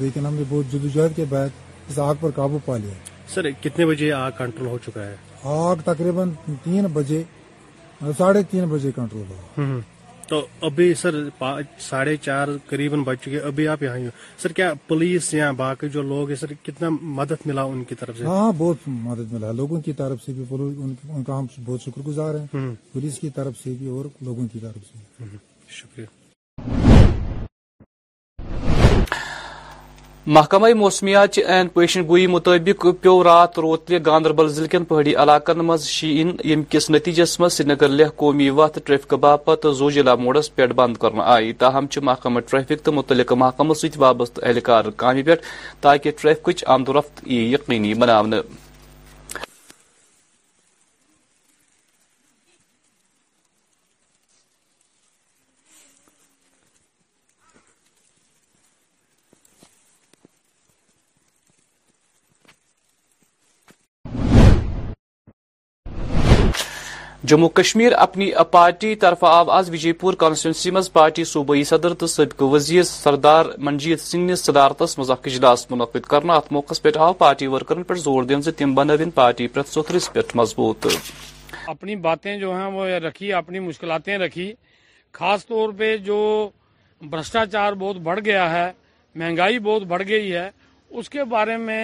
لیکن 0.00 0.26
ہم 0.26 0.34
نے 0.34 0.42
بہت 0.48 0.72
جدوجہد 0.72 1.16
کے 1.16 1.24
بعد 1.28 1.62
اس 1.90 1.98
آگ 1.98 2.14
پر 2.20 2.30
قابو 2.34 2.58
پا 2.64 2.76
لیا 2.76 2.94
سر 3.32 3.50
کتنے 3.62 3.86
بجے 3.86 4.10
آگ 4.12 4.30
کنٹرول 4.38 4.68
ہو 4.68 4.78
چکا 4.86 5.06
ہے 5.06 5.14
آگ 5.62 5.82
تقریباً 5.84 6.30
تین 6.64 6.86
بجے 6.92 7.22
ساڑھے 8.18 8.42
تین 8.50 8.64
بجے 8.68 8.90
کنٹرول 8.96 9.24
ہو 9.32 9.78
تو 10.28 10.40
ابھی 10.66 10.92
سر 11.00 11.16
ساڑھے 11.88 12.16
چار 12.24 12.48
قریباً 12.66 13.02
بچ 13.06 13.20
چکے 13.24 13.38
ابھی 13.48 13.66
آپ 13.68 13.82
یہاں 13.82 13.96
ہی 13.96 14.04
ہو 14.04 14.10
سر 14.42 14.52
کیا 14.58 14.72
پولیس 14.88 15.32
یا 15.34 15.50
باقی 15.56 15.88
جو 15.92 16.02
لوگ 16.02 16.28
ہیں 16.28 16.36
سر 16.40 16.52
کتنا 16.66 16.88
مدد 17.18 17.46
ملا 17.46 17.62
ان 17.72 17.84
کی 17.88 17.94
طرف 18.00 18.18
سے 18.18 18.24
ہاں 18.26 18.50
بہت 18.58 18.86
مدد 18.88 19.32
ملا 19.32 19.52
لوگوں 19.60 19.80
کی 19.86 19.92
طرف 20.00 20.24
سے 20.24 20.32
بھی 20.40 20.44
ان 20.56 21.24
کا 21.26 21.38
ہم 21.38 21.46
بہت 21.64 21.80
شکر 21.82 22.06
گزار 22.06 22.34
ہیں 22.40 22.66
پولیس 22.92 23.18
کی 23.20 23.30
طرف 23.36 23.62
سے 23.62 23.74
بھی 23.78 23.88
اور 23.96 24.04
لوگوں 24.24 24.46
کی 24.52 24.58
طرف 24.62 24.92
سے 25.28 25.36
شکریہ 25.82 26.06
محکمہ 30.26 30.66
موسمیات 30.78 31.32
چہ 31.34 31.62
پیشن 31.72 32.06
گوئی 32.08 32.26
مطابق 32.26 32.86
پیو 33.00 33.22
رات 33.24 33.58
روتلہ 33.58 33.98
گاندربل 34.06 34.48
ضلع 34.48 34.66
كین 34.72 34.84
پہاڑی 34.90 35.14
علاقن 35.24 35.58
مز 35.66 35.84
شین 35.86 36.30
یم 36.52 36.62
کس 36.70 36.88
نتیجس 36.90 37.38
مز 37.40 37.52
سری 37.52 37.66
نگر 37.72 37.88
لہ 37.88 38.06
قومی 38.16 38.48
وت 38.56 38.78
ٹریفکہ 38.86 39.16
باپت 39.24 39.66
زوجیلہ 39.78 40.14
موڈس 40.22 40.50
كھ 40.54 40.72
بند 40.80 40.96
كرن 41.00 41.20
آئی 41.24 41.52
تاہم 41.64 41.86
محکمہ 42.08 42.40
ٹریفک 42.50 42.84
تو 42.84 42.92
متعلق 42.92 43.32
محکمہ 43.44 43.74
ست 43.82 43.98
وابستہ 44.02 44.44
اہلکار 44.46 44.84
اہلكار 44.84 45.20
پہ 45.24 45.34
تاکہ 45.80 46.10
ٹریفکچ 46.20 46.64
آمد 46.74 46.88
و 46.88 46.98
رفت 46.98 47.26
یقینی 47.30 47.94
بنانے 47.94 48.40
جموں 67.30 67.48
کشمیر 67.48 67.92
اپنی 67.98 68.28
پارٹی 68.50 68.94
طرف 69.02 69.22
آو 69.24 69.50
آز 69.50 69.68
وجے 69.70 69.92
پور 70.00 70.14
کانسٹیچنسی 70.22 70.70
مز 70.70 70.92
پارٹی 70.92 71.22
صوبائی 71.28 71.62
صدر 71.64 71.94
تو 72.00 72.06
تبق 72.16 72.42
وزیر 72.52 72.82
سردار 72.82 73.46
منجیت 73.68 74.00
سنگھ 74.00 74.24
نے 74.30 74.34
صدارت 74.36 74.82
مذاق 74.98 75.26
اجلاس 75.32 75.64
منعقد 75.70 76.06
کرنا 76.08 76.34
ات 76.40 76.50
موقع 76.52 76.74
پہ 76.82 76.90
پارٹی 77.18 77.46
ورکرن 77.54 77.82
پر 77.88 77.96
زور 78.04 78.24
تم 78.58 79.10
پارٹی 79.14 79.46
دے 79.54 79.62
سترس 79.70 80.12
پہ 80.12 80.20
مضبوط 80.40 80.86
اپنی 81.74 81.96
باتیں 82.08 82.36
جو 82.40 82.52
ہیں 82.56 82.66
وہ 82.74 82.84
رکھی 83.06 83.32
اپنی 83.40 83.58
مشکلاتیں 83.70 84.16
رکھی 84.26 84.52
خاص 85.20 85.46
طور 85.46 85.72
پہ 85.78 85.96
جو 86.10 86.20
بھرشٹاچار 87.14 87.72
بہت 87.84 87.96
بڑھ 88.10 88.20
گیا 88.24 88.50
ہے 88.52 88.70
مہنگائی 89.14 89.58
بہت 89.70 89.84
بڑھ 89.94 90.02
گئی 90.08 90.32
ہے 90.34 90.48
اس 90.98 91.08
کے 91.16 91.24
بارے 91.32 91.56
میں 91.68 91.82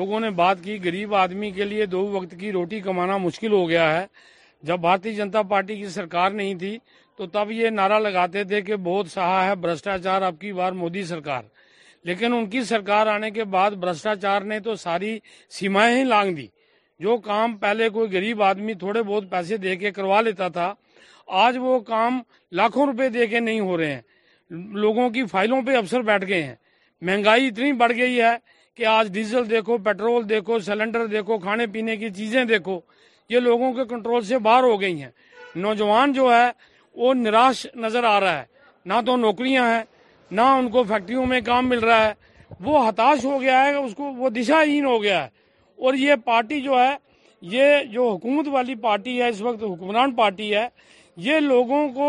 لوگوں 0.00 0.20
نے 0.20 0.30
بات 0.42 0.64
کی 0.64 0.84
گریب 0.84 1.14
آدمی 1.26 1.50
کے 1.58 1.64
لیے 1.64 1.86
دو 1.98 2.06
وقت 2.18 2.34
کی 2.40 2.52
روٹی 2.52 2.80
کمانا 2.88 3.16
مشکل 3.28 3.52
ہو 3.52 3.68
گیا 3.68 3.92
ہے 3.98 4.04
جب 4.68 4.78
بھارتی 4.78 5.12
جنتا 5.14 5.42
پارٹی 5.50 5.76
کی 5.76 5.86
سرکار 5.88 6.30
نہیں 6.30 6.54
تھی 6.58 6.76
تو 7.18 7.26
تب 7.32 7.50
یہ 7.52 7.70
نعرہ 7.70 7.98
لگاتے 7.98 8.44
تھے 8.44 8.60
کہ 8.62 8.76
بہت 8.84 9.06
سہا 9.10 9.44
ہے 9.46 9.54
بھرشٹاچار 9.56 10.22
اب 10.22 10.38
کی 10.40 10.52
بار 10.52 10.72
مودی 10.80 11.02
سرکار 11.04 11.42
لیکن 12.06 12.32
ان 12.34 12.46
کی 12.50 12.62
سرکار 12.64 13.06
آنے 13.14 13.30
کے 13.30 13.44
بعد 13.54 13.70
بھرشٹاچار 13.80 14.42
نے 14.52 14.58
تو 14.60 14.74
ساری 14.82 15.18
سیمائیں 15.58 15.96
ہی 15.98 16.04
لانگ 16.04 16.34
دی 16.36 16.46
جو 17.02 17.16
کام 17.26 17.56
پہلے 17.58 17.88
کوئی 17.88 18.12
گریب 18.12 18.42
آدمی 18.42 18.74
تھوڑے 18.84 19.02
بہت 19.02 19.24
پیسے 19.30 19.56
دے 19.56 19.76
کے 19.76 19.90
کروا 19.92 20.20
لیتا 20.20 20.48
تھا 20.56 20.72
آج 21.44 21.56
وہ 21.60 21.78
کام 21.88 22.20
لاکھوں 22.56 22.86
روپے 22.86 23.08
دے 23.08 23.26
کے 23.26 23.40
نہیں 23.40 23.60
ہو 23.60 23.76
رہے 23.78 23.94
ہیں 23.94 24.00
لوگوں 24.84 25.08
کی 25.10 25.24
فائلوں 25.30 25.60
پہ 25.66 25.76
افسر 25.76 26.02
بیٹھ 26.02 26.24
گئے 26.28 26.42
ہیں 26.42 26.54
مہنگائی 27.06 27.46
اتنی 27.48 27.72
بڑھ 27.82 27.92
گئی 27.96 28.20
ہے 28.20 28.34
کہ 28.76 28.86
آج 28.86 29.12
ڈیزل 29.12 29.48
دیکھو 29.50 29.76
پیٹرول 29.84 30.28
دیکھو 30.28 30.58
سلنڈر 30.66 31.06
دیکھو 31.06 31.38
کھانے 31.38 31.66
پینے 31.72 31.96
کی 31.96 32.10
چیزیں 32.16 32.44
دیکھو 32.44 32.78
یہ 33.30 33.38
لوگوں 33.40 33.72
کے 33.72 33.84
کنٹرول 33.88 34.22
سے 34.28 34.38
باہر 34.46 34.62
ہو 34.62 34.80
گئی 34.80 35.02
ہیں 35.02 35.10
نوجوان 35.64 36.12
جو 36.12 36.30
ہے 36.32 36.50
وہ 37.00 37.12
نراش 37.14 37.66
نظر 37.82 38.04
آ 38.04 38.18
رہا 38.20 38.38
ہے 38.38 38.44
نہ 38.90 38.94
تو 39.06 39.16
نوکریاں 39.16 39.66
ہیں 39.74 39.82
نہ 40.38 40.40
ان 40.58 40.70
کو 40.70 40.82
فیکٹریوں 40.88 41.26
میں 41.32 41.40
کام 41.46 41.68
مل 41.68 41.78
رہا 41.84 42.06
ہے 42.06 42.12
وہ 42.64 42.86
ہتاش 42.88 43.24
ہو 43.24 43.40
گیا 43.40 43.64
ہے 43.64 43.74
اس 43.74 43.94
کو 43.96 44.10
وہ 44.14 44.28
ہین 44.50 44.84
ہو 44.84 45.02
گیا 45.02 45.22
ہے 45.22 45.28
اور 45.86 45.94
یہ 46.00 46.14
پارٹی 46.24 46.60
جو 46.62 46.78
ہے 46.80 46.94
یہ 47.54 47.84
جو 47.92 48.08
حکومت 48.08 48.48
والی 48.52 48.74
پارٹی 48.88 49.20
ہے 49.20 49.28
اس 49.28 49.40
وقت 49.42 49.62
حکمران 49.62 50.14
پارٹی 50.16 50.54
ہے 50.54 50.66
یہ 51.26 51.40
لوگوں 51.40 51.88
کو 51.94 52.08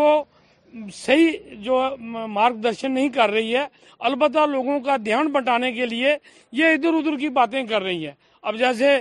صحیح 0.94 1.38
جو 1.64 1.80
مارگ 2.38 2.60
درشن 2.64 2.92
نہیں 2.92 3.08
کر 3.14 3.30
رہی 3.30 3.54
ہے 3.56 3.64
البتہ 4.10 4.46
لوگوں 4.52 4.78
کا 4.88 4.96
دھیان 5.04 5.28
بٹانے 5.32 5.72
کے 5.72 5.86
لیے 5.86 6.16
یہ 6.60 6.74
ادھر 6.74 6.94
ادھر 6.98 7.16
کی 7.18 7.28
باتیں 7.38 7.62
کر 7.66 7.82
رہی 7.82 8.06
ہے 8.06 8.12
اب 8.48 8.56
جیسے 8.58 8.96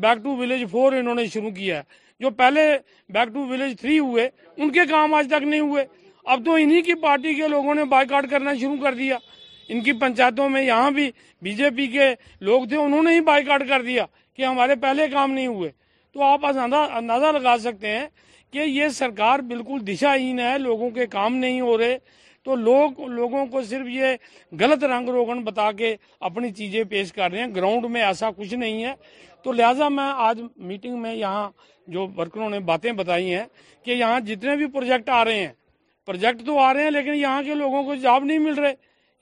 بیک 0.00 0.22
ٹو 0.24 0.34
ویلیج 0.36 0.64
فور 0.70 0.92
انہوں 0.96 1.14
نے 1.14 1.24
شروع 1.32 1.50
کیا 1.50 1.76
ہے 1.76 2.04
جو 2.20 2.30
پہلے 2.36 2.60
بیک 3.12 3.32
ٹو 3.34 3.46
ویلیج 3.46 3.76
تھری 3.80 3.98
ہوئے 3.98 4.28
ان 4.56 4.70
کے 4.72 4.80
کام 4.90 5.14
آج 5.14 5.26
تک 5.30 5.42
نہیں 5.46 5.60
ہوئے 5.60 5.84
اب 6.34 6.44
تو 6.44 6.54
انہی 6.62 6.80
کی 6.82 6.94
پارٹی 7.02 7.34
کے 7.34 7.48
لوگوں 7.48 7.74
نے 7.74 7.84
بائی 7.94 8.06
کاٹ 8.08 8.30
کرنا 8.30 8.54
شروع 8.60 8.76
کر 8.82 8.94
دیا 9.00 9.16
ان 9.74 9.80
کی 9.82 9.92
پنچایتوں 10.00 10.48
میں 10.48 10.62
یہاں 10.62 10.90
بھی 10.98 11.10
بی 11.42 11.52
جے 11.60 11.70
پی 11.76 11.86
کے 11.96 12.06
لوگ 12.48 12.64
تھے 12.68 12.76
انہوں 12.76 13.02
نے 13.02 13.14
ہی 13.14 13.20
بائی 13.30 13.44
کاٹ 13.44 13.62
کر 13.68 13.82
دیا 13.82 14.04
کہ 14.36 14.44
ہمارے 14.44 14.74
پہلے 14.82 15.08
کام 15.12 15.30
نہیں 15.32 15.46
ہوئے 15.46 15.70
تو 16.12 16.22
آپ 16.24 16.46
اندازہ 16.46 17.32
لگا 17.38 17.56
سکتے 17.60 17.96
ہیں 17.96 18.06
کہ 18.52 18.58
یہ 18.58 18.88
سرکار 19.02 19.38
بالکل 19.52 19.86
دشاہین 19.86 20.40
ہے 20.40 20.56
لوگوں 20.58 20.90
کے 20.90 21.06
کام 21.16 21.34
نہیں 21.36 21.60
ہو 21.60 21.76
رہے 21.78 21.98
تو 22.46 22.54
لوگ 22.54 23.00
لوگوں 23.10 23.44
کو 23.52 23.60
صرف 23.68 23.86
یہ 23.90 24.14
غلط 24.58 24.84
رنگ 24.90 25.08
روگن 25.14 25.42
بتا 25.44 25.70
کے 25.78 25.94
اپنی 26.28 26.50
چیزیں 26.58 26.82
پیش 26.90 27.12
کر 27.12 27.30
رہے 27.30 27.38
ہیں 27.40 27.46
گراؤنڈ 27.54 27.84
میں 27.94 28.02
ایسا 28.02 28.30
کچھ 28.36 28.54
نہیں 28.54 28.84
ہے 28.84 28.92
تو 29.44 29.52
لہٰذا 29.52 29.88
میں 29.94 30.04
آج 30.26 30.40
میٹنگ 30.68 30.98
میں 31.02 31.14
یہاں 31.14 31.48
جو 31.94 32.06
ورکروں 32.16 32.50
نے 32.50 32.60
باتیں 32.68 32.90
بتائی 33.00 33.34
ہیں 33.34 33.44
کہ 33.84 33.90
یہاں 33.90 34.20
جتنے 34.28 34.54
بھی 34.56 34.66
پروجیکٹ 34.76 35.08
آ 35.16 35.24
رہے 35.24 35.38
ہیں 35.40 35.52
پروجیکٹ 36.06 36.44
تو 36.46 36.58
آ 36.62 36.72
رہے 36.74 36.82
ہیں 36.84 36.90
لیکن 36.90 37.14
یہاں 37.14 37.42
کے 37.42 37.54
لوگوں 37.64 37.82
کو 37.84 37.94
جاب 38.06 38.24
نہیں 38.24 38.38
مل 38.38 38.54
رہے 38.58 38.72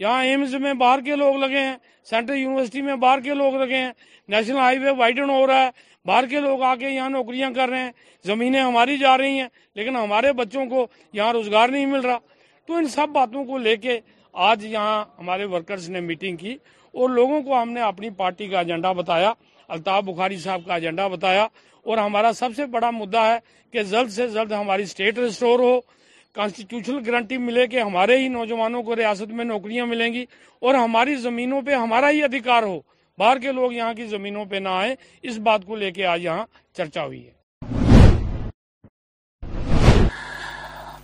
یہاں 0.01 0.25
ایمز 0.25 0.55
میں 0.67 0.75
باہر 0.85 1.01
کے 1.05 1.17
لوگ 1.17 1.37
لگے 1.45 1.61
ہیں 1.67 1.77
سینٹرل 2.11 2.39
یونیورسٹی 2.39 2.83
میں 2.83 2.95
باہر 3.07 3.21
کے 3.25 3.35
لوگ 3.41 3.55
لگے 3.63 3.77
ہیں 3.85 3.93
نیشنل 4.37 4.59
ہائی 4.59 4.79
وے 4.85 4.91
وائڈن 4.99 5.31
ہو 5.31 5.47
رہا 5.47 5.65
ہے 5.65 5.71
باہر 6.07 6.27
کے 6.31 6.41
لوگ 6.41 6.63
آ 6.71 6.75
کے 6.81 6.91
یہاں 6.91 7.09
نوکریاں 7.11 7.51
کر 7.57 7.69
رہے 7.69 7.81
ہیں 7.83 7.91
زمینیں 8.27 8.61
ہماری 8.63 8.97
جا 9.07 9.17
رہی 9.19 9.41
ہیں 9.41 9.49
لیکن 9.75 9.97
ہمارے 9.97 10.33
بچوں 10.45 10.67
کو 10.71 10.87
یہاں 11.13 11.33
روزگار 11.33 11.69
نہیں 11.79 11.87
مل 11.97 12.01
رہا 12.07 12.19
تو 12.67 12.77
ان 12.79 12.87
سب 12.89 13.09
باتوں 13.13 13.45
کو 13.45 13.59
لے 13.59 13.77
کے 13.77 13.99
آج 14.51 14.65
یہاں 14.67 15.05
ہمارے 15.19 15.45
ورکرز 15.55 15.89
نے 15.91 16.01
میٹنگ 16.01 16.37
کی 16.37 16.57
اور 17.01 17.11
لوگوں 17.11 17.41
کو 17.43 17.61
ہم 17.61 17.71
نے 17.73 17.81
اپنی 17.83 18.11
پارٹی 18.21 18.47
کا 18.49 18.59
ایجنڈا 18.59 18.93
بتایا 19.01 19.33
الطاف 19.75 20.03
بخاری 20.05 20.37
صاحب 20.39 20.63
کا 20.67 20.75
ایجنڈا 20.75 21.07
بتایا 21.09 21.47
اور 21.89 21.99
ہمارا 21.99 22.33
سب 22.39 22.51
سے 22.57 22.67
بڑا 22.77 22.91
مدعا 22.99 23.27
ہے 23.33 23.39
کہ 23.73 23.83
جلد 23.91 24.11
سے 24.13 24.29
جلد 24.29 24.53
ہماری 24.53 24.85
سٹیٹ 24.87 25.19
ریسٹور 25.19 25.59
ہو 25.59 25.79
کانسٹیٹیوشنل 26.35 27.03
گارنٹی 27.07 27.37
ملے 27.39 27.67
کہ 27.73 27.81
ہمارے 27.81 28.17
ہی 28.23 28.29
نوجوانوں 28.29 28.83
کو 28.83 28.97
ریاست 28.97 29.33
میں 29.41 29.45
نوکریاں 29.45 29.87
ملیں 29.87 30.13
گی 30.13 30.25
اور 30.67 30.75
ہماری 30.75 31.15
زمینوں 31.27 31.61
پہ 31.67 31.75
ہمارا 31.75 32.11
ہی 32.11 32.23
ادھیکار 32.25 32.63
ہو 32.63 32.81
باہر 33.19 33.39
کے 33.39 33.53
لوگ 33.53 33.73
یہاں 33.73 33.93
کی 33.95 34.07
زمینوں 34.17 34.45
پہ 34.51 34.57
نہ 34.57 34.69
آئیں 34.83 34.95
اس 35.31 35.39
بات 35.49 35.65
کو 35.67 35.77
لے 35.77 35.91
کے 35.99 36.07
آج 36.13 36.25
یہاں 36.25 36.45
چرچا 36.77 37.05
ہوئی 37.07 37.25
ہے 37.27 37.33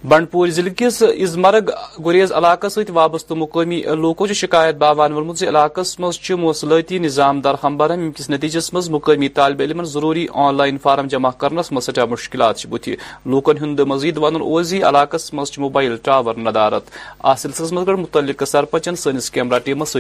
بنڈپور 0.09 0.49
ضلع 0.49 0.71
کس 0.77 1.03
ازمرگ 1.03 1.71
گریز 2.05 2.31
علاقہ 2.39 2.69
ست 2.75 2.91
وابستہ 2.95 3.35
مقامی 3.37 3.81
لوکو 4.03 4.27
شکایت 4.27 4.75
باوان 4.83 5.13
وولمت 5.13 5.43
علاقہ 5.49 5.81
علاس 5.81 5.99
مز 6.01 6.19
موصلتی 6.39 6.99
نظام 6.99 7.41
دار 7.41 7.55
ہمبارم 7.65 8.11
کس 8.17 8.31
نتیجس 8.31 8.73
مز 8.75 8.89
مقامی 8.91 9.29
طالب 9.39 9.61
علم 9.63 9.83
ضروری 9.95 10.27
آن 10.45 10.57
لائن 10.57 10.79
فارم 10.83 11.07
جمع 11.15 11.31
کرس 11.41 11.71
مٹھا 11.73 12.05
مشکلات 12.15 12.67
بت 12.71 12.89
لوکن 13.35 13.59
ہند 13.65 13.81
مزید 13.93 14.17
ون 14.23 14.41
اوزی 14.43 14.83
علاقہ 14.89 15.17
مزھ 15.33 15.59
موبائل 15.61 15.97
ٹاور 16.05 16.37
ندارت 16.49 16.91
السلس 17.19 17.73
منگ 17.73 17.89
متعلق 18.01 18.45
سرپنچن 18.49 18.97
سنس 18.97 19.31
کیمرہ 19.31 19.59
ٹیمس 19.65 19.97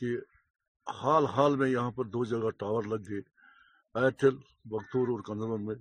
کہ 0.00 0.14
حال 1.00 1.24
حال 1.36 1.56
میں 1.58 1.68
یہاں 1.68 1.90
پر 1.96 2.04
دو 2.14 2.24
جگہ 2.32 2.50
ٹاور 2.60 2.82
لگ 2.92 3.08
گئے 3.08 3.20
ایرتل 4.00 4.36
بکتور 4.70 5.08
اور 5.12 5.20
کندرم 5.26 5.64
میں 5.66 5.74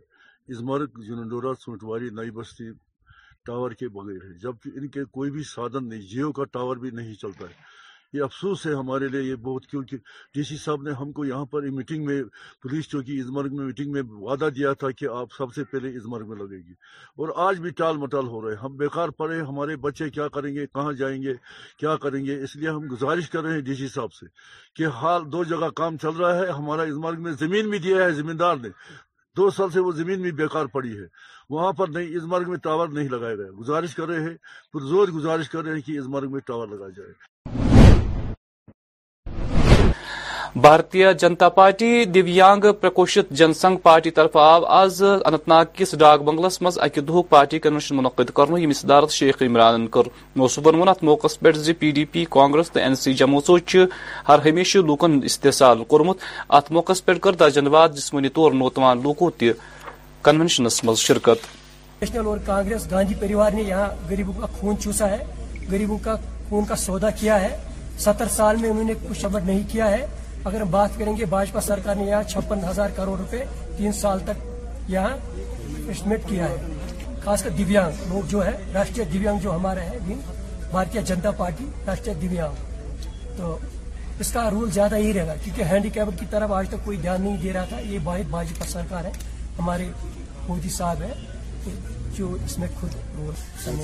اسمارک 0.53 0.99
یوننڈورا 1.08 1.53
سونٹواری 1.64 2.10
نئی 2.18 2.32
بستی 2.38 2.70
ٹاور 3.45 3.72
کے 3.80 3.88
بغیر 3.97 4.24
ہے 4.28 4.34
جبکہ 4.43 4.70
ان 4.80 4.88
کے 4.93 5.03
کوئی 5.18 5.32
بھی 5.32 5.43
سادھن 5.55 5.88
نہیں 5.89 6.01
جیو 6.12 6.32
کا 6.38 6.43
ٹاور 6.53 6.78
بھی 6.84 6.89
نہیں 6.99 7.14
چلتا 7.22 7.45
ہے 7.47 7.53
یہ 8.18 8.24
افسوس 8.24 8.65
ہے 8.68 8.74
ہمارے 8.74 9.07
لیے 9.13 9.22
یہ 9.22 9.36
بہت 9.47 9.65
کیونکہ 9.72 9.97
ڈی 10.36 10.43
سی 10.49 10.55
صاحب 10.63 10.82
نے 10.88 10.91
ہم 10.99 11.11
کو 11.18 11.26
یہاں 11.26 11.45
پر 11.53 11.68
میٹنگ 11.80 12.05
میں 12.05 12.18
پولیس 12.63 12.88
چوکی 12.93 13.20
ازمرگ 13.22 13.55
میں 13.57 13.63
میں 13.63 13.65
میٹنگ 13.65 14.24
وعدہ 14.28 14.49
دیا 14.55 14.74
تھا 14.84 14.91
کہ 15.01 15.07
آپ 15.20 15.34
سب 15.38 15.53
سے 15.57 15.63
پہلے 15.74 15.91
ازمرگ 15.99 16.30
میں 16.30 16.38
لگے 16.41 16.61
گی 16.68 16.74
اور 17.22 17.34
آج 17.47 17.59
بھی 17.65 17.70
ٹال 17.82 17.97
مٹال 18.05 18.28
ہو 18.36 18.41
رہے 18.45 18.55
ہیں 18.55 18.63
ہم 18.63 18.76
بیکار 18.84 19.09
پڑے 19.22 19.39
ہمارے 19.51 19.76
بچے 19.88 20.09
کیا 20.18 20.28
کریں 20.38 20.53
گے 20.55 20.65
کہاں 20.80 20.93
جائیں 21.01 21.18
گے 21.28 21.34
کیا 21.84 21.95
کریں 22.07 22.24
گے 22.26 22.41
اس 22.47 22.55
لیے 22.61 22.70
ہم 22.78 22.88
گزارش 22.95 23.30
کر 23.36 23.43
رہے 23.47 23.53
ہیں 23.59 23.65
ڈی 23.70 23.76
سی 23.84 23.88
صاحب 23.97 24.13
سے 24.20 24.26
کہ 24.80 24.91
حال 25.01 25.32
دو 25.38 25.43
جگہ 25.55 25.70
کام 25.82 25.97
چل 26.05 26.18
رہا 26.22 26.36
ہے 26.39 26.47
ہمارا 26.61 26.89
ازمرگ 26.93 27.24
میں 27.28 27.32
زمین 27.45 27.70
بھی 27.76 27.80
دیا 27.88 28.03
ہے 28.03 28.11
زمیندار 28.24 28.57
نے 28.68 28.74
دو 29.38 29.49
سال 29.55 29.70
سے 29.74 29.80
وہ 29.88 29.91
زمین 30.01 30.22
بھی 30.22 30.32
بیکار 30.38 30.65
پڑی 30.76 30.97
ہے 30.99 31.05
وہاں 31.55 31.72
پر 31.80 31.88
نہیں 31.95 32.15
اس 32.18 32.24
مرگ 32.32 32.49
میں 32.49 32.57
ٹاور 32.68 32.88
نہیں 32.95 33.09
لگائے 33.15 33.38
گئے 33.41 33.51
گزارش 33.59 33.93
کر 33.95 34.07
رہے 34.11 34.22
ہیں 34.30 34.36
پرزور 34.74 35.07
زور 35.07 35.11
گزارش 35.20 35.49
کر 35.55 35.63
رہے 35.63 35.74
ہیں 35.76 35.82
کہ 35.89 35.97
اس 35.99 36.05
مرگ 36.15 36.32
میں 36.32 36.39
ٹاور 36.47 36.68
لگایا 36.76 36.95
جائے 36.97 37.11
بھارتیہ 40.62 41.08
جنتا 41.20 41.47
پارٹی 41.55 41.88
دویانگ 42.14 42.62
پرکوشت 42.82 43.30
جن 43.39 43.51
سنگ 43.53 43.78
پارٹی 43.84 44.12
طرف 44.18 44.36
آو 44.43 44.64
آز 44.76 45.01
اننت 45.03 45.47
ناگ 45.47 45.66
کس 45.78 45.91
ڈاک 45.99 46.22
بنگلس 46.30 46.62
مز 46.62 46.78
اکہ 46.82 47.01
دہ 47.10 47.22
پارٹی 47.30 47.60
کنونشن 47.66 47.95
منعقد 47.97 48.30
کرن 48.36 48.58
یمس 48.62 48.78
صدارت 48.82 49.12
شیخ 49.12 49.41
عمران 49.49 49.86
کر 49.97 50.08
موصوبن 50.41 50.80
ون 50.82 50.88
ات 50.89 51.03
موقع 51.10 51.28
پہ 51.41 51.51
زی 51.68 51.74
پی 51.82 51.91
ڈی 51.97 52.05
پی 52.12 52.24
کانگریس 52.38 52.72
تو 52.74 52.80
این 52.80 52.95
سی 53.01 53.14
جموسو 53.22 53.58
ہر 54.30 54.47
ہمیشہ 54.47 54.78
لوکن 54.88 55.20
استحصال 55.32 55.84
کورمت 55.93 56.26
ات 56.58 56.72
موقع 56.78 56.93
پہ 57.05 57.14
کر 57.24 57.36
درجن 57.43 57.68
واد 57.78 57.89
جسمانی 57.97 58.30
طور 58.39 58.51
نوتوان 58.64 59.01
لوکو 59.03 59.30
تہ 59.39 59.51
کنونشنس 60.26 60.84
مز 60.84 60.99
شرکت 61.10 61.45
نیشنل 62.03 62.26
اور 62.28 62.38
کانگریس 62.45 62.89
گاندھی 62.91 63.16
پریوار 63.20 63.51
نے 63.55 63.62
یہاں 63.68 63.88
غریبوں 64.10 64.34
کا 64.41 64.47
خون 64.60 64.78
چوسا 64.84 65.10
ہے 65.18 65.24
غریبوں 65.72 65.97
کا 66.03 66.16
خون 66.49 66.66
کا 66.70 66.76
سودا 66.89 67.10
کیا 67.22 67.41
ہے 67.41 67.55
ستر 68.05 68.28
سال 68.41 68.55
میں 68.62 68.70
انہوں 68.70 68.84
نے 68.88 68.93
کچھ 69.10 69.26
عمل 69.26 69.45
نہیں 69.45 69.64
کیا 69.72 69.89
ہے 69.97 70.05
اگر 70.47 70.61
ہم 70.61 70.69
بات 70.71 70.89
کریں 70.97 71.15
گے 71.17 71.25
بھاجپا 71.29 71.61
سرکار 71.61 71.95
نے 71.95 72.03
یہاں 72.05 72.23
چھپن 72.31 72.59
ہزار 72.69 72.89
کروڑ 72.95 73.17
روپے 73.17 73.43
تین 73.77 73.91
سال 73.99 74.19
تک 74.25 74.45
یہاں 74.89 75.09
اسٹیمیٹ 75.91 76.27
کیا 76.27 76.49
ہے 76.49 77.15
خاص 77.23 77.41
کر 77.43 77.49
دیویانگ 77.57 78.07
لوگ 78.11 78.27
جو 78.31 78.45
ہے 78.45 78.51
راشٹری 78.73 79.03
دیویانگ 79.13 79.39
جو 79.43 79.55
ہمارا 79.55 79.81
ہے 79.89 79.97
بھارتیہ 80.71 81.01
جنتا 81.09 81.31
پارٹی 81.39 81.65
راشٹری 81.87 82.13
دیویانگ 82.21 83.03
تو 83.37 83.57
اس 84.23 84.31
کا 84.33 84.49
رول 84.51 84.71
زیادہ 84.75 84.97
ہی 84.97 85.11
رہے 85.13 85.27
گا 85.27 85.35
کیونکہ 85.43 85.63
ہینڈی 85.71 85.89
کیپ 85.97 86.09
کی 86.19 86.25
طرف 86.31 86.51
آج 86.59 86.69
تک 86.69 86.83
کوئی 86.85 86.97
دھیان 87.05 87.21
نہیں 87.21 87.37
دے 87.43 87.53
رہا 87.53 87.65
تھا 87.69 87.79
یہ 87.89 87.99
بھاجپا 88.29 88.65
سرکار 88.69 89.05
ہے 89.05 89.11
ہمارے 89.59 89.87
مودی 90.47 90.69
صاحب 90.77 91.01
ہے 91.01 91.13
جو 92.17 92.29
اس 92.45 92.57
میں 92.59 92.67
خود 92.79 92.95
رول 93.17 93.75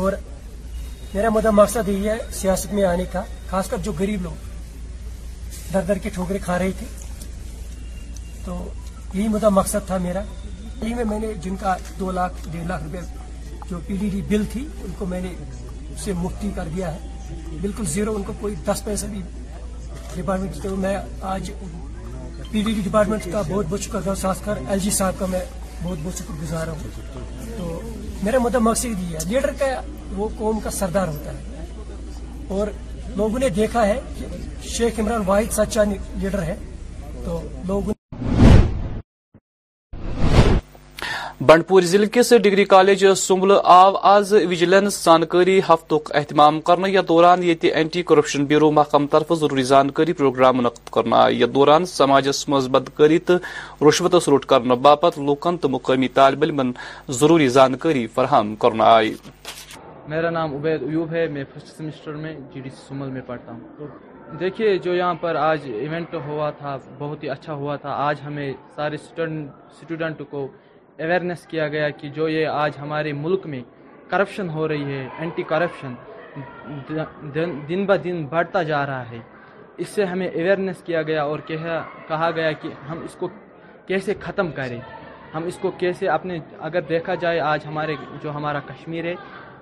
اور 0.00 0.12
میرا 1.14 1.28
مدہ 1.36 1.50
مقصد 1.60 1.88
یہی 1.88 2.08
ہے 2.08 2.16
سیاست 2.40 2.72
میں 2.74 2.84
آنے 2.94 3.04
کا 3.12 3.22
خاص 3.50 3.68
کر 3.70 3.76
جو 3.90 3.92
گریب 4.00 4.22
لوگ 4.28 4.52
در 5.72 5.80
در 5.88 5.98
کے 6.02 6.08
ٹھوکرے 6.14 6.38
کھا 6.44 6.58
رہی 6.58 6.72
تھی 6.78 6.86
تو 8.44 8.56
یہی 9.14 9.28
مدعا 9.28 9.48
مقصد 9.60 9.86
تھا 9.86 9.96
میرا 10.02 10.22
یہی 10.82 11.04
میں 11.08 11.18
نے 11.20 11.32
جن 11.42 11.56
کا 11.60 11.76
دو 11.98 12.10
لاکھ 12.12 12.48
ڈیڑھ 12.52 12.66
لاکھ 12.68 12.82
روپے 12.84 12.98
جو 13.70 13.78
پی 13.86 13.96
ڈی 14.00 14.08
ڈی 14.12 14.20
بل 14.28 14.44
تھی 14.52 14.66
ان 14.84 14.90
کو 14.98 15.06
میں 15.12 15.20
نے 15.20 15.32
اسے 15.94 16.12
مکتی 16.22 16.50
کر 16.54 16.68
دیا 16.76 16.92
ہے 16.94 17.56
بالکل 17.60 17.86
زیرو 17.94 18.14
ان 18.16 18.22
کو 18.26 18.32
کوئی 18.40 18.54
دس 18.66 18.84
پیسے 18.84 19.06
بھی 19.10 19.20
ڈپارٹمنٹ 20.14 20.66
میں 20.84 20.96
آج 21.34 21.50
پی 22.50 22.62
ڈی 22.62 22.72
ڈی 22.72 22.80
ڈپارٹمنٹ 22.84 23.28
کا 23.32 23.42
بہت 23.48 23.66
بہت 23.68 23.80
شکر 23.80 23.98
گزار 24.06 24.14
خاص 24.22 24.40
کر 24.44 24.58
ایل 24.68 24.78
جی 24.78 24.90
صاحب 24.98 25.18
کا 25.18 25.26
میں 25.30 25.40
بہت 25.82 25.98
بہت 26.04 26.18
شکر 26.18 26.42
گزار 26.42 26.68
ہوں 26.68 26.88
تو 27.56 27.80
میرا 28.22 28.38
مدا 28.42 28.58
مقصد 28.66 29.00
یہ 29.10 29.16
ہے 29.16 29.28
لیڈر 29.28 29.50
کا 29.58 29.66
وہ 30.16 30.28
قوم 30.38 30.60
کا 30.64 30.70
سردار 30.80 31.08
ہوتا 31.14 31.32
ہے 31.32 32.52
اور 32.54 32.66
لوگوں 33.16 33.26
لوگوں 33.30 33.38
نے 33.38 33.48
دیکھا 33.56 33.86
ہے 33.86 33.92
ہے 33.92 34.28
شیخ 34.68 34.98
عمران 35.00 35.22
واحد 35.26 35.52
سچا 35.52 35.82
لیڈر 36.20 36.42
تو 37.24 37.40
بنڈپور 41.46 41.82
ضلع 41.92 42.04
کس 42.12 42.32
ڈگری 42.42 42.64
کالج 42.72 43.04
سمبل 43.16 43.50
آو 43.74 43.94
آز 44.10 44.32
ویجلنس 44.50 45.02
زانکاری 45.04 45.58
ہفت 45.68 45.94
اہتمام 46.18 46.60
کرنے 46.68 46.90
یا 46.90 47.00
دوران 47.08 47.40
کرپشن 48.06 48.44
بیورو 48.52 48.70
محکم 48.78 49.06
طرف 49.12 49.32
ضروری 49.40 49.62
زانکاری 49.72 50.12
پروگرام 50.20 50.56
منعقد 50.58 50.92
کرنا 50.92 51.22
آئے 51.24 51.42
اس 51.44 51.54
دوران 51.54 51.86
سماجس 51.96 52.44
تو 53.26 53.36
رشوت 53.88 54.14
روٹ 54.28 54.44
کرنے 54.54 54.74
باپت 54.88 55.18
لوکن 55.30 55.56
تو 55.58 55.68
مقامی 55.76 56.08
طالب 56.20 56.42
علم 56.44 56.72
ضروری 57.20 57.48
زانکاری 57.58 58.06
فراہم 58.14 58.54
کرنا 58.64 58.94
آئی 58.94 59.12
میرا 60.10 60.30
نام 60.30 60.50
عبید 60.56 60.82
ایوب 60.86 61.08
ہے 61.14 61.22
میں 61.34 61.44
فرسٹ 61.52 61.68
سیمسٹر 61.78 62.14
میں 62.22 62.32
جی 62.52 62.60
ڈی 62.64 62.70
سی 62.74 62.80
سمل 62.88 63.10
میں 63.16 63.20
پڑھتا 63.26 63.52
ہوں 63.52 64.36
دیکھیے 64.40 64.76
جو 64.84 64.94
یہاں 64.94 65.14
پر 65.20 65.34
آج 65.50 65.58
ایونٹ 65.80 66.14
ہوا 66.26 66.50
تھا 66.58 66.76
بہت 66.98 67.22
ہی 67.22 67.28
اچھا 67.34 67.52
ہوا 67.60 67.76
تھا 67.82 67.90
آج 68.08 68.16
ہمیں 68.26 68.50
سارے 68.74 68.94
اسٹوڈنٹ 68.94 70.20
کو 70.30 70.42
اویئرنیس 71.02 71.46
کیا 71.50 71.68
گیا 71.74 71.88
کہ 71.98 72.08
جو 72.16 72.28
یہ 72.28 72.46
آج 72.64 72.72
ہمارے 72.82 73.12
ملک 73.24 73.46
میں 73.52 73.60
کرپشن 74.10 74.48
ہو 74.56 74.66
رہی 74.68 74.92
ہے 74.92 75.06
اینٹی 75.18 75.42
کرپشن 75.52 75.94
دن 77.68 77.86
بہ 77.88 77.96
دن 78.04 78.24
بڑھتا 78.34 78.62
جا 78.70 78.84
رہا 78.86 79.08
ہے 79.10 79.20
اس 79.82 79.88
سے 79.96 80.04
ہمیں 80.12 80.26
اویئرنیس 80.28 80.82
کیا 80.86 81.02
گیا 81.10 81.22
اور 81.30 81.38
کہا 81.48 82.30
گیا 82.36 82.52
کہ 82.62 82.70
ہم 82.90 83.02
اس 83.04 83.14
کو 83.20 83.28
کیسے 83.86 84.14
ختم 84.26 84.50
کریں 84.58 84.78
ہم 85.34 85.42
اس 85.46 85.56
کو 85.60 85.70
کیسے 85.78 86.08
اپنے 86.08 86.38
اگر 86.66 86.80
دیکھا 86.88 87.14
جائے 87.22 87.38
آج 87.52 87.66
ہمارے 87.66 87.94
جو 88.22 88.32
ہمارا 88.34 88.58
کشمیر 88.66 89.04
ہے 89.04 89.14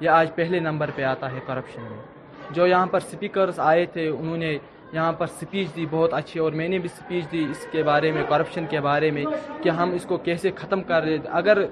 یہ 0.02 0.08
آج 0.10 0.28
پہلے 0.34 0.58
نمبر 0.60 0.90
پہ 0.94 1.02
آتا 1.04 1.30
ہے 1.32 1.40
کرپشن 1.46 1.82
میں 1.90 2.54
جو 2.54 2.66
یہاں 2.66 2.86
پر 2.90 3.00
سپیکرز 3.10 3.58
آئے 3.70 3.84
تھے 3.92 4.06
انہوں 4.08 4.36
نے 4.36 4.56
یہاں 4.94 5.12
پر 5.18 5.26
سپیچ 5.40 5.74
دی 5.76 5.84
بہت 5.90 6.12
اچھی 6.14 6.40
اور 6.40 6.52
میں 6.60 6.68
نے 6.68 6.78
بھی 6.78 6.88
سپیچ 6.96 7.30
دی 7.32 7.42
اس 7.50 7.66
کے 7.72 7.82
بارے 7.82 8.10
میں 8.12 8.22
کرپشن 8.28 8.66
کے 8.70 8.80
بارے 8.80 9.10
میں 9.16 9.24
کہ 9.62 9.68
ہم 9.78 9.92
اس 9.94 10.04
کو 10.08 10.16
کیسے 10.24 10.50
ختم 10.56 10.82
کر 10.90 11.02
رہے 11.02 11.16
اگر 11.40 11.62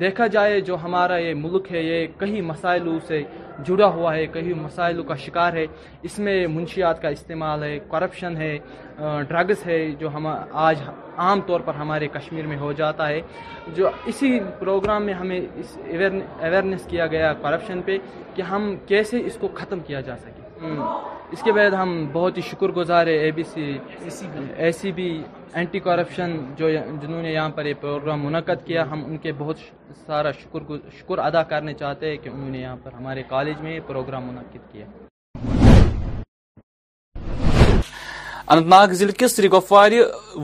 دیکھا 0.00 0.26
جائے 0.36 0.60
جو 0.68 0.76
ہمارا 0.82 1.16
یہ 1.18 1.34
ملک 1.36 1.70
ہے 1.72 1.82
یہ 1.82 2.06
کئی 2.18 2.40
مسائلوں 2.52 2.98
سے 3.06 3.22
جڑا 3.66 3.86
ہوا 3.94 4.14
ہے 4.14 4.26
کئی 4.32 4.52
مسائلوں 4.62 5.04
کا 5.04 5.14
شکار 5.26 5.52
ہے 5.56 5.64
اس 6.08 6.18
میں 6.18 6.46
منشیات 6.54 7.02
کا 7.02 7.08
استعمال 7.18 7.62
ہے 7.64 7.78
کرپشن 7.90 8.36
ہے 8.42 8.56
ڈرگز 9.28 9.66
ہے 9.66 9.78
جو 10.00 10.14
ہم 10.14 10.26
آج 10.68 10.82
عام 11.24 11.40
طور 11.46 11.60
پر 11.64 11.74
ہمارے 11.82 12.08
کشمیر 12.18 12.46
میں 12.46 12.56
ہو 12.58 12.72
جاتا 12.80 13.08
ہے 13.08 13.20
جو 13.76 13.90
اسی 14.12 14.38
پروگرام 14.58 15.06
میں 15.06 15.14
ہمیں 15.14 15.38
اس 15.40 15.76
اویرنیس 15.84 16.86
کیا 16.90 17.06
گیا 17.16 17.32
کرپشن 17.42 17.82
پہ 17.86 17.98
کہ 18.34 18.42
ہم 18.52 18.74
کیسے 18.88 19.20
اس 19.26 19.36
کو 19.40 19.48
ختم 19.56 19.80
کیا 19.86 20.00
جا 20.08 20.16
سکے 20.22 20.38
اس 21.32 21.42
کے 21.44 21.52
بعد 21.52 21.70
ہم 21.80 21.90
بہت 22.12 22.36
ہی 22.36 22.42
شکر 22.50 22.70
گزار 22.76 23.06
ہے 23.06 23.16
A 23.22 23.30
B 23.32 23.42
C 23.52 23.66
A 24.62 24.70
C 24.78 24.92
B 24.96 25.08
anti 25.52 25.78
corruption 25.80 26.30
جو 26.58 26.70
جنہوں 26.70 27.22
نے 27.22 27.32
یہاں 27.32 27.48
پر 27.56 27.66
یہ 27.66 27.74
پروگرام 27.80 28.24
منعقد 28.26 28.66
کیا 28.66 28.90
ہم 28.90 29.04
ان 29.06 29.16
کے 29.24 29.32
بہت 29.38 29.58
سارا 30.06 30.32
شکر 30.40 30.72
شکر 30.98 31.18
ادا 31.26 31.42
کرنے 31.52 31.74
چاہتے 31.82 32.10
ہیں 32.10 32.16
کہ 32.22 32.28
انہوں 32.28 32.50
نے 32.54 32.58
یہاں 32.60 32.76
پر 32.82 32.92
ہمارے 32.98 33.22
کالج 33.28 33.60
میں 33.62 33.74
یہ 33.74 33.80
پروگرام 33.86 34.26
منعقد 34.28 34.70
کیا 34.72 34.86
اننت 38.52 38.66
ناگ 38.66 38.92
ضلع 38.98 39.12
کس 39.18 39.34
سری 39.36 39.48
گفوار 39.50 39.92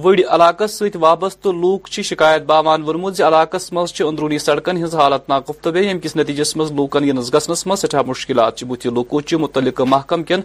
وڑ 0.03 0.17
علاقہ 0.35 0.67
ست 0.71 0.97
وابستہ 1.01 1.49
لوک 1.63 1.89
شکایت 1.93 2.43
باوان 2.51 2.83
ورمت 2.89 3.17
كے 3.17 3.23
علاقہ 3.29 3.57
مزھ 3.75 4.03
اندرونی 4.07 4.39
سڑکن 4.39 4.83
ہز 4.83 4.95
حالت 4.95 5.29
ناقفت 5.29 5.67
بھی 5.75 5.81
یم 5.87 5.99
کس 6.03 6.15
نتیجس 6.17 6.55
مز 6.57 6.71
لوکن 6.79 7.05
ینس 7.09 7.33
گسنس 7.35 7.67
مز 7.67 7.79
سٹھا 7.83 8.03
مشکلات 8.07 8.63
بت 8.69 8.87
چی 9.27 9.37
متعلق 9.45 9.81
محکم 9.95 10.23
کن 10.29 10.41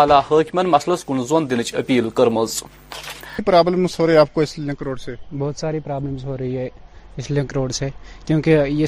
اعلی 0.00 0.18
حاکمن 0.30 0.66
مسلس 0.70 1.04
کن 1.08 1.22
زون 1.28 1.48
دنچ 1.50 1.74
اپیل 1.82 2.08
ہو 2.18 4.06
رہی 4.08 4.16
آپ 4.24 4.32
کو 4.34 4.40
اس 4.40 4.58
لنک 4.58 4.82
روڈ 4.86 5.00
سے 5.00 5.14
بہت 5.38 5.60
ساری 5.60 5.78
ہو 6.24 6.36
رہی 6.36 6.56
ہے 6.56 6.66
اس 6.66 7.24
اس 7.24 7.30
لنک 7.30 7.52
روڈ 7.56 7.72
سے 7.78 7.88
کیونکہ 8.26 8.84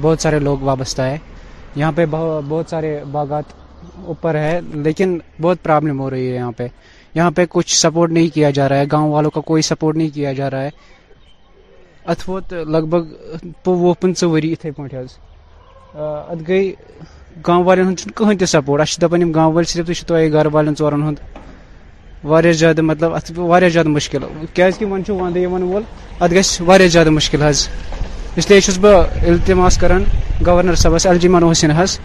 بہت 0.00 0.20
سارے 0.22 0.38
لوگ 0.50 0.58
وابستہ 0.70 1.02
ہے 1.12 1.16
یہاں 1.76 1.92
پہ 2.00 2.06
بہت 2.10 2.70
سارے 2.70 2.98
باغات 3.12 3.52
اوپر 4.04 4.34
ہے 4.38 4.60
لیکن 4.74 5.18
بہت 5.40 5.62
پرابلم 5.62 6.00
ہو 6.00 6.10
رہی 6.10 6.28
ہے 6.30 6.34
یہاں 6.34 6.52
پہ 6.56 6.66
یہاں 7.14 7.30
پہ 7.34 7.44
کچھ 7.50 7.74
سپورٹ 7.78 8.10
نہیں 8.12 8.28
کیا 8.34 8.50
جا 8.50 8.68
رہا 8.68 8.78
ہے 8.78 8.84
گاؤں 8.92 9.10
والوں 9.12 9.30
کا 9.30 9.40
کوئی 9.50 9.62
سپورٹ 9.62 9.96
نہیں 9.96 10.08
کیا 10.14 10.32
جا 10.38 10.50
رہا 10.50 10.62
ہے 10.64 10.92
ووت 12.28 12.52
لگ 12.72 12.86
بھگ 12.94 13.68
وہ 13.68 13.92
پنت 14.00 14.22
وری 14.32 14.52
اتھے 14.52 14.70
پیز 14.76 15.18
ات 15.94 16.48
گئی 16.48 16.72
گام 17.46 17.66
والن 17.66 17.96
چھ 17.96 18.08
كہن 18.16 18.38
تی 18.38 18.46
سپورٹ 18.54 18.80
اہش 18.80 18.98
دم 19.00 19.30
گاؤں 19.32 19.52
ول 19.52 19.60
اچھا 19.62 19.72
صرف 19.82 19.86
تشہی 20.04 20.32
گھر 20.32 20.46
والن 20.54 20.74
ہند 21.06 21.18
زیادہ 22.58 22.82
مطلب 22.82 23.14
اتہ 23.14 23.68
زیادہ 23.72 23.88
مشكل 23.88 24.24
كیا 24.54 24.66
وند 24.90 25.06
كن 25.36 25.62
وول 25.62 25.82
ات 26.22 26.30
گھس 26.32 26.60
وشكل 26.66 27.42
اس 28.38 28.50
لیے 28.50 28.60
چھس 28.60 28.78
بہ 28.82 28.92
التماس 29.28 29.76
کران 29.80 30.04
گورنر 30.46 30.74
صبس 30.84 31.06
ایل 31.06 31.18
جی 31.18 31.28
من 31.28 31.42
جلد 31.62 31.74
حس 31.80 31.98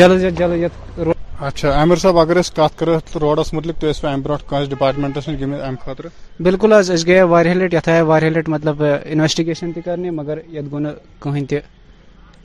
جلد 0.00 0.22
اے 0.24 0.30
جلد 0.30 1.18
اچھا 1.46 1.70
عامر 1.74 1.96
صاحب 1.96 2.18
اگر 2.18 2.36
اس 2.36 2.50
کت 2.56 2.78
کرو 2.78 2.96
روڈس 3.20 3.52
متعلق 3.54 3.78
تھی 3.80 3.88
امہ 4.08 4.16
برو 4.22 4.34
کس 4.48 4.68
ڈپارٹمنٹس 4.70 5.28
نش 5.28 5.40
گمت 5.40 5.60
امہ 5.68 5.84
خاطر 5.84 6.06
بالکل 6.48 6.72
حض 6.72 6.90
اس 6.90 7.06
گیا 7.06 7.24
واریاہ 7.32 7.54
لٹ 7.54 7.74
یتھ 7.74 7.88
آیا 7.88 8.02
واریاہ 8.10 8.30
لٹ 8.32 8.48
مطلب 8.54 8.82
انویسٹیگیشن 8.84 9.70
تہ 9.74 9.80
کرنے 9.84 10.10
مگر 10.18 10.38
یت 10.56 10.70
گو 10.72 10.78
نہ 10.78 10.88
کہین 11.22 11.46
تہ 11.50 11.56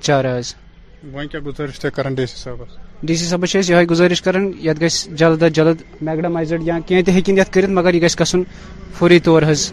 چارہ 0.01 0.37
حض 0.37 0.53
ون 1.13 1.27
کیا 1.27 1.39
گزارش 1.45 1.79
تھی 1.79 1.89
کران 1.95 2.13
ڈی 2.15 2.25
سی 2.25 2.37
صاحبس 2.43 2.77
ڈی 3.07 3.15
سی 3.15 3.25
صاحبس 3.25 3.55
یہ 3.69 3.81
گزارش 3.89 4.21
کران 4.21 4.51
یت 4.67 4.81
گژھ 4.81 5.05
جلد 5.19 5.43
از 5.43 5.51
جلد 5.59 5.81
میگڈمائزڈ 6.01 6.67
یا 6.67 6.77
کھین 6.87 7.03
تہ 7.05 7.17
ہکن 7.19 7.37
یت 7.37 7.53
کرت 7.53 7.69
مگر 7.79 7.93
یہ 7.93 8.01
گژھ 8.07 8.33
گھن 8.33 8.43
فوری 8.97 9.19
طور 9.29 9.43
حض 9.51 9.71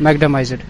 میگڈمائزڈ 0.00 0.62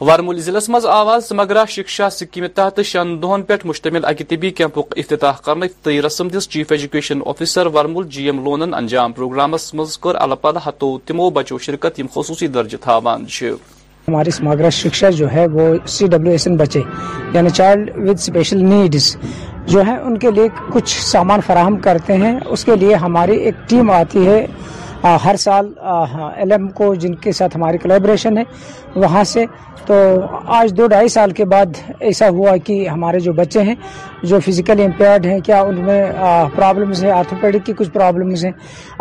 وارمول 0.00 0.40
ضلع 0.40 1.18
سمگرا 1.20 1.64
شکشا 1.68 2.08
سکیم 2.10 2.46
تحت 2.54 2.80
شن 2.84 3.14
دہن 3.22 3.42
پہ 3.48 3.54
مشتمل 3.64 4.04
اکہ 4.04 4.24
کیمپ 4.28 4.44
کیمپک 4.56 4.92
افتتاح 4.98 5.32
کرنے 5.44 6.00
رسم 6.06 6.28
دس 6.36 6.48
chief 6.50 6.72
education 6.72 7.20
officer 7.28 7.68
G 8.08 8.24
M 8.26 8.44
لونن 8.44 8.86
یم 8.92 9.12
خصوصی 12.14 12.46
درج 12.46 12.76
ہماری 12.86 14.30
چاہیے 14.34 14.70
شکشا 14.80 15.10
جو 15.20 15.32
ہے 15.32 15.46
وہ 15.52 15.72
سی 15.96 16.06
ایس 16.30 16.46
این 16.48 16.56
بچے 16.56 16.80
یعنی 17.34 17.50
چائلڈ 17.56 17.90
ود 18.08 18.18
اسپیشل 18.18 18.64
نیڈس 18.64 19.14
جو 19.68 19.86
ہے 19.86 19.96
ان 19.98 20.18
کے 20.18 20.30
لیے 20.36 20.48
کچھ 20.72 21.00
سامان 21.10 21.40
فراہم 21.46 21.78
کرتے 21.88 22.16
ہیں 22.26 22.38
اس 22.46 22.64
کے 22.64 22.76
لیے 22.84 22.94
ہماری 23.06 23.38
ایک 23.44 23.68
ٹیم 23.68 23.90
آتی 23.90 24.26
ہے 24.26 24.44
ہر 25.24 25.36
سال 25.38 25.66
ایل 26.36 26.52
ایم 26.52 26.68
کو 26.76 26.94
جن 27.02 27.14
کے 27.24 27.32
ساتھ 27.38 27.56
ہماری 27.56 27.78
کولیبریشن 27.78 28.38
ہے 28.38 28.42
وہاں 28.96 29.22
سے 29.32 29.44
تو 29.86 29.94
آج 30.58 30.72
دو 30.76 30.86
ڈھائی 30.88 31.08
سال 31.16 31.30
کے 31.40 31.44
بعد 31.52 31.78
ایسا 32.08 32.28
ہوا 32.38 32.56
کہ 32.66 32.86
ہمارے 32.88 33.18
جو 33.26 33.32
بچے 33.32 33.62
ہیں 33.68 33.74
جو 34.24 34.38
فزیکلی 34.46 34.82
امپیئرڈ 34.84 35.26
ہیں 35.26 35.38
کیا 35.44 35.60
ان 35.60 35.80
میں 35.84 36.02
پرابلمز 36.54 37.02
ہیں 37.04 37.10
آرتھوپیڈک 37.12 37.64
کی 37.66 37.72
کچھ 37.76 37.88
پرابلمز 37.92 38.44
ہیں 38.44 38.50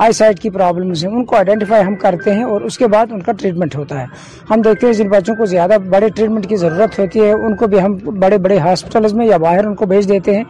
آئی 0.03 0.13
سائٹ 0.13 0.39
کی 0.39 0.49
پرابلمز 0.51 1.05
ہیں 1.05 1.11
ان 1.11 1.23
کو 1.25 1.35
آئیڈینٹیفائی 1.35 1.83
ہم 1.85 1.95
کرتے 2.01 2.33
ہیں 2.35 2.43
اور 2.43 2.61
اس 2.67 2.77
کے 2.77 2.87
بعد 2.93 3.11
ان 3.13 3.21
کا 3.23 3.31
ٹریٹمنٹ 3.39 3.75
ہوتا 3.75 3.99
ہے 4.01 4.05
ہم 4.49 4.61
دیکھتے 4.61 4.87
ہیں 4.87 4.93
جن 4.93 5.09
بچوں 5.09 5.35
کو 5.35 5.45
زیادہ 5.53 5.77
بڑے 5.89 6.07
ٹریٹمنٹ 6.15 6.47
کی 6.49 6.55
ضرورت 6.63 6.99
ہوتی 6.99 7.21
ہے 7.25 7.31
ان 7.31 7.55
کو 7.57 7.67
بھی 7.67 7.81
ہم 7.81 7.95
بڑے 8.19 8.37
بڑے 8.47 8.57
ہاسپٹلز 8.65 9.13
میں 9.19 9.27
یا 9.27 9.37
باہر 9.45 9.65
ان 9.65 9.75
کو 9.75 9.85
بھیج 9.93 10.09
دیتے 10.09 10.35
ہیں 10.37 10.43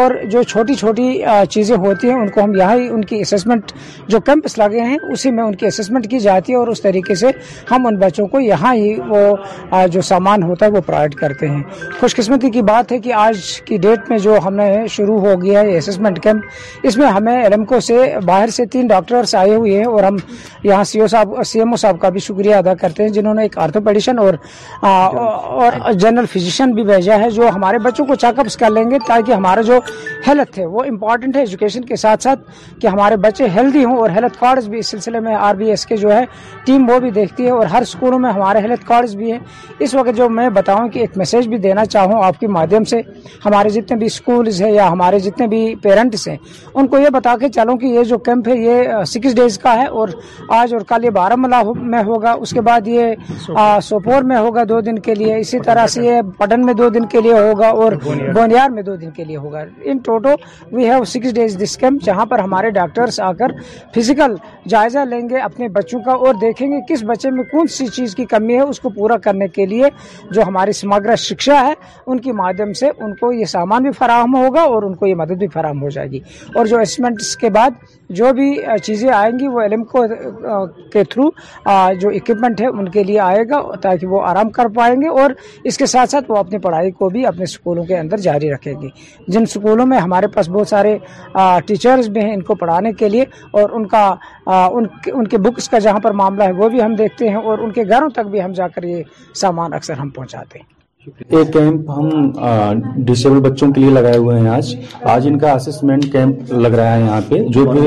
اور 0.00 0.14
جو 0.30 0.42
چھوٹی 0.42 0.74
چھوٹی 0.74 1.18
چیزیں 1.50 1.76
ہوتی 1.84 2.08
ہیں 2.10 2.16
ان 2.20 2.28
کو 2.34 2.44
ہم 2.44 2.54
یہاں 2.58 2.76
ہی 2.76 2.88
ان 2.88 3.04
کی 3.04 3.20
اسسمنٹ 3.20 3.72
جو 4.08 4.20
کیمپس 4.26 4.58
لگے 4.58 4.80
ہیں 4.88 4.96
اسی 5.12 5.30
میں 5.32 5.44
ان 5.44 5.54
کی 5.56 5.66
اسسمنٹ 5.66 6.10
کی 6.10 6.18
جاتی 6.26 6.52
ہے 6.52 6.58
اور 6.58 6.68
اس 6.68 6.82
طریقے 6.82 7.14
سے 7.14 7.26
ہم 7.70 7.86
ان 7.86 7.98
بچوں 7.98 8.26
کو 8.28 8.40
یہاں 8.40 8.74
ہی 8.74 8.94
وہ 9.08 9.86
جو 9.92 10.00
سامان 10.12 10.42
ہوتا 10.42 10.66
ہے 10.66 10.70
وہ 10.70 10.80
پرووائڈ 10.86 11.14
کرتے 11.14 11.48
ہیں 11.48 11.62
خوش 12.00 12.16
قسمتی 12.16 12.50
کی 12.50 12.62
بات 12.72 12.92
ہے 12.92 12.98
کہ 12.98 13.12
آج 13.26 13.38
کی 13.66 13.76
ڈیٹ 13.82 14.05
میں 14.10 14.18
جو 14.26 14.36
ہم 14.46 14.54
نے 14.54 14.66
شروع 14.94 15.18
ہو 15.20 15.32
گیا 15.42 15.60
ہے 15.68 15.78
کیمپ 16.22 16.42
اس 16.88 16.94
میں 16.96 17.06
ہمیں 17.12 17.32
ایرمکو 17.42 17.78
سے 17.88 17.96
باہر 18.26 18.48
سے 18.56 18.64
تین 18.72 18.86
ڈاکٹرس 18.86 19.34
آئے 19.34 19.54
ہوئے 19.54 19.76
ہیں 19.78 19.84
اور 19.86 20.02
ہم 20.04 20.16
یہاں 20.64 20.84
سی 20.90 21.00
او 21.00 21.06
صاحب 21.14 21.26
سی 21.46 21.58
ایم 21.58 21.68
او 21.70 21.76
صاحب 21.84 21.96
کا 22.00 22.08
بھی 22.16 22.20
شکریہ 22.26 22.54
ادا 22.54 22.74
کرتے 22.80 23.02
ہیں 23.02 23.10
جنہوں 23.16 23.34
نے 23.34 23.42
ایک 23.42 23.56
اور 23.58 23.70
جنرل 26.00 26.26
بھی 26.74 26.82
بھیجا 26.84 27.16
ہے 27.18 27.28
جو 27.30 27.48
ہمارے 27.54 27.78
بچوں 27.84 28.06
کو 28.06 28.14
چیک 28.22 28.38
اپس 28.38 28.56
کر 28.56 28.70
لیں 28.70 28.84
گے 28.90 28.96
تاکہ 29.06 29.32
ہمارا 29.32 29.60
جو 29.70 29.76
ہیلتھ 30.26 30.58
ہے 30.58 30.66
وہ 30.66 30.82
امپورٹنٹ 30.90 31.36
ہے 31.36 31.40
ایجوکیشن 31.42 31.80
کے 31.84 31.96
ساتھ 32.04 32.20
ساتھ 32.22 32.40
کہ 32.80 32.86
ہمارے 32.86 33.16
بچے 33.26 33.44
ہیلدی 33.54 33.84
ہوں 33.84 33.96
اور 33.98 34.08
ہیلتھ 34.16 34.36
کارڈز 34.40 34.66
بھی 34.68 34.78
اس 34.78 34.86
سلسلے 34.90 35.18
میں 35.26 35.34
آر 35.34 35.54
بی 35.58 35.66
ایس 35.70 35.86
کے 35.86 35.96
جو 35.96 36.12
ہے 36.12 36.22
ٹیم 36.64 36.88
وہ 36.90 36.98
بھی 37.04 37.10
دیکھتی 37.18 37.42
ہے 37.46 37.50
اور 37.50 37.66
ہر 37.74 37.82
اسکولوں 37.88 38.18
میں 38.18 38.30
ہمارے 38.32 38.58
ہیلتھ 38.66 38.84
کارڈز 38.86 39.16
بھی 39.16 39.32
ہیں 39.32 39.38
اس 39.86 39.94
وقت 39.94 40.16
جو 40.16 40.28
میں 40.38 40.48
بتاؤں 40.60 40.88
کہ 40.94 40.98
ایک 40.98 41.10
میسج 41.18 41.48
بھی 41.48 41.58
دینا 41.66 41.84
چاہوں 41.94 42.16
آپ 42.24 42.36
کے 42.40 42.46
مادھیم 42.58 42.84
سے 42.94 42.98
ہمارے 43.44 43.68
جتنے 43.76 43.95
جتنے 43.96 43.96
بھی 43.98 44.06
اسکولز 44.12 44.60
ہیں 44.62 44.70
یا 44.72 44.88
ہمارے 44.90 45.18
جتنے 45.20 45.46
بھی 45.46 45.74
پیرنٹس 45.82 46.26
ہیں 46.28 46.36
ان 46.74 46.86
کو 46.88 46.98
یہ 46.98 47.08
بتا 47.12 47.34
کے 47.40 47.48
چلوں 47.56 47.76
کہ 47.78 47.86
یہ 47.86 48.02
جو 48.08 48.18
کیمپ 48.28 48.48
ہے 48.48 48.56
یہ 48.58 49.04
سکس 49.12 49.34
ڈیز 49.36 49.58
کا 49.58 49.74
ہے 49.82 49.86
اور 50.00 50.08
آج 50.60 50.74
اور 50.74 51.08
بارہ 51.16 51.36
میں 51.36 51.48
میں 51.48 51.58
ہوگا 52.02 52.04
ہوگا 52.06 52.30
اس 52.40 52.50
کے 52.50 52.54
کے 52.56 52.60
بعد 52.66 52.86
یہ 52.88 53.14
سوپور 53.88 54.64
دو 54.68 54.80
دن 54.86 54.94
لیے 55.18 55.36
اسی 55.38 55.58
طرح 55.64 55.86
سے 55.94 56.04
یہ 56.04 56.20
پٹن 56.38 56.64
میں 56.66 56.74
دو 56.80 56.88
دن 56.96 57.06
کے 57.14 57.20
لیے 57.24 57.32
ہوگا 57.38 57.68
اور 57.84 57.92
بونیار 58.34 58.70
میں 58.76 58.82
دو 58.82 58.94
دن 59.02 59.10
کے 59.16 59.24
لیے 59.24 59.36
ہوگا 59.44 59.60
ان 59.92 59.98
ٹوٹو 60.06 60.32
we 60.72 60.90
six 61.14 61.34
days 61.34 61.56
this 61.62 61.76
camp 61.82 62.02
جہاں 62.04 62.26
پر 62.32 62.38
ہمارے 62.46 62.70
ڈاکٹرس 62.78 63.20
آ 63.28 63.32
کر 63.38 63.52
فیزیکل 63.94 64.34
جائزہ 64.74 65.04
لیں 65.10 65.20
گے 65.30 65.38
اپنے 65.48 65.68
بچوں 65.78 66.00
کا 66.06 66.12
اور 66.26 66.34
دیکھیں 66.40 66.66
گے 66.72 66.80
کس 66.92 67.02
بچے 67.10 67.30
میں 67.36 67.44
کون 67.52 67.66
سی 67.78 67.86
چیز 67.98 68.14
کی 68.20 68.24
کمی 68.34 68.54
ہے 68.54 68.60
اس 68.74 68.80
کو 68.80 68.90
پورا 68.98 69.16
کرنے 69.28 69.48
کے 69.58 69.66
لیے 69.72 69.88
جو 70.34 70.42
ہماری 70.46 70.72
سماگرہ 70.80 71.16
شکشا 71.28 71.60
ہے 71.66 71.72
ان 72.06 72.20
کے 72.26 72.32
مادھیم 72.42 72.72
سے 72.82 72.88
ان 73.06 73.14
کو 73.20 73.32
یہ 73.32 73.44
سامان 73.56 73.85
بھی 73.86 73.92
فراہم 73.98 74.34
ہوگا 74.36 74.60
اور 74.74 74.82
ان 74.82 74.94
کو 75.00 75.06
یہ 75.06 75.14
مدد 75.22 75.38
بھی 75.42 75.46
فراہم 75.58 75.82
ہو 75.82 75.88
جائے 75.96 76.10
گی 76.10 76.18
اور 76.58 76.66
جو 76.72 76.78
اسمنٹس 76.84 77.36
کے 77.42 77.50
بعد 77.56 77.78
جو 78.18 78.32
بھی 78.38 78.46
چیزیں 78.84 79.08
آئیں 79.20 79.32
گی 79.38 79.48
وہ 79.54 79.60
علم 79.60 79.84
کو 79.92 80.02
کے 80.92 81.04
تھرو 81.14 81.28
جو 82.00 82.08
اکوپمنٹ 82.18 82.60
ہے 82.60 82.66
ان 82.66 82.88
کے 82.96 83.02
لیے 83.10 83.18
آئے 83.20 83.42
گا 83.50 83.60
تاکہ 83.86 84.12
وہ 84.14 84.20
آرام 84.32 84.50
کر 84.58 84.68
پائیں 84.76 84.94
گے 85.02 85.08
اور 85.22 85.30
اس 85.70 85.78
کے 85.82 85.86
ساتھ 85.94 86.10
ساتھ 86.10 86.30
وہ 86.30 86.36
اپنی 86.38 86.58
پڑھائی 86.66 86.90
کو 87.00 87.08
بھی 87.16 87.24
اپنے 87.32 87.44
اسکولوں 87.50 87.84
کے 87.90 87.96
اندر 87.98 88.24
جاری 88.28 88.52
رکھیں 88.52 88.72
گے 88.82 88.88
جن 89.32 89.42
اسکولوں 89.50 89.86
میں 89.94 89.98
ہمارے 90.06 90.26
پاس 90.36 90.48
بہت 90.58 90.68
سارے 90.68 90.96
ٹیچرز 91.66 92.08
بھی 92.18 92.24
ہیں 92.28 92.34
ان 92.34 92.42
کو 92.50 92.54
پڑھانے 92.64 92.92
کے 93.02 93.08
لیے 93.14 93.24
اور 93.62 93.76
ان 93.80 93.86
کا 93.94 94.04
ان 94.46 95.26
کے 95.34 95.38
بکس 95.48 95.68
کا 95.68 95.78
جہاں 95.88 96.00
پر 96.06 96.12
معاملہ 96.22 96.44
ہے 96.44 96.52
وہ 96.62 96.68
بھی 96.76 96.82
ہم 96.82 96.94
دیکھتے 97.04 97.28
ہیں 97.28 97.42
اور 97.50 97.58
ان 97.66 97.72
کے 97.76 97.82
گھروں 97.90 98.08
تک 98.20 98.30
بھی 98.36 98.42
ہم 98.42 98.52
جا 98.62 98.68
کر 98.76 98.82
یہ 98.92 99.02
سامان 99.44 99.74
اکثر 99.80 99.98
ہم 100.04 100.08
پہنچاتے 100.20 100.58
ہیں 100.58 100.74
ایک 101.36 101.52
کیمپ 101.52 101.90
ہم 101.96 102.80
ڈسیبل 103.06 103.38
بچوں 103.40 103.70
کے 103.72 103.80
لیے 103.80 103.90
لگائے 103.90 104.16
ہوئے 104.16 104.38
ہیں 104.40 104.48
آج 104.48 104.74
آج 105.10 105.26
ان 105.26 105.38
کا 105.38 105.54
کیمپ 106.12 106.52
لگ 106.52 106.74
رہا 106.78 106.94
ہے 106.94 107.00
یہاں 107.00 107.20
پہ 107.28 107.38
جو 107.56 107.64
بھی 107.70 107.80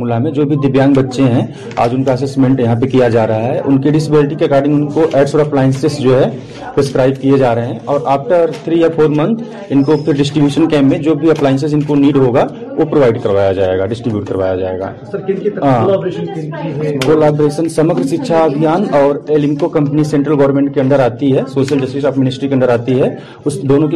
ملا 0.00 0.18
میں 0.24 0.30
جو 0.38 0.44
بھی 0.48 0.56
دیویانگ 0.62 0.94
بچے 0.96 1.22
ہیں 1.32 1.46
آج 1.84 1.94
ان 1.94 2.04
کا 2.04 2.14
یہاں 2.62 2.74
پہ 2.80 2.86
کیا 2.92 3.08
جا 3.16 3.26
رہا 3.26 3.44
ہے 3.46 3.58
ان 3.64 3.80
کی 3.82 3.90
ڈسیبلٹی 3.98 4.34
کے 4.38 4.44
اکارڈنگ 4.44 4.74
ان 4.74 4.86
کو 4.92 5.04
ایڈ 5.12 5.34
اپلائنسز 5.44 5.98
جو 6.02 6.18
ہے 6.22 7.10
کیے 7.20 7.36
جا 7.38 7.54
رہے 7.54 7.66
ہیں 7.66 7.78
اور 7.92 8.00
آفٹر 8.16 8.50
تھری 8.64 8.80
یا 8.80 8.88
فور 8.96 9.08
منتھ 9.16 9.42
ان 9.70 9.82
کو 9.84 9.96
پھر 10.04 10.12
ڈسٹریبیوشن 10.22 10.68
کیمپ 10.68 10.90
میں 10.92 10.98
جو 11.08 11.14
بھی 11.20 11.30
اپلائنسز 11.30 11.74
ان 11.74 11.80
کو 11.90 11.94
نیڈ 11.96 12.16
ہوگا 12.24 12.46
پرووائڈ 12.76 13.20
کروایا 13.22 13.52
جائے 13.52 13.78
گا 13.78 13.86
ڈسٹریبیوٹ 13.86 14.26
کروایا 14.28 14.54
جائے 14.56 14.78
گا 14.78 14.90
ہاں۔ 15.62 16.08
سمگر 17.74 18.06
شکشا 18.10 18.42
ابھیان 18.44 18.84
اور 18.94 19.16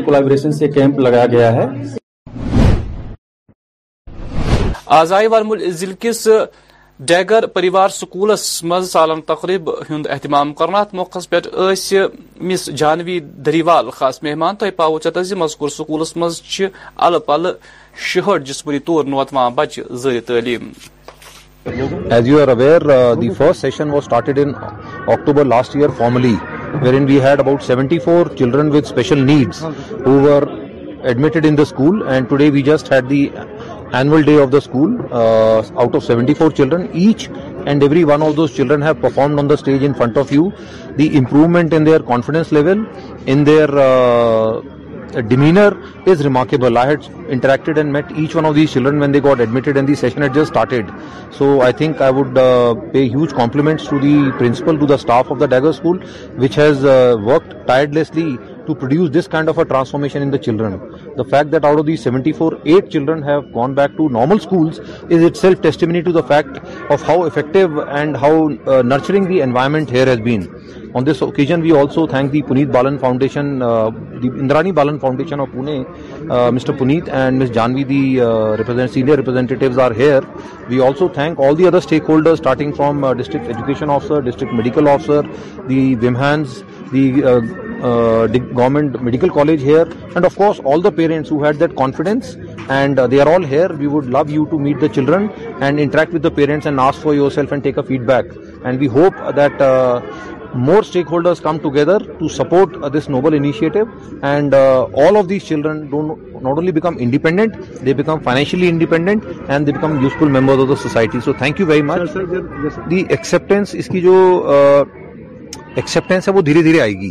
کولابریشن 0.07 0.53
سے 0.53 0.68
کیمپ 0.72 0.99
لگایا 1.01 1.26
گیا 1.33 1.53
ہے 1.53 1.66
ڈیگر 7.07 7.46
پریوار 7.55 7.88
سکولس 7.94 8.44
مز 8.64 8.90
سالن 8.92 9.20
تقریب 9.26 9.68
ہند 9.90 10.07
اہتمام 10.11 10.53
کرنا 10.61 10.78
ات 10.78 10.94
موقع 10.94 11.18
پہ 11.30 11.40
مس 12.51 12.66
جانوی 12.78 13.18
دریوال 13.46 13.90
خاص 13.99 14.22
مہمان 14.22 14.57
تہ 14.59 14.70
پاو 14.76 14.99
چی 15.05 15.34
مذکور 15.38 15.68
سکولس 15.76 16.16
مز 16.16 16.40
مزے 16.40 17.18
پل 17.26 17.46
شہٹ 18.07 18.46
جسمانی 18.46 18.78
طور 18.88 19.05
نوتوان 19.14 19.53
بچہ 19.55 19.80
زائ 19.94 20.18
تعلیم 20.26 20.70
Annual 33.93 34.22
day 34.22 34.39
of 34.39 34.51
the 34.51 34.61
school, 34.61 35.01
uh, 35.11 35.59
out 35.80 35.95
of 35.95 36.05
74 36.05 36.51
children, 36.53 36.91
each 36.93 37.28
and 37.64 37.82
every 37.82 38.05
one 38.05 38.22
of 38.22 38.36
those 38.36 38.55
children 38.55 38.82
have 38.82 39.01
performed 39.01 39.39
on 39.39 39.49
the 39.49 39.57
stage 39.57 39.80
in 39.80 39.95
front 39.95 40.18
of 40.18 40.30
you. 40.30 40.53
The 40.97 41.16
improvement 41.16 41.72
in 41.72 41.84
their 41.84 42.01
confidence 42.01 42.53
level, 42.53 42.84
in 43.26 43.45
their 43.45 43.70
uh, 43.70 44.61
demeanor 45.22 45.74
is 46.05 46.22
remarkable. 46.22 46.76
I 46.76 46.84
had 46.84 47.01
interacted 47.36 47.78
and 47.78 47.91
met 47.91 48.11
each 48.11 48.34
one 48.34 48.45
of 48.45 48.55
these 48.55 48.70
children 48.74 48.99
when 48.99 49.11
they 49.11 49.20
got 49.20 49.41
admitted 49.41 49.78
and 49.78 49.89
the 49.89 49.95
session 49.95 50.20
had 50.20 50.34
just 50.34 50.53
started. 50.53 50.91
So 51.30 51.62
I 51.62 51.72
think 51.72 52.03
I 52.03 52.11
would 52.11 52.36
uh, 52.36 52.74
pay 52.93 53.09
huge 53.09 53.32
compliments 53.32 53.89
to 53.89 53.99
the 53.99 54.36
principal, 54.36 54.78
to 54.78 54.84
the 54.84 54.99
staff 54.99 55.30
of 55.30 55.39
the 55.39 55.47
Dagger 55.47 55.72
School, 55.72 55.97
which 56.36 56.57
has 56.57 56.84
worked 57.24 57.66
tirelessly 57.66 58.36
to 58.68 58.74
produce 58.84 59.11
this 59.18 59.26
kind 59.34 59.49
of 59.49 59.59
a 59.64 59.64
transformation 59.64 60.22
in 60.22 60.30
the 60.30 60.39
children. 60.47 60.78
The 61.16 61.24
fact 61.24 61.51
that 61.53 61.64
out 61.64 61.80
of 61.80 61.86
these 61.86 62.03
74, 62.11 62.57
8 62.64 62.91
children 62.91 63.22
have 63.22 63.53
gone 63.53 63.74
back 63.74 63.97
to 63.97 64.09
normal 64.20 64.39
schools 64.39 64.78
is 65.18 65.24
itself 65.32 65.62
testimony 65.62 66.03
to 66.03 66.12
the 66.12 66.22
fact 66.22 66.59
of 66.97 67.03
how 67.11 67.22
effective 67.24 67.78
and 68.03 68.16
how 68.16 68.34
uh, 68.43 68.82
nurturing 68.82 69.28
the 69.32 69.41
environment 69.41 69.99
here 69.99 70.07
has 70.07 70.20
been. 70.20 70.45
On 70.95 71.05
this 71.05 71.20
occasion, 71.22 71.61
we 71.61 71.72
also 71.78 72.07
thank 72.07 72.32
the 72.32 72.43
Puneet 72.43 72.70
Balan 72.72 72.99
Foundation, 72.99 73.62
uh, 73.62 73.91
the 74.20 74.30
Indrani 74.43 74.74
Balan 74.74 75.01
Foundation 75.01 75.41
of 75.41 75.51
Pune. 75.51 75.78
Uh, 76.18 76.45
Mr. 76.53 76.76
Puneet 76.76 77.09
and 77.09 77.39
Ms. 77.39 77.51
Janvi, 77.51 77.84
the 77.86 78.89
senior 78.89 79.16
representatives 79.16 79.78
are 79.86 79.93
here. 79.93 80.22
We 80.68 80.80
also 80.80 81.09
thank 81.09 81.39
all 81.39 81.55
the 81.55 81.66
other 81.66 81.80
stakeholders, 81.80 82.39
starting 82.39 82.74
from 82.74 83.05
District 83.18 83.51
Education 83.55 83.91
Officer, 83.91 84.22
District 84.22 84.53
Medical 84.53 84.89
Officer, 84.91 85.22
the 85.74 85.82
WIMHANS, 86.07 86.64
the 86.97 87.57
government 87.83 88.97
medical 89.03 89.29
college 89.35 89.64
here 89.64 89.87
and 90.14 90.24
of 90.24 90.35
course 90.37 90.61
all 90.72 90.83
the 90.85 90.91
parents 90.97 91.33
who 91.33 91.43
had 91.45 91.61
that 91.61 91.74
confidence 91.76 92.37
and 92.68 93.01
they 93.11 93.20
are 93.20 93.26
all 93.35 93.45
here 93.51 93.70
we 93.79 93.87
would 93.91 94.07
love 94.14 94.22
you 94.29 94.45
to 94.51 94.59
meet 94.59 94.81
the 94.81 94.89
children 94.95 95.26
and 95.61 95.81
interact 95.81 96.14
with 96.14 96.26
parents 96.37 96.66
and 96.66 96.81
ask 96.81 97.03
for 97.03 97.14
yourself 97.35 97.53
and 97.53 97.64
take 97.64 97.79
a 97.79 97.83
feedback 98.11 98.33
and 98.64 98.81
we 98.81 98.89
hope 98.95 99.29
that 99.37 99.62
more 100.55 100.79
stakeholders 101.12 101.41
come 101.41 101.59
together 101.62 102.03
to 102.18 102.29
support 102.35 102.76
this 102.95 103.09
noble 103.11 103.35
initiative 103.37 103.81
and 104.29 104.55
all 104.55 105.16
of 105.16 105.29
these 105.29 105.45
children 105.49 105.95
not 105.95 106.55
only 106.57 106.72
become 106.72 106.95
independent 107.01 107.57
they 107.87 107.95
become 107.95 108.18
financially 108.24 108.68
independent 108.68 109.24
and 109.49 109.66
the 109.66 109.70
become 109.72 109.99
useful 110.03 110.29
member 110.41 110.62
of 110.62 110.68
the 110.74 110.83
society 110.83 111.18
so 111.24 111.33
thank 111.39 111.61
you 111.61 111.66
very 111.66 111.83
much 111.89 112.18
the 112.91 112.97
E 112.97 113.03
acceptance 113.09 113.74
اس 113.79 113.89
کی 113.93 114.01
جو 114.01 114.16
acceptance 115.74 116.29
ہے 116.29 116.33
وہ 116.35 116.43
دھیرے 116.43 116.62
دھیرے 116.62 116.81
آئے 116.81 116.93
گی 117.01 117.11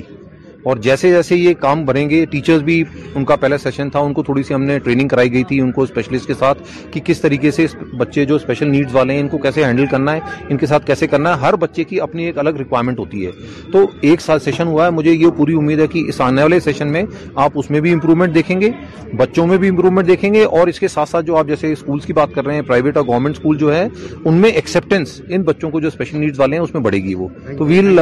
اور 0.65 0.77
جیسے 0.85 1.09
جیسے 1.11 1.35
یہ 1.35 1.53
کام 1.59 1.83
بنیں 1.85 2.09
گے 2.09 2.23
ٹیچرز 2.31 2.61
بھی 2.63 2.83
ان 3.15 3.25
کا 3.25 3.35
پہلا 3.41 3.57
سیشن 3.57 3.89
تھا 3.89 3.99
ان 3.99 4.13
کو 4.13 4.23
تھوڑی 4.23 4.43
سی 4.43 4.53
ہم 4.53 4.63
نے 4.63 4.77
ٹریننگ 4.83 5.07
کرائی 5.07 5.31
گئی 5.33 5.43
تھی 5.47 5.59
ان 5.61 5.71
کو 5.71 5.83
اسپیشلسٹ 5.83 6.27
کے 6.27 6.33
ساتھ 6.39 6.59
کہ 6.91 7.01
کس 7.05 7.21
طریقے 7.21 7.51
سے 7.51 7.65
بچے 7.97 8.25
جو 8.25 8.35
اسپیشل 8.35 8.69
نیڈز 8.71 8.95
والے 8.95 9.13
ہیں 9.13 9.21
ان 9.21 9.27
کو 9.29 9.37
کیسے 9.43 9.63
ہینڈل 9.65 9.85
کرنا 9.91 10.15
ہے 10.15 10.19
ان 10.49 10.57
کے 10.57 10.65
ساتھ 10.65 10.85
کیسے 10.87 11.07
کرنا 11.07 11.35
ہے 11.35 11.39
ہر 11.45 11.55
بچے 11.61 11.83
کی 11.83 12.01
اپنی 12.01 12.25
ایک 12.25 12.37
الگ 12.39 12.55
ریکوائرمنٹ 12.59 12.99
ہوتی 12.99 13.25
ہے 13.25 13.31
تو 13.71 13.85
ایک 14.01 14.21
ساتھ 14.21 14.43
سیشن 14.43 14.67
ہوا 14.67 14.85
ہے 14.85 14.89
مجھے 14.99 15.11
یہ 15.11 15.29
پوری 15.37 15.53
امید 15.57 15.79
ہے 15.79 15.87
کہ 15.91 16.03
اس 16.09 16.21
آنے 16.21 16.41
والے 16.43 16.59
سیشن 16.59 16.91
میں 16.91 17.03
آپ 17.45 17.51
اس 17.59 17.69
میں 17.71 17.79
بھی 17.81 17.93
امپروومنٹ 17.93 18.35
دیکھیں 18.35 18.59
گے 18.61 18.71
بچوں 19.17 19.47
میں 19.47 19.57
بھی 19.57 19.69
امپروومنٹ 19.69 20.07
دیکھیں 20.07 20.33
گے 20.33 20.43
اور 20.43 20.67
اس 20.67 20.79
کے 20.79 20.87
ساتھ 20.87 21.09
ساتھ 21.09 21.25
جو 21.25 21.35
آپ 21.37 21.47
جیسے 21.47 21.71
اسکولس 21.71 22.05
کی 22.05 22.13
بات 22.13 22.33
کر 22.35 22.45
رہے 22.45 22.55
ہیں 22.55 22.61
پرائیویٹ 22.67 22.97
اور 22.97 23.05
گورنمنٹ 23.07 23.37
اسکول 23.37 23.57
جو 23.57 23.73
ہے 23.75 23.87
ان 24.25 24.33
میں 24.41 24.49
ایکسیپٹینس 24.49 25.21
ان 25.29 25.41
بچوں 25.43 25.71
کو 25.71 25.79
جو 25.79 25.87
اسپیشل 25.87 26.19
نیڈز 26.19 26.39
والے 26.39 26.55
ہیں 26.55 26.63
اس 26.63 26.73
میں 26.73 26.81
بڑھے 26.83 27.03
گی 27.03 27.15
وہ 27.15 27.27
تو 27.57 27.65
well 27.65 27.99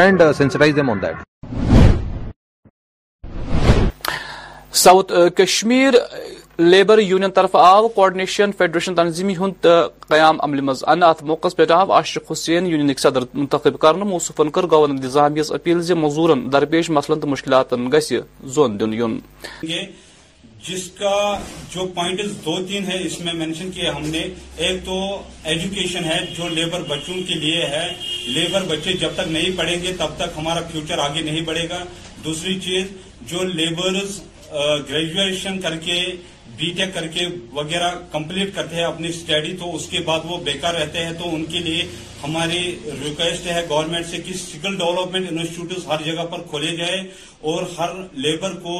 on 0.00 1.02
that 1.02 1.28
south 4.78 5.12
Kashmir 5.36 5.94
labour 6.58 6.98
union 6.98 7.30
طرف 7.34 7.54
آو 7.56 7.86
کوڈنیشن 7.94 8.50
فیڈریشن 8.58 8.94
تنظیمی 8.94 9.34
ہند 9.36 9.66
قیام 10.08 10.36
عمل 10.42 10.60
مز 10.66 10.82
ان 10.88 11.02
ات 11.02 11.22
موقع 11.30 11.48
پہ 11.56 11.66
آو 11.72 11.92
عاشق 11.92 12.30
حسین 12.32 12.66
یونین 12.66 12.94
صدر 12.98 13.22
منتخب 13.34 13.78
کرنے 13.80 14.04
موصوفن 14.10 14.50
کر 14.56 14.64
گورنر 14.70 15.34
یس 15.38 15.50
اپیل 15.52 15.92
مزورن 15.98 16.50
درپیش 16.52 16.90
مثلاً 16.90 17.26
مشکلات 17.30 17.72
گز 17.92 18.12
زون 18.54 18.78
دن 18.80 18.92
یون 18.94 19.18
جس 20.68 20.88
کا 20.98 21.16
جو 21.74 21.84
پوائنٹ 21.94 22.20
دو 22.44 22.54
تین 22.68 22.86
ہے 22.90 22.98
اس 23.06 23.20
میں 23.24 23.32
مینشن 23.34 23.70
کیا 23.74 23.94
ہم 23.96 24.08
نے 24.08 24.22
ایک 24.66 24.84
تو 24.84 24.96
ایجوکیشن 25.52 26.04
ہے 26.04 26.18
جو 26.38 26.48
لیبر 26.54 26.82
بچوں 26.88 27.14
کے 27.28 27.34
لیے 27.40 27.62
ہے 27.74 27.86
لیبر 28.34 28.64
بچے 28.70 28.92
جب 29.00 29.14
تک 29.16 29.28
نہیں 29.30 29.56
پڑھیں 29.58 29.76
گے 29.82 29.92
تب 29.98 30.16
تک 30.16 30.38
ہمارا 30.38 30.60
فیوچر 30.72 30.98
آگے 31.06 31.22
نہیں 31.30 31.44
بڑھے 31.46 31.66
گا 31.70 31.82
دوسری 32.24 32.58
چیز 32.64 32.84
جو 33.32 33.42
لیبرز 33.54 34.20
گریجویشن 34.88 35.60
کر 35.60 35.76
کے 35.84 36.00
بی 36.56 36.70
ٹیک 36.76 36.94
کر 36.94 37.06
کے 37.14 37.26
وغیرہ 37.54 37.90
کمپلیٹ 38.12 38.54
کرتے 38.54 38.76
ہیں 38.76 38.84
اپنی 38.84 39.08
اسٹڈی 39.08 39.56
تو 39.56 39.74
اس 39.76 39.86
کے 39.90 39.98
بعد 40.04 40.24
وہ 40.28 40.36
بیکار 40.44 40.74
رہتے 40.74 41.04
ہیں 41.04 41.12
تو 41.18 41.34
ان 41.34 41.44
کے 41.52 41.58
لیے 41.66 41.82
ہماری 42.22 42.58
ریکویسٹ 43.04 43.46
ہے 43.46 43.64
گورنمنٹ 43.68 44.06
سے 44.06 44.16
کہ 44.22 44.32
اسکل 44.34 44.76
ڈیولپمنٹ 44.78 45.30
انسٹیٹیوٹ 45.30 45.86
ہر 45.86 46.02
جگہ 46.06 46.24
پر 46.30 46.42
کھولے 46.50 46.74
جائے 46.76 46.98
اور 47.50 47.62
ہر 47.78 47.90
لیبر 48.26 48.58
کو 48.62 48.76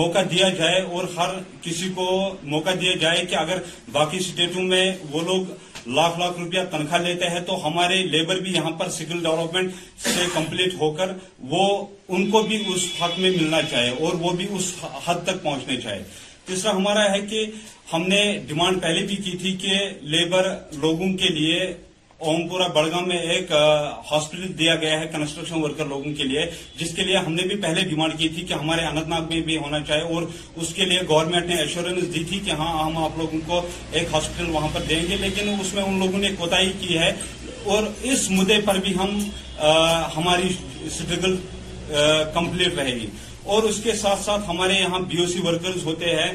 موقع 0.00 0.22
دیا 0.30 0.48
جائے 0.58 0.80
اور 0.92 1.04
ہر 1.16 1.38
کسی 1.62 1.92
کو 1.94 2.08
موقع 2.54 2.70
دیا 2.80 2.94
جائے 3.00 3.24
کہ 3.30 3.34
اگر 3.44 3.58
باقی 3.92 4.18
اسٹیٹوں 4.20 4.62
میں 4.62 4.84
وہ 5.10 5.20
لوگ 5.26 5.52
لاکھ 5.86 6.18
لاکھ 6.18 6.38
روپیہ 6.40 6.60
تنخواہ 6.70 7.00
لیتے 7.02 7.28
ہیں 7.30 7.40
تو 7.46 7.54
ہمارے 7.66 7.96
لیبر 8.10 8.38
بھی 8.42 8.52
یہاں 8.54 8.70
پر 8.78 8.88
سکل 8.96 9.22
ڈیولپمنٹ 9.22 9.72
سے 10.04 10.24
کمپلیٹ 10.34 10.74
ہو 10.80 10.90
کر 10.98 11.12
وہ 11.50 11.64
ان 12.14 12.30
کو 12.30 12.42
بھی 12.48 12.62
اس 12.74 12.86
حق 13.00 13.18
میں 13.18 13.30
ملنا 13.30 13.62
چاہے 13.70 13.88
اور 14.06 14.14
وہ 14.20 14.32
بھی 14.36 14.46
اس 14.58 14.72
حد 15.06 15.24
تک 15.26 15.42
پہنچنے 15.42 15.76
چاہے 15.80 16.02
تیسرا 16.46 16.76
ہمارا 16.76 17.10
ہے 17.12 17.20
کہ 17.30 17.44
ہم 17.92 18.06
نے 18.08 18.22
ڈیمانڈ 18.48 18.82
پہلے 18.82 19.04
بھی 19.06 19.16
کی 19.24 19.36
تھی 19.42 19.56
کہ 19.62 19.78
لیبر 20.16 20.54
لوگوں 20.82 21.12
کے 21.18 21.28
لیے 21.34 21.60
اوم 22.30 22.42
بڑگام 22.74 23.08
میں 23.08 23.16
ایک 23.34 23.50
ہاسپٹل 24.10 24.46
دیا 24.58 24.74
گیا 24.80 24.98
ہے 25.00 25.06
کنسٹرکشن 25.12 25.62
ورکر 25.62 25.84
لوگوں 25.92 26.12
کے 26.16 26.22
لیے 26.24 26.44
جس 26.78 26.94
کے 26.96 27.02
لیے 27.04 27.16
ہم 27.16 27.32
نے 27.34 27.42
بھی 27.48 27.56
پہلے 27.62 27.80
ڈیمانڈ 27.88 28.18
کی 28.18 28.28
تھی 28.34 28.42
کہ 28.48 28.52
ہمارے 28.60 28.84
اننت 28.86 29.08
ناگ 29.08 29.22
میں 29.30 29.40
بھی 29.48 29.56
ہونا 29.64 29.80
چاہیے 29.88 30.14
اور 30.14 30.22
اس 30.62 30.72
کے 30.74 30.84
لیے 30.90 30.98
گورنمنٹ 31.08 31.46
نے 31.48 31.54
ایشورنس 31.62 32.12
دی 32.14 32.22
تھی 32.28 32.38
کہ 32.44 32.50
ہاں 32.60 32.72
ہم 32.84 32.98
آپ 33.04 33.18
لوگوں 33.18 33.38
کو 33.46 33.60
ایک 33.90 34.14
ہاسپٹل 34.14 34.50
وہاں 34.56 34.68
پر 34.74 34.82
دیں 34.90 35.00
گے 35.10 35.16
لیکن 35.20 35.48
اس 35.60 35.74
میں 35.74 35.82
ان 35.82 35.98
لوگوں 36.04 36.18
نے 36.18 36.28
ہی 36.60 36.70
کی 36.80 36.98
ہے 36.98 37.10
اور 37.76 37.90
اس 38.12 38.30
مدعے 38.36 38.60
پر 38.70 38.78
بھی 38.84 38.94
ہم 39.02 39.18
ہماری 40.16 40.48
اسٹرگل 40.86 41.36
کمپلیٹ 42.34 42.78
رہے 42.78 42.94
گی 43.00 43.06
اور 43.52 43.62
اس 43.68 43.80
کے 43.84 43.92
ساتھ 44.06 44.20
ساتھ 44.24 44.48
ہمارے 44.48 44.74
یہاں 44.80 44.98
بیو 45.10 45.26
سی 45.28 45.40
ورکرز 45.46 45.84
ہوتے 45.84 46.14
ہیں 46.16 46.32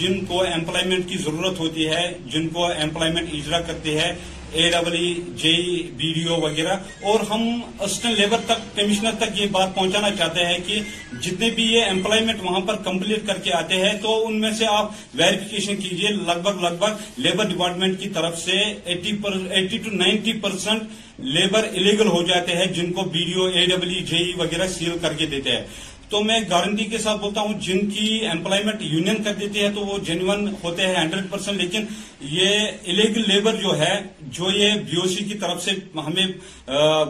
جن 0.00 0.24
کو 0.30 0.42
امپلائمنٹ 0.54 1.08
کی 1.08 1.16
ضرورت 1.24 1.58
ہوتی 1.60 1.88
ہے 1.88 2.04
جن 2.32 2.48
کو 2.56 2.66
امپلائمنٹ 2.86 3.34
اجرا 3.34 3.60
کرتی 3.68 3.96
ہے 3.98 4.12
اے 4.56 4.70
بی 5.96 6.12
ڈی 6.14 6.24
او 6.30 6.40
وغیرہ 6.40 6.74
اور 7.12 7.20
ہم 7.30 7.40
اسسٹنٹ 7.84 8.18
لیبر 8.18 8.40
تک 8.46 8.60
کمشنر 8.76 9.14
تک 9.18 9.40
یہ 9.40 9.46
بات 9.52 9.74
پہنچانا 9.74 10.10
چاہتے 10.18 10.44
ہیں 10.46 10.58
کہ 10.66 10.80
جتنے 11.22 11.48
بھی 11.56 11.64
یہ 11.72 11.84
امپلائمنٹ 11.90 12.42
وہاں 12.42 12.60
پر 12.66 12.76
کمپلیٹ 12.84 13.26
کر 13.26 13.38
کے 13.44 13.52
آتے 13.58 13.76
ہیں 13.84 13.92
تو 14.02 14.14
ان 14.26 14.40
میں 14.40 14.50
سے 14.58 14.66
آپ 14.72 14.90
ویریفیکیشن 15.20 15.80
کیجئے 15.80 16.12
لگ 16.26 16.38
بھگ 16.48 16.62
لگ 16.64 16.76
بھگ 16.84 17.18
لیبر 17.26 17.48
ڈپارٹمنٹ 17.54 18.00
کی 18.00 18.08
طرف 18.18 18.38
سے 18.44 18.58
eighty 18.84 19.78
to 19.84 19.90
ninety 19.96 20.32
percent 20.42 21.02
labour 21.36 21.64
illegal 21.72 22.06
ہو 22.16 22.22
جاتے 22.28 22.56
ہیں 22.56 22.66
جن 22.76 22.92
کو 22.92 23.02
بی 23.12 23.24
ڈی 23.24 23.40
ای 23.52 23.58
اے 23.58 23.66
جے 24.06 24.16
ای 24.16 24.32
وغیرہ 24.38 24.66
سیل 24.78 24.96
کر 25.02 25.12
کے 25.18 25.26
دیتے 25.34 25.50
ہیں 25.56 25.62
تو 26.10 26.22
میں 26.24 26.38
گارنٹی 26.50 26.84
کے 26.94 26.98
ساتھ 26.98 27.20
بولتا 27.20 27.40
ہوں 27.40 27.60
جن 27.66 27.86
کی 27.90 28.06
امپلائمنٹ 28.32 28.82
یونین 28.82 29.22
کر 29.24 29.34
دیتی 29.40 29.62
ہے 29.62 29.70
تو 29.74 29.84
وہ 29.86 29.98
جین 30.06 30.26
ہوتے 30.64 30.86
ہیں 30.86 30.94
ہنڈریڈ 30.94 31.30
پرسینٹ 31.30 31.60
لیکن 31.60 31.84
یہ 32.30 32.50
الیگل 32.92 33.22
لیبر 33.32 33.54
جو 33.62 33.78
ہے 33.78 33.94
جو 34.38 34.50
یہ 34.54 34.72
بیو 34.90 35.06
سی 35.14 35.24
کی 35.24 35.34
طرف 35.38 35.62
سے 35.64 35.70
ہمیں 36.06 36.26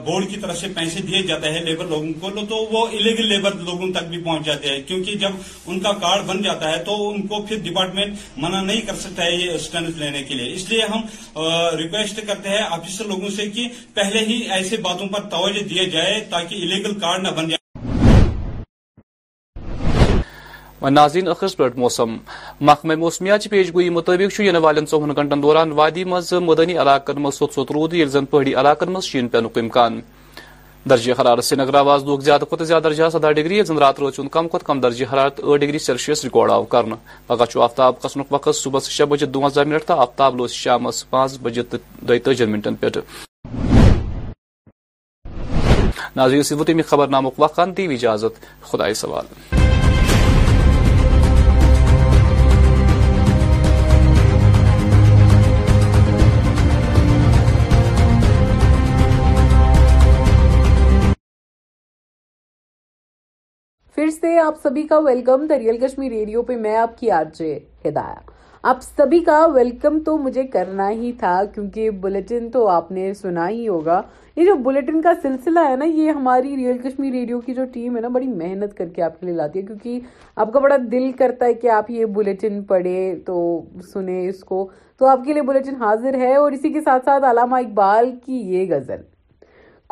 بورڈ 0.07 0.29
کی 0.31 0.41
طرف 0.41 0.59
سے 0.59 0.69
پیسے 0.77 1.01
دیے 1.07 1.23
جاتے 1.27 1.51
ہیں 1.53 1.61
لیبر 1.65 1.87
لوگوں 1.91 2.13
کو 2.21 2.45
تو 2.49 2.57
وہ 2.73 2.87
الیگل 2.87 3.27
لیبر 3.29 3.55
لوگوں 3.69 3.91
تک 3.95 4.09
بھی 4.11 4.23
پہنچ 4.25 4.47
جاتے 4.47 4.69
ہیں 4.75 4.83
کیونکہ 4.87 5.17
جب 5.25 5.31
ان 5.67 5.81
کا 5.81 5.93
کارڈ 6.01 6.25
بن 6.29 6.43
جاتا 6.43 6.71
ہے 6.73 6.83
تو 6.85 6.97
ان 7.09 7.27
کو 7.27 7.43
پھر 7.49 7.59
ڈپارٹمنٹ 7.65 8.17
منع 8.45 8.61
نہیں 8.63 8.81
کر 8.87 8.97
سکتا 9.05 9.25
ہے 9.25 9.35
یہ 9.37 9.51
اسٹینڈ 9.51 9.97
لینے 9.99 10.23
کے 10.29 10.35
لیے 10.35 10.53
اس 10.55 10.69
لیے 10.71 10.83
ہم 10.95 11.01
ریکویسٹ 11.83 12.21
کرتے 12.27 12.49
ہیں 12.49 12.63
آفیسر 12.71 13.05
لوگوں 13.15 13.29
سے 13.37 13.49
کہ 13.57 13.69
پہلے 13.95 14.25
ہی 14.29 14.43
ایسے 14.59 14.77
باتوں 14.89 15.09
پر 15.15 15.29
توجہ 15.37 15.69
دیے 15.69 15.85
جائے 15.97 16.25
تاکہ 16.31 16.63
الیگل 16.63 16.99
کارڈ 17.01 17.23
نہ 17.23 17.29
بن 17.37 17.49
جائے 17.49 17.63
ناظرین 20.91 21.29
موسم 21.77 22.17
محکمہ 22.61 22.95
موسمیات 22.99 23.45
پیش 23.51 23.73
گوئی 23.75 23.89
مطابق 23.91 24.41
یعنی 24.41 24.57
انہن 24.93 25.13
گنٹن 25.17 25.43
دوران 25.43 25.71
وادی 25.73 26.03
مز 26.05 26.33
مدنی 26.43 26.77
علاقن 26.79 27.21
مز 27.23 27.35
سوت 27.39 27.53
سوت 27.55 27.71
رود 27.73 27.95
زن 28.13 28.25
پہاڑی 28.31 29.01
شین 29.03 29.29
پینک 29.29 29.59
امکان 29.59 30.01
درجہ 30.91 31.13
حرارت 31.21 31.45
سری 31.45 31.59
نگر 31.63 31.75
آواز 31.75 32.05
لوگ 32.05 32.21
زیادہ 32.21 32.63
زیادہ 32.65 32.81
درجہ 32.83 33.09
سدہ 33.13 33.31
ڈگری 33.37 33.63
زن 33.67 33.79
رات 33.79 34.01
روچن 34.01 34.29
کم 34.29 34.49
کم 34.67 34.81
درجہ 34.81 35.05
حرارت 35.13 35.41
ڈگری 35.61 35.79
سیلسیس 35.79 36.25
ریکارڈ 36.25 36.51
آو 36.51 36.65
کر 36.75 36.83
پگہ 37.27 37.45
آفتاب 37.65 38.01
کھسن 38.03 38.21
وقت 38.31 38.55
صبح 38.63 38.81
شی 38.89 39.05
بجے 39.15 39.27
دون 39.27 39.51
منٹ 39.69 39.85
تو 39.87 39.95
آفتاب 40.01 40.37
لوگ 40.37 40.47
شام 40.61 40.87
پانچ 41.11 41.39
بجے 41.43 41.63
تو 41.71 41.77
دجی 42.27 42.45
منٹن 42.45 42.75
پہ 42.81 42.89
پھر 64.05 64.11
سے 64.13 64.37
آپ 64.39 64.55
سبھی 64.63 64.83
کا 64.87 64.99
ویلکم 65.05 65.47
تھا 65.49 65.59
ریئل 65.59 65.77
کشمیر 65.81 66.11
ریڈیو 66.13 66.41
پہ 66.49 66.57
میں 66.61 66.75
آپ 66.77 66.97
کی 66.99 67.11
آج 67.19 67.41
ہدایا 67.87 68.15
آپ 68.71 68.83
سبھی 68.83 69.19
کا 69.25 69.39
ویلکم 69.55 69.99
تو 70.07 70.17
مجھے 70.25 70.43
کرنا 70.57 70.89
ہی 70.91 71.13
تھا 71.19 71.39
کیونکہ 71.55 72.43
تو 72.53 72.67
آپ 72.69 72.91
نے 72.93 73.13
سنا 73.23 73.49
ہی 73.49 73.67
ہوگا 73.69 74.01
یہ 74.37 74.45
جو 74.45 75.01
کا 75.05 75.13
سلسلہ 75.23 75.61
ہے 75.69 75.77
نا 75.77 75.85
یہ 75.85 76.11
ہماری 76.11 76.57
ریئل 76.57 76.79
کشمیر 76.83 77.13
ریڈیو 77.13 77.41
کی 77.47 77.55
جو 77.55 77.65
ٹیم 77.75 77.97
ہے 77.97 78.01
نا 78.01 78.09
بڑی 78.19 78.27
محنت 78.45 78.77
کر 78.79 78.89
کے 78.97 79.03
آپ 79.03 79.19
کے 79.21 79.27
لیے 79.27 79.35
لاتی 79.37 79.59
ہے 79.61 79.65
کیونکہ 79.67 79.99
آپ 80.45 80.53
کا 80.53 80.61
بڑا 80.67 80.77
دل 80.93 81.11
کرتا 81.19 81.47
ہے 81.47 81.55
کہ 81.65 81.71
آپ 81.79 81.91
یہ 81.91 82.05
بلیٹن 82.19 82.63
پڑھے 82.73 82.99
تو 83.27 83.41
سنیں 83.93 84.21
اس 84.29 84.41
کو 84.49 84.67
تو 84.99 85.07
آپ 85.13 85.25
کے 85.27 85.33
لیے 85.33 85.43
بلٹن 85.53 85.83
حاضر 85.83 86.19
ہے 86.27 86.35
اور 86.37 86.53
اسی 86.59 86.73
کے 86.73 86.81
ساتھ 86.91 87.05
ساتھ 87.05 87.25
علامہ 87.31 87.57
اقبال 87.67 88.11
کی 88.25 88.43
یہ 88.55 88.75
غزل 88.75 89.03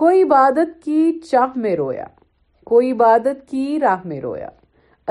کوئی 0.04 0.22
عبادت 0.22 0.82
کی 0.84 1.12
چاہ 1.30 1.58
میں 1.58 1.74
رویا 1.76 2.04
کوئی 2.70 2.90
عبادت 2.92 3.48
کی 3.50 3.78
راہ 3.82 4.06
میں 4.08 4.20
رویا 4.20 4.48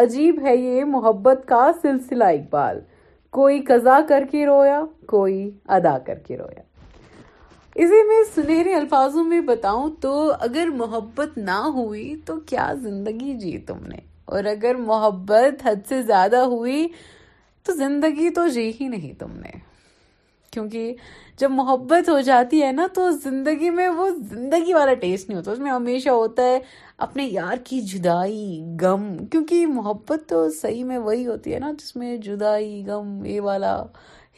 عجیب 0.01 0.39
ہے 0.45 0.55
یہ 0.55 0.83
محبت 0.87 1.47
کا 1.47 1.67
سلسلہ 1.81 2.23
اقبال 2.35 2.79
کوئی 3.37 3.61
قضا 3.67 3.99
کر 4.07 4.23
کے 4.31 4.45
رویا 4.45 4.79
کوئی 5.07 5.49
ادا 5.77 5.97
کر 6.05 6.19
کے 6.27 6.37
رویا 6.37 6.61
اسے 7.83 8.03
میں 8.07 8.21
سنہرے 8.35 8.73
الفاظوں 8.75 9.23
میں 9.23 9.39
بتاؤں 9.47 9.89
تو 10.01 10.13
اگر 10.47 10.67
محبت 10.77 11.37
نہ 11.37 11.59
ہوئی 11.75 12.15
تو 12.25 12.35
کیا 12.49 12.71
زندگی 12.81 13.33
جی 13.41 13.57
تم 13.67 13.77
نے 13.89 13.97
اور 14.35 14.43
اگر 14.55 14.75
محبت 14.87 15.65
حد 15.65 15.87
سے 15.89 16.01
زیادہ 16.01 16.37
ہوئی 16.55 16.87
تو 17.65 17.73
زندگی 17.75 18.29
تو 18.35 18.47
جی 18.57 18.71
ہی 18.79 18.87
نہیں 18.87 19.13
تم 19.19 19.31
نے 19.43 19.51
کیونکہ 20.51 20.93
جب 21.39 21.51
محبت 21.55 22.09
ہو 22.09 22.19
جاتی 22.21 22.61
ہے 22.63 22.71
نا 22.71 22.85
تو 22.95 23.09
زندگی 23.23 23.69
میں 23.75 23.87
وہ 23.97 24.09
زندگی 24.31 24.73
والا 24.73 24.93
ٹیسٹ 25.03 25.29
نہیں 25.29 25.37
ہوتا 25.37 25.51
اس 25.51 25.59
میں 25.59 25.71
ہمیشہ 25.71 26.09
ہوتا 26.09 26.43
ہے 26.45 26.57
اپنے 27.01 27.23
یار 27.25 27.57
کی 27.67 27.79
جدائی 27.81 28.63
غم 28.81 29.03
کیونکہ 29.31 29.65
محبت 29.67 30.27
تو 30.29 30.43
صحیح 30.61 30.83
میں 30.85 30.97
وہی 31.05 31.25
ہوتی 31.27 31.53
ہے 31.53 31.59
نا 31.59 31.71
جس 31.77 31.95
میں 31.95 32.15
جدائی 32.25 32.83
گم 32.87 33.25
یہ 33.25 33.39
والا 33.41 33.73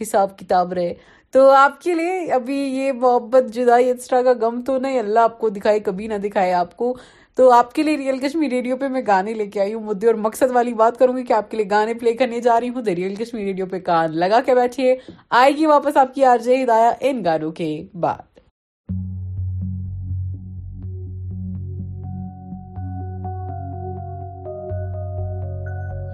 حساب 0.01 0.37
کتاب 0.37 0.71
رہے 0.79 0.93
تو 1.33 1.49
آپ 1.63 1.81
کے 1.81 1.93
لیے 1.95 2.23
ابھی 2.33 2.57
یہ 2.75 2.91
محبت 3.01 3.53
جدائی 3.53 3.87
ایکسٹرا 3.87 4.21
کا 4.27 4.33
غم 4.45 4.61
تو 4.67 4.77
نہیں 4.85 4.99
اللہ 4.99 5.27
آپ 5.29 5.37
کو 5.39 5.49
دکھائے 5.57 5.79
کبھی 5.89 6.07
نہ 6.13 6.17
دکھائے 6.27 6.53
آپ 6.63 6.75
کو 6.77 6.93
تو 7.37 7.51
آپ 7.53 7.73
کے 7.73 7.83
لیے 7.83 7.97
ریئل 7.97 8.17
کشمیر 8.27 8.49
ریڈیو 8.57 8.77
پہ 8.77 8.87
میں 8.95 9.01
گانے 9.07 9.33
لے 9.33 9.45
کے 9.55 9.59
آئی 9.61 9.73
ہوں 9.73 9.83
مدعے 9.91 10.09
اور 10.09 10.19
مقصد 10.29 10.51
والی 10.55 10.73
بات 10.85 10.99
کروں 10.99 11.17
گی 11.17 11.23
کہ 11.29 11.33
آپ 11.39 11.51
کے 11.51 11.57
لیے 11.57 11.69
گانے 11.71 11.93
پلے 12.01 12.13
کرنے 12.19 12.39
جا 12.47 12.59
رہی 12.59 12.69
ہوں 12.75 12.83
تو 12.85 12.95
ریئل 12.95 13.15
کشمیر 13.23 13.43
ریڈیو 13.45 13.65
پہ 13.71 13.79
کان 13.91 14.17
لگا 14.19 14.41
کے 14.45 14.55
بیٹھیے 14.55 14.95
آئے 15.41 15.55
گی 15.57 15.65
واپس 15.75 15.97
آپ 16.05 16.13
کی 16.15 16.25
آرجے 16.35 16.63
ہدایا 16.63 16.91
ان 17.09 17.23
گانوں 17.25 17.51
کے 17.61 17.75
بعد 18.07 18.31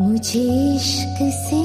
مجھے 0.01 0.41
عشق 0.75 1.17
سے 1.37 1.57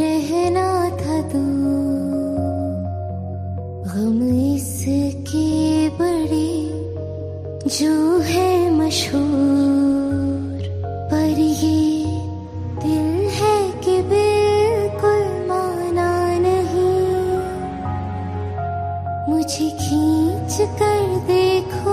رہنا 0.00 0.66
تھا 0.98 1.16
تو 1.32 1.38
غم 3.94 4.20
اس 4.54 4.84
کے 5.32 5.88
بڑے 5.98 6.48
جو 7.78 8.20
ہے 8.28 8.50
مشہور 8.76 9.18
پر 11.10 11.26
یہ 11.38 12.04
دل 12.84 13.26
ہے 13.40 13.56
کہ 13.84 14.00
بالکل 14.08 15.26
مانا 15.48 16.12
نہیں 16.46 17.34
مجھے 19.28 19.68
کھینچ 19.86 20.60
کر 20.78 21.00
دیکھو 21.28 21.85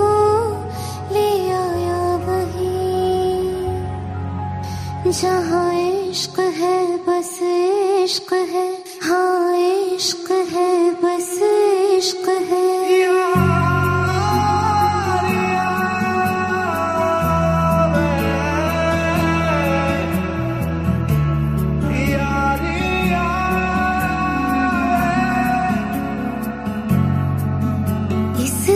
جہاں 5.18 5.74
عشق 6.10 6.40
ہے 6.60 6.80
بس 7.06 7.32
عشق 8.04 8.32
ہے 8.52 8.70
ہاں، 9.08 9.54
بس 11.02 11.30
عشق 11.98 12.30
ہے 12.50 12.62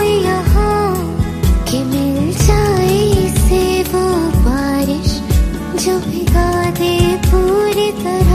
Peter. 7.92 8.25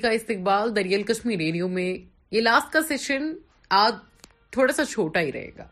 کا 0.00 0.10
استقبال 0.18 0.74
دریال 0.76 1.02
کشمی 1.12 1.36
ریڈیو 1.38 1.68
میں 1.76 1.88
یہ 2.34 2.40
لاسٹ 2.40 2.72
کا 2.72 2.82
سیشن 2.88 3.32
آج 3.82 3.94
تھوڑا 4.52 4.72
سا 4.72 4.84
چھوٹا 4.84 5.20
ہی 5.20 5.32
رہے 5.32 5.50
گا 5.58 5.66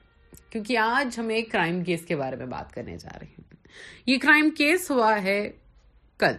کیونکہ 0.50 0.78
آج 0.78 1.18
ہم 1.18 1.28
ایک 1.36 1.50
کرائم 1.52 1.82
کیس 1.84 2.04
کے 2.08 2.16
بارے 2.16 2.36
میں 2.36 2.46
بات 2.46 2.72
کرنے 2.74 2.96
جا 3.00 3.16
رہے 3.20 3.26
ہیں 3.26 3.54
یہ 4.06 4.18
کرائم 4.22 4.50
کیس 4.58 4.90
ہوا 4.90 5.14
ہے 5.22 5.38
کل 6.18 6.36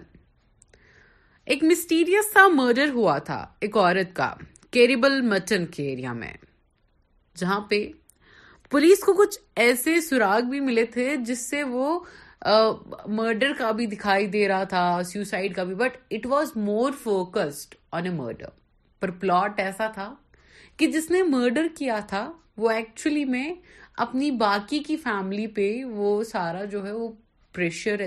ایک 1.54 1.64
مسٹیریس 1.64 2.32
سا 2.34 2.48
مرڈر 2.54 2.90
ہوا 2.94 3.18
تھا 3.30 3.46
ایک 3.66 3.78
عورت 3.78 4.16
کا 4.16 4.34
کیریبل 4.78 5.22
مٹن 5.34 5.66
کے 5.76 5.88
ایریا 5.90 6.14
میں 6.14 6.34
جہاں 7.40 7.60
پہ 7.70 7.88
پولیس 8.72 9.00
کو 9.04 9.14
کچھ 9.26 9.38
ایسے 9.66 10.00
سراغ 10.10 10.42
بھی 10.50 10.60
ملے 10.70 10.86
تھے 10.94 11.16
جس 11.26 11.50
سے 11.50 11.64
وہ 11.74 12.00
مرڈر 13.20 13.52
کا 13.58 13.72
بھی 13.78 13.86
دکھائی 13.92 14.26
دے 14.34 14.48
رہا 14.48 14.64
تھا 14.74 14.84
سیوسائڈ 15.12 15.54
کا 15.56 15.64
بھی 15.70 15.76
but 15.76 15.96
it 16.16 16.26
was 16.32 16.52
more 16.66 16.92
focused 17.04 17.76
on 17.92 18.06
a 18.06 18.10
murder 18.12 18.50
per 19.00 19.12
plot 19.20 19.60
ایسا 19.60 19.88
تھا 19.94 20.14
کہ 20.78 20.88
جس 20.92 21.10
نے 21.12 21.22
مرڈر 21.24 21.68
کیا 21.78 22.00
تھا 22.08 22.30
وہ 22.58 22.70
ایکچولی 22.70 23.24
میں 23.26 23.52
اپنی 24.06 24.30
باقی 24.44 24.80
کی 24.88 24.98
فیملی 25.04 25.46
پہ 25.56 25.70
وہ 25.92 26.22
سارا 26.32 26.64
جو 26.72 26.86
ہے 26.86 26.92
وہ 26.92 27.00
وہ 27.08 27.12
pressure 27.54 28.02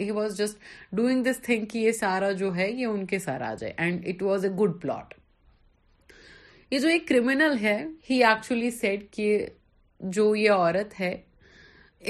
he 0.00 0.10
was 0.10 0.36
just 0.38 0.58
doing 0.96 1.22
this 1.24 1.38
thing 1.42 1.64
کہ 1.70 1.78
یہ 1.78 1.92
سارا 1.92 2.30
جو 2.40 2.54
ہے 2.56 2.70
یہ 2.70 2.86
ان 2.86 3.06
کے 3.06 3.18
سر 3.18 3.40
آ 3.46 3.54
جائے 3.60 3.72
and 3.76 4.06
it 4.08 4.22
was 4.22 4.44
a 4.44 4.50
good 4.60 4.80
plot 4.82 5.14
یہ 6.70 6.78
جو 6.78 6.88
ایک 6.88 7.08
کریمنل 7.08 7.56
ہے 7.62 7.76
ہی 8.10 8.22
ایکچولی 8.24 8.70
سیٹ 8.70 9.10
کہ 9.14 9.46
جو 10.16 10.34
یہ 10.36 10.50
عورت 10.50 10.98
ہے 11.00 11.14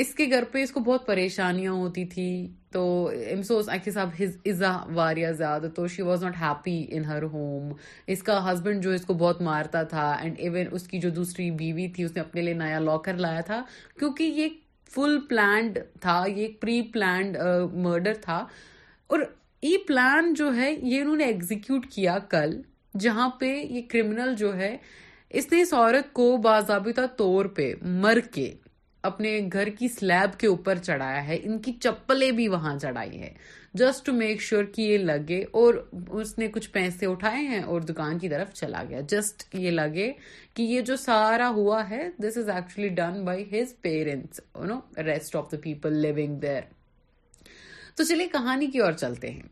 اس 0.03 0.15
کے 0.15 0.27
گھر 0.31 0.45
پہ 0.53 0.63
اس 0.63 0.73
کو 0.73 0.81
بہت 0.81 1.07
پریشانیاں 1.07 1.73
ہوتی 1.73 2.05
تھی 2.15 2.27
تو 2.77 3.11
تو 5.77 5.87
she 5.89 6.03
was 6.03 6.23
not 6.25 6.35
happy 6.41 6.85
in 6.97 7.05
her 7.05 7.23
home 7.33 7.73
اس 8.15 8.23
کا 8.23 8.39
ہسبینڈ 8.51 8.83
جو 8.85 8.91
اس 8.91 9.05
کو 9.07 9.15
بہت 9.23 9.41
مارتا 9.43 9.83
تھا 9.93 10.07
اینڈ 10.21 10.39
ایون 10.45 10.67
اس 10.79 10.87
کی 10.89 10.99
جو 11.01 11.11
دوسری 11.19 11.51
بیوی 11.63 11.87
تھی 11.95 12.05
اس 12.05 12.15
نے 12.15 12.21
اپنے 12.21 12.43
لیے 12.43 12.55
نیا 12.65 12.79
لاکر 12.79 13.15
لایا 13.27 13.41
تھا 13.51 13.61
کیونکہ 13.99 14.23
یہ 14.41 14.49
فل 14.95 15.19
پلانڈ 15.29 15.79
تھا 16.01 16.23
یہ 16.29 16.43
ایک 16.45 16.61
پری 16.61 16.81
پلانڈ 16.93 17.37
مرڈر 17.87 18.15
تھا 18.25 18.45
اور 19.15 19.21
یہ 19.63 19.77
پلان 19.87 20.33
جو 20.39 20.55
ہے 20.57 20.71
یہ 20.73 21.01
انہوں 21.01 21.17
نے 21.17 21.25
ایگزیکیوٹ 21.25 21.87
کیا 21.95 22.19
کل 22.31 22.61
جہاں 23.01 23.29
پہ 23.41 23.55
یہ 23.55 23.81
کرمنل 23.91 24.35
جو 24.39 24.55
ہے 24.57 24.77
اس 25.39 25.51
نے 25.53 25.61
اس 25.63 25.73
عورت 25.75 26.13
کو 26.21 26.37
باضابطہ 26.45 27.07
طور 27.17 27.45
پہ 27.57 27.73
مر 28.03 28.19
کے 28.35 28.51
اپنے 29.07 29.39
گھر 29.53 29.69
کی 29.79 29.89
سلیب 29.89 30.39
کے 30.41 30.47
اوپر 30.47 30.79
چڑھایا 30.87 31.27
ہے 31.27 31.37
ان 31.45 31.59
کی 31.67 31.73
چپلیں 31.87 32.31
بھی 32.39 32.47
وہاں 32.55 32.75
چڑھائی 32.83 33.21
ہے 33.21 33.33
جسٹ 33.81 34.05
ٹو 34.07 34.13
میک 34.13 34.41
شیور 34.43 34.65
کہ 34.75 34.83
یہ 34.83 34.99
لگے 34.99 35.41
اور 35.61 35.75
اس 36.21 36.37
نے 36.39 36.47
کچھ 36.53 36.69
پیسے 36.77 37.07
اٹھائے 37.07 37.43
ہیں 37.49 37.61
اور 37.73 37.81
دکان 37.91 38.19
کی 38.19 38.29
طرف 38.29 38.53
چلا 38.61 38.83
گیا 38.89 39.01
جسٹ 39.13 39.43
یہ 39.65 39.71
لگے 39.71 40.11
کہ 40.55 40.63
یہ 40.73 40.81
جو 40.91 40.97
سارا 41.05 41.49
ہوا 41.57 41.83
ہے 41.91 42.09
this 42.23 42.37
is 42.43 42.49
actually 42.55 42.89
done 43.01 43.25
by 43.25 43.45
his 43.53 43.75
parents 43.87 44.41
no 44.73 44.79
rest 45.11 45.37
of 45.43 45.51
the 45.53 45.57
people 45.65 46.01
living 46.07 46.35
there 46.47 46.61
تو 47.97 48.05
چلیے 48.09 48.27
کہانی 48.33 48.67
کی 48.71 48.79
اور 48.87 48.93
چلتے 49.05 49.31
ہیں 49.33 49.49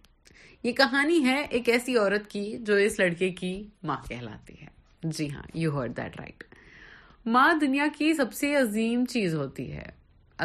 یہ 0.65 0.73
کہانی 0.83 1.23
ہے 1.27 1.41
ایک 1.57 1.69
ایسی 1.69 1.97
عورت 1.99 2.27
کی 2.35 2.45
جو 2.67 2.75
اس 2.87 2.99
لڑکے 3.01 3.31
کی 3.43 3.53
ماں 3.91 3.97
کہلاتی 4.09 4.55
ہے 4.63 5.11
جی 5.17 5.31
ہاں 5.35 5.43
یو 5.65 5.79
ہرڈ 5.81 5.97
دیٹ 5.97 6.17
رائٹ 6.21 6.45
ماں 7.33 7.53
دنیا 7.61 7.85
کی 7.97 8.13
سب 8.15 8.33
سے 8.35 8.55
عظیم 8.57 9.05
چیز 9.11 9.35
ہوتی 9.35 9.71
ہے 9.73 9.85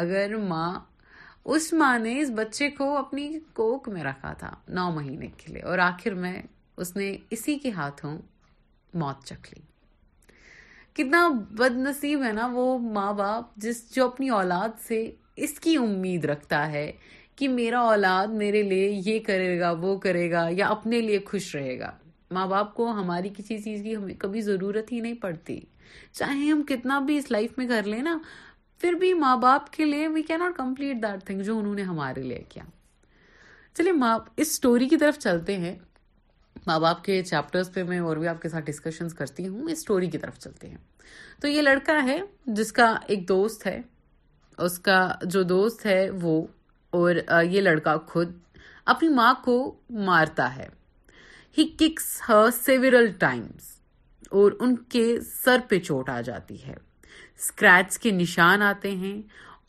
اگر 0.02 0.34
ماں 0.48 0.74
اس 1.54 1.72
ماں 1.78 1.98
نے 1.98 2.18
اس 2.20 2.30
بچے 2.34 2.68
کو 2.78 2.84
اپنی 2.96 3.28
کوک 3.54 3.88
میں 3.92 4.04
رکھا 4.04 4.32
تھا 4.38 4.50
نو 4.74 4.90
مہینے 4.94 5.26
کے 5.38 5.52
لیے 5.52 5.62
اور 5.70 5.78
آخر 5.86 6.14
میں 6.22 6.34
اس 6.82 6.94
نے 6.96 7.10
اسی 7.36 7.58
کے 7.62 7.70
ہاتھوں 7.70 8.16
موت 9.00 9.32
لی 9.32 9.60
کتنا 10.96 11.28
بد 11.58 11.76
نصیب 11.86 12.22
ہے 12.26 12.32
نا 12.38 12.48
وہ 12.52 12.78
ماں 12.94 13.12
باپ 13.18 13.54
جس 13.64 13.82
جو 13.94 14.04
اپنی 14.06 14.28
اولاد 14.38 14.80
سے 14.86 15.04
اس 15.46 15.58
کی 15.64 15.76
امید 15.82 16.24
رکھتا 16.30 16.66
ہے 16.72 16.90
کہ 17.36 17.48
میرا 17.58 17.80
اولاد 17.90 18.28
میرے 18.42 18.62
لیے 18.70 18.88
یہ 19.06 19.18
کرے 19.26 19.58
گا 19.60 19.70
وہ 19.80 19.96
کرے 20.06 20.30
گا 20.30 20.46
یا 20.56 20.68
اپنے 20.78 21.00
لیے 21.00 21.18
خوش 21.30 21.54
رہے 21.56 21.78
گا 21.78 21.90
ماں 22.34 22.46
باپ 22.46 22.74
کو 22.74 22.90
ہماری 23.00 23.28
کسی 23.36 23.58
چیز 23.62 23.82
کی 23.82 23.96
ہمیں 23.96 24.14
کبھی 24.18 24.40
ضرورت 24.48 24.92
ہی 24.92 25.00
نہیں 25.00 25.14
پڑتی 25.20 25.60
چاہے 26.12 26.50
ہم 26.50 26.62
کتنا 26.68 26.98
بھی 27.06 27.16
اس 27.18 27.30
لائف 27.30 27.58
میں 27.58 27.66
کر 27.68 27.86
لیں 27.86 28.02
نا 28.02 28.16
پھر 28.80 28.92
بھی 29.00 29.12
ماں 29.14 29.36
باپ 29.36 29.70
کے 29.72 29.84
لیے 29.84 30.08
وی 30.08 30.22
کی 30.28 30.36
ناٹ 30.36 30.56
کمپلیٹ 30.56 30.96
دیٹ 31.02 31.24
تھنگ 31.26 31.42
جو 31.44 31.58
انہوں 31.58 31.74
نے 31.74 31.82
ہمارے 31.92 32.22
لیے 32.22 32.42
کیا 32.48 32.62
چلیے 33.76 33.92
ماں 33.92 34.18
اس 34.36 34.48
اسٹوری 34.50 34.88
کی 34.88 34.96
طرف 34.98 35.18
چلتے 35.18 35.56
ہیں 35.58 35.74
ماں 36.66 36.78
باپ 36.80 37.02
کے 37.04 37.22
چیپٹرز 37.22 37.72
پہ 37.74 37.82
میں 37.88 37.98
اور 38.06 38.16
بھی 38.16 38.28
آپ 38.28 38.40
کے 38.42 38.48
ساتھ 38.48 38.64
ڈسکشنز 38.64 39.14
کرتی 39.18 39.46
ہوں 39.48 39.68
اس 39.70 39.78
اسٹوری 39.78 40.06
کی 40.10 40.18
طرف 40.18 40.38
چلتے 40.38 40.68
ہیں 40.68 40.78
تو 41.40 41.48
یہ 41.48 41.62
لڑکا 41.62 42.02
ہے 42.06 42.18
جس 42.58 42.72
کا 42.72 42.94
ایک 43.08 43.28
دوست 43.28 43.66
ہے 43.66 43.80
اس 44.66 44.78
کا 44.88 45.00
جو 45.32 45.42
دوست 45.56 45.86
ہے 45.86 46.00
وہ 46.22 46.40
اور 47.00 47.14
یہ 47.50 47.60
لڑکا 47.60 47.96
خود 48.08 48.32
اپنی 48.94 49.08
ماں 49.14 49.32
کو 49.44 49.56
مارتا 50.06 50.54
ہے 50.56 50.66
he 51.58 51.66
kicks 51.78 52.18
her 52.28 52.50
several 52.64 53.10
times 53.18 53.79
اور 54.38 54.52
ان 54.64 54.74
کے 54.94 55.04
سر 55.44 55.58
پہ 55.68 55.78
چوٹ 55.86 56.08
آ 56.10 56.20
جاتی 56.26 56.62
ہے 56.66 56.72
اسکریچ 56.74 57.98
کے 57.98 58.10
نشان 58.10 58.62
آتے 58.62 58.90
ہیں 58.96 59.20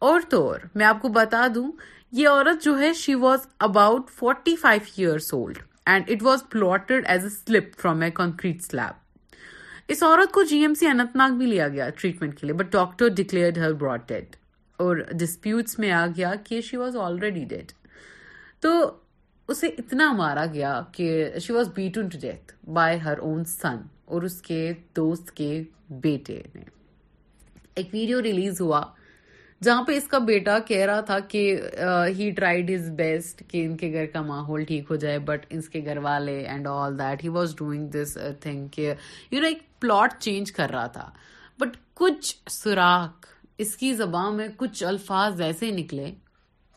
اور 0.10 0.20
تو 0.30 0.44
اور 0.50 0.60
میں 0.76 0.86
آپ 0.86 1.02
کو 1.02 1.10
بتا 1.18 1.46
دوں 1.56 1.72
یہ 2.20 2.28
عورت 2.30 2.64
جو 2.64 2.78
ہے 2.80 2.92
she 3.02 3.14
was 3.26 3.48
about 3.68 4.10
forty 4.20 4.56
five 4.62 4.82
years 4.96 5.34
old 5.34 5.58
and 5.92 6.10
it 6.12 6.24
was 6.24 6.44
plot 6.52 6.92
as 6.92 7.24
a 7.24 7.30
slip 7.30 7.76
from 7.82 8.02
a 8.02 8.10
concrete 8.16 8.62
slab 8.64 9.00
اس 9.92 10.04
عورت 10.04 10.32
کو 10.34 10.44
جی 10.50 10.58
ایم 10.62 10.74
سی 10.80 10.88
انت 10.88 11.16
ناگ 11.16 11.32
بھی 11.38 11.46
لیا 11.46 11.68
گیا 11.68 11.90
ٹریٹمنٹ 11.98 12.40
کے 12.40 12.48
لیے 12.48 12.56
بٹ 12.56 12.72
ڈاکٹر 12.72 13.08
ڈکلیئر 13.18 13.84
اور 14.82 14.98
ڈسپیوٹس 15.20 15.78
میں 15.80 15.92
آ 15.92 16.06
گیا 16.18 16.34
کہ 16.44 16.60
شی 16.70 16.78
واز 16.78 16.96
آلریڈی 17.08 17.44
ڈیڈ 17.50 17.72
تو 18.62 18.70
اسے 19.48 19.68
اتنا 19.78 20.12
مارا 20.16 20.46
گیا 20.54 20.80
کہ 20.94 21.10
she 21.42 21.54
was 21.54 21.70
beaten 21.76 22.08
to 22.12 22.18
death 22.22 22.54
by 22.74 23.00
her 23.04 23.18
own 23.28 23.44
son 23.54 23.78
اور 24.06 24.22
اس 24.28 24.42
کے 24.42 24.62
دوست 24.98 25.32
کے 25.36 25.62
بیٹے 26.02 26.42
نے 26.56 26.62
ایک 27.76 27.94
ویڈیو 27.94 28.22
ریلیز 28.22 28.62
ہوا 28.62 28.82
جہاں 29.64 29.84
پہ 29.88 29.96
اس 29.98 30.08
کا 30.12 30.18
بیٹا 30.28 30.58
کہہ 30.68 30.86
رہا 30.86 31.02
تھا 31.10 31.18
کہ 31.30 31.42
ہی 32.18 32.30
ٹرائیڈ 32.38 32.72
ہز 32.72 32.90
بیسٹ 32.98 33.42
کہ 33.48 33.66
ان 33.66 33.76
کے 33.78 33.92
گھر 33.94 34.06
کا 34.14 34.22
ماحول 34.30 34.64
ٹھیک 34.68 34.86
ہو 34.92 34.96
جائے 35.04 35.20
بٹ 35.28 35.46
اس 35.58 35.68
کے 35.70 35.82
گھر 35.86 35.98
والے 36.04 36.38
and 36.48 36.68
all 36.68 36.98
that 37.00 37.24
he 37.24 37.30
was 37.38 37.56
doing 37.58 37.88
this 37.98 38.18
thing 38.42 38.68
کہ 38.72 38.94
یو 39.32 39.42
نو 39.42 39.48
ایک 39.48 39.62
پلاٹ 39.82 40.20
چینج 40.22 40.52
کر 40.52 40.70
رہا 40.74 40.88
تھا 40.98 41.10
بٹ 41.60 41.78
کچھ 42.00 42.36
سوراخ 42.52 43.26
اس 43.64 43.76
کی 43.78 43.94
زبان 43.94 44.38
میں 44.38 44.48
کچھ 44.58 44.84
الفاظ 44.84 45.42
ایسے 45.48 45.72
نکلے 45.72 46.12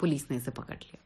پولیس 0.01 0.31
نے 0.31 0.37
اسے 0.37 0.51
پکڑ 0.55 0.75
لیا 0.81 1.03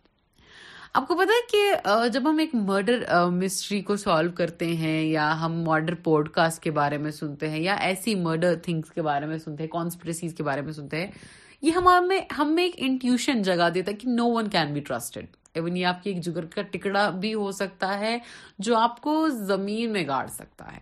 آپ 0.99 1.07
کو 1.09 1.15
پتا 1.15 1.33
ہے 1.35 1.43
کہ 1.51 2.09
جب 2.13 2.29
ہم 2.29 2.39
ایک 2.43 2.55
مرڈر 2.55 3.03
مسٹری 3.33 3.81
کو 3.89 3.97
سالو 3.97 4.31
کرتے 4.37 4.67
ہیں 4.77 5.03
یا 5.05 5.27
ہم 5.41 5.53
مرڈر 5.65 5.95
پوڈ 6.05 6.29
کاسٹ 6.39 6.63
کے 6.63 6.71
بارے 6.79 6.97
میں 6.99 7.11
سنتے 7.19 7.49
ہیں 7.51 7.59
یا 7.63 7.75
ایسی 7.89 8.15
مرڈر 8.23 8.55
تھنگس 8.63 8.91
کے 8.93 9.03
بارے 9.09 9.27
میں 9.27 9.37
سنتے 9.39 9.63
ہیں 9.63 9.71
کانسپریسیز 9.71 10.33
کے 10.37 10.43
بارے 10.49 10.61
میں 10.69 10.73
سنتے 10.73 11.01
ہیں 11.01 11.11
یہ 11.63 11.77
میں 12.07 12.19
ہم 12.39 12.55
میں 12.55 12.65
ایک 12.65 12.75
انٹیوشن 12.89 13.43
جگہ 13.49 13.69
دیتا 13.75 13.91
ہے 13.93 13.97
کہ 13.97 14.09
no 14.11 14.27
one 14.33 14.49
can 14.57 14.73
be 14.75 14.81
trusted 14.89 15.27
even 15.55 15.77
یہ 15.77 15.87
آپ 15.87 16.03
کی 16.05 16.11
ایک 16.11 16.21
جگر 16.25 16.45
کا 16.55 16.63
ٹکڑا 16.71 17.09
بھی 17.21 17.33
ہو 17.35 17.51
سکتا 17.59 17.99
ہے 18.01 18.17
جو 18.69 18.77
آپ 18.79 19.01
کو 19.03 19.15
زمین 19.39 19.93
میں 19.93 20.07
گاڑ 20.07 20.27
سکتا 20.39 20.73
ہے 20.73 20.79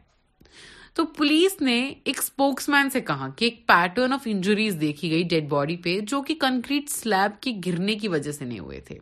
تو 0.94 1.04
پولیس 1.18 1.60
نے 1.60 1.76
ایک 1.92 2.18
اسپوکس 2.22 2.68
مین 2.76 2.90
سے 2.92 3.00
کہا 3.12 3.28
کہ 3.36 3.44
ایک 3.44 3.66
پیٹرن 3.68 4.12
آف 4.12 4.28
انجوریز 4.32 4.76
دیکھی 4.80 5.10
گئی 5.10 5.22
ڈیڈ 5.34 5.48
باڈی 5.48 5.76
پہ 5.84 5.98
جو 6.14 6.22
کہ 6.30 6.34
کنکریٹ 6.46 6.90
سلیب 6.90 7.40
کے 7.42 7.52
گرنے 7.66 7.94
کی 8.04 8.08
وجہ 8.16 8.32
سے 8.40 8.44
نہیں 8.44 8.58
ہوئے 8.60 8.80
تھے 8.88 8.98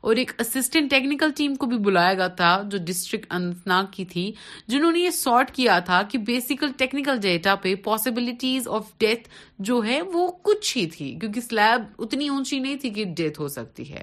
اور 0.00 0.16
ایک 0.16 0.30
اسسٹنٹ 0.38 0.90
ٹیکنیکل 0.90 1.30
ٹیم 1.36 1.54
کو 1.62 1.66
بھی 1.66 1.78
بلایا 1.84 2.14
گیا 2.14 2.26
تھا 2.36 2.60
جو 2.70 2.78
ڈسٹرکٹ 2.86 3.26
انتناگ 3.34 3.86
کی 3.92 4.04
تھی 4.12 4.30
جنہوں 4.68 4.92
نے 4.92 5.00
یہ 5.00 5.10
سارٹ 5.14 5.50
کیا 5.56 5.78
تھا 5.86 6.00
کہ 6.10 6.18
بیسیکل 6.28 6.72
ٹیکنیکل 6.78 7.18
ڈیٹا 7.22 7.54
پہ 7.62 7.74
آف 7.88 8.92
ڈیتھ 9.00 9.28
جو 9.68 9.80
ہے 9.86 10.00
وہ 10.12 10.30
کچھ 10.42 10.76
ہی 10.76 10.86
تھی 10.92 11.14
کیونکہ 11.20 11.40
سلیب 11.40 12.02
اتنی 12.04 12.28
اونچی 12.28 12.58
نہیں 12.58 12.76
تھی 12.80 12.90
کہ 12.90 13.04
ڈیتھ 13.16 13.40
ہو 13.40 13.48
سکتی 13.56 13.90
ہے 13.92 14.02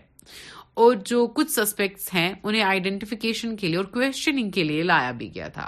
اور 0.86 0.96
جو 1.06 1.26
کچھ 1.36 1.52
سسپیکٹس 1.52 2.14
ہیں 2.14 2.32
انہیں 2.44 2.62
آئیڈینٹیفیکیشن 2.64 3.56
کے 3.58 3.68
لیے 3.68 3.78
اور 3.78 3.86
کوشچننگ 3.96 4.50
کے 4.58 4.64
لیے 4.64 4.84
لایا 4.84 5.12
بھی 5.22 5.34
گیا 5.36 5.48
تھا 5.54 5.68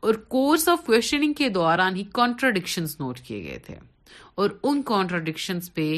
اور 0.00 0.14
کورس 0.36 0.68
آف 0.68 0.90
کے 1.38 1.48
دوران 1.54 1.96
ہی 1.96 2.04
کانٹرڈکشن 2.14 2.84
نوٹ 3.00 3.20
کیے 3.26 3.42
گئے 3.48 3.58
تھے 3.66 3.74
اور 4.42 4.50
ان 4.62 4.80
کونٹرڈکشن 4.90 5.58
پہ 5.74 5.90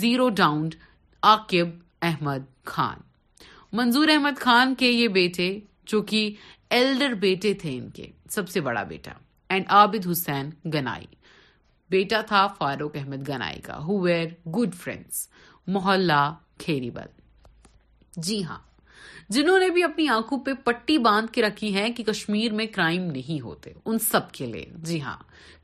زیرو 0.00 0.28
ڈاؤنڈ 0.40 0.74
عاقب 1.30 1.70
احمد 2.06 2.51
خان 2.70 3.00
منظور 3.76 4.08
احمد 4.12 4.38
خان 4.40 4.74
کے 4.78 4.88
یہ 4.88 5.08
بیٹے 5.14 5.48
جو 5.92 6.00
کہ 6.10 6.28
ایلڈر 6.76 7.14
بیٹے 7.20 7.52
تھے 7.60 7.76
ان 7.78 7.88
کے 7.94 8.06
سب 8.30 8.48
سے 8.48 8.60
بڑا 8.66 8.82
بیٹا 8.88 9.12
اینڈ 9.54 9.64
عابد 9.78 10.06
حسین 10.10 10.50
گنائی 10.74 11.06
بیٹا 11.90 12.20
تھا 12.28 12.46
فاروق 12.58 12.96
احمد 12.96 13.28
گنائی 13.28 13.60
کا 13.62 13.78
ہو 13.84 13.98
ویئر 14.02 14.26
گڈ 14.56 14.74
فرینڈس 14.82 15.26
محلہ 15.72 16.22
کھیری 16.58 16.90
بل 16.90 17.08
جی 18.26 18.42
ہاں 18.44 18.58
جنہوں 19.34 19.58
نے 19.60 19.68
بھی 19.74 19.82
اپنی 19.84 20.06
آنکھوں 20.14 20.38
پہ 20.44 20.52
پٹی 20.64 20.96
باندھ 21.06 21.30
کے 21.32 21.42
رکھی 21.42 21.74
ہے 21.74 21.90
کہ 21.96 22.04
کشمیر 22.04 22.52
میں 22.54 22.66
کرائم 22.74 23.02
نہیں 23.10 23.40
ہوتے 23.40 23.72
ان 23.84 23.98
سب 24.10 24.30
کے 24.32 24.46
لیے 24.46 24.64
جی 24.86 25.00
ہاں 25.02 25.16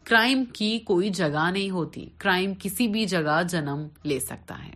کرائم 0.08 0.44
کی 0.58 0.78
کوئی 0.86 1.08
جگہ 1.22 1.50
نہیں 1.52 1.70
ہوتی 1.70 2.08
کرائم 2.18 2.52
کسی 2.62 2.88
بھی 2.94 3.04
جگہ 3.14 3.40
جنم 3.48 3.86
لے 4.04 4.18
سکتا 4.20 4.56
ہے 4.66 4.70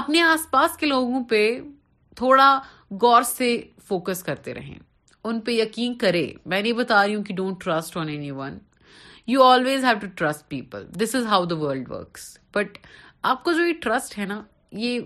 اپنے 0.00 0.20
آس 0.22 0.50
پاس 0.50 0.76
کے 0.76 0.86
لوگوں 0.86 1.22
پہ 1.30 1.48
تھوڑا 2.16 2.58
غور 3.02 3.22
سے 3.36 3.56
فوکس 3.88 4.22
کرتے 4.24 4.54
رہیں 4.54 4.78
ان 5.28 5.40
پہ 5.44 5.52
یقین 5.52 5.94
کرے 5.98 6.26
میں 6.44 6.60
نہیں 6.62 6.72
بتا 6.72 7.04
رہی 7.06 7.14
ہوں 7.14 7.22
کہ 7.24 7.34
don't 7.34 7.64
trust 7.64 7.96
on 7.96 8.08
anyone 8.30 8.58
you 9.26 9.42
always 9.42 9.84
have 9.84 9.98
to 10.00 10.06
trust 10.16 10.48
people 10.50 10.84
this 11.02 11.14
is 11.14 11.26
how 11.26 11.44
the 11.44 11.54
world 11.60 11.90
works 11.90 12.36
but 12.54 12.78
آپ 13.30 13.44
کا 13.44 13.52
جو 13.52 13.66
یہ 13.66 13.72
ٹرسٹ 13.82 14.18
ہے 14.18 14.24
نا 14.26 14.40
یہ 14.82 14.98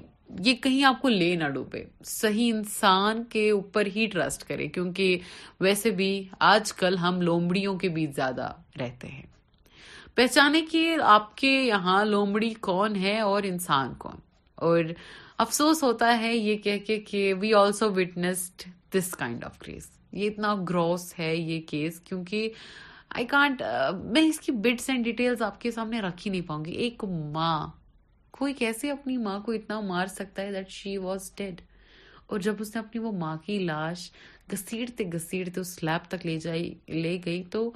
یہ 0.45 0.55
کہیں 0.63 0.85
آپ 0.85 1.01
کو 1.03 1.09
لے 1.09 1.35
نہ 1.37 1.49
ڈوبے 1.55 1.83
صحیح 2.07 2.53
انسان 2.55 3.23
کے 3.31 3.51
اوپر 3.51 3.87
ہی 3.97 4.07
ٹرسٹ 4.13 4.45
کرے 4.49 4.67
کیونکہ 4.75 5.17
ویسے 5.61 5.91
بھی 6.01 6.11
آج 6.51 6.73
کل 6.83 6.99
ہم 6.99 7.21
لومڑیوں 7.23 7.75
کے 7.79 7.89
بیچ 7.97 8.15
زیادہ 8.17 8.51
رہتے 8.81 9.09
ہیں 9.09 9.23
پہچانے 10.17 10.61
کہ 10.71 10.97
آپ 11.17 11.35
کے 11.37 11.51
یہاں 11.61 12.05
لومڑی 12.05 12.51
کون 12.71 12.97
ہے 13.03 13.19
اور 13.21 13.43
انسان 13.49 13.93
کون 13.99 14.21
اور 14.67 14.83
افسوس 15.43 15.83
ہوتا 15.83 16.19
ہے 16.21 16.35
یہ 16.37 16.57
کہہ 16.65 16.79
کے 16.87 16.99
کہ 17.11 17.33
we 17.41 17.53
also 17.55 17.91
witnessed 17.95 18.63
this 18.95 19.11
kind 19.19 19.45
of 19.45 19.59
case 19.59 19.89
یہ 20.13 20.29
اتنا 20.29 20.55
گروس 20.69 21.13
ہے 21.19 21.35
یہ 21.37 21.61
کیس 21.69 22.01
کیونکہ 22.09 22.49
آئی 23.15 23.27
کانٹ 23.27 23.63
uh, 23.63 23.95
میں 24.13 24.23
اس 24.29 24.41
کی 24.41 24.53
بٹس 24.65 24.89
اینڈ 24.91 25.05
ڈیٹیلس 25.05 25.43
آپ 25.43 25.61
کے 25.61 25.71
سامنے 25.71 26.01
رکھ 26.01 26.27
ہی 26.27 26.31
نہیں 26.33 26.47
پاؤں 26.49 26.65
گی 26.65 26.73
ایک 26.85 27.05
ماں 27.35 27.67
کوئی 28.39 28.53
کیسے 28.61 28.91
اپنی 28.91 29.17
ماں 29.29 29.39
کو 29.47 29.53
اتنا 29.53 29.81
مار 29.95 30.07
سکتا 30.17 30.43
ہے 30.43 30.53
دیٹ 30.53 30.69
شی 30.71 30.97
واز 31.07 31.31
ڈیڈ 31.39 31.61
اور 32.27 32.39
جب 32.47 32.57
اس 32.61 32.75
نے 32.75 32.79
اپنی 32.81 33.01
وہ 33.05 33.13
ماں 33.23 33.37
کی 33.47 33.59
لاش 33.65 34.11
گسیڑتے 34.53 35.05
گسیڑتے 35.15 35.61
اس 35.61 35.75
سلیب 35.77 36.11
تک 36.11 36.27
لے 36.27 36.37
جائی 36.45 36.73
لے 37.03 37.17
گئی 37.25 37.43
تو 37.51 37.71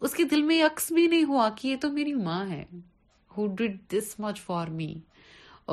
اس 0.00 0.12
کے 0.14 0.24
دل 0.30 0.42
میں 0.50 0.60
یکس 0.62 0.90
بھی 0.92 1.06
نہیں 1.06 1.24
ہوا 1.28 1.48
کہ 1.60 1.68
یہ 1.68 1.76
تو 1.82 1.90
میری 1.98 2.14
ماں 2.26 2.44
ہے 2.50 2.64
who 3.36 3.46
did 3.56 3.76
this 3.92 4.14
much 4.20 4.40
for 4.46 4.68
می 4.80 4.92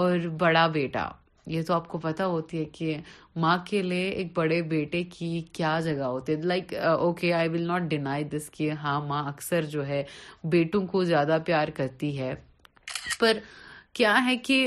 اور 0.01 0.17
بڑا 0.39 0.65
بیٹا 0.73 1.07
یہ 1.47 1.61
تو 1.67 1.73
آپ 1.73 1.87
کو 1.87 1.97
پتا 2.03 2.25
ہوتی 2.27 2.57
ہے 2.59 2.63
کہ 2.73 2.95
ماں 3.39 3.57
کے 3.67 3.81
لیے 3.81 4.07
ایک 4.09 4.31
بڑے 4.37 4.61
بیٹے 4.71 5.03
کی 5.17 5.27
کیا 5.53 5.77
جگہ 5.83 6.03
ہوتی 6.13 6.33
ہے 6.33 6.41
like 6.51 6.73
okay 6.89 7.31
I 7.33 7.49
will 7.49 7.61
not 7.67 7.81
deny 7.91 8.23
this 8.33 8.49
کہ 8.57 8.69
ہاں 8.83 8.99
ماں 9.07 9.23
اکثر 9.29 9.65
جو 9.75 9.85
ہے 9.87 10.01
بیٹوں 10.55 10.85
کو 10.91 11.03
زیادہ 11.11 11.37
پیار 11.45 11.67
کرتی 11.77 12.17
ہے 12.17 12.33
پر 13.19 13.37
کیا 13.99 14.15
ہے 14.25 14.35
کہ 14.47 14.57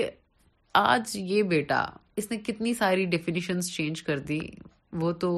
آج 0.83 1.17
یہ 1.17 1.43
بیٹا 1.53 1.85
اس 2.19 2.31
نے 2.31 2.37
کتنی 2.47 2.73
ساری 2.75 3.05
ڈیفینیشنس 3.17 3.71
چینج 3.75 4.03
کر 4.03 4.19
دی 4.29 4.41
وہ 5.01 5.11
تو 5.25 5.33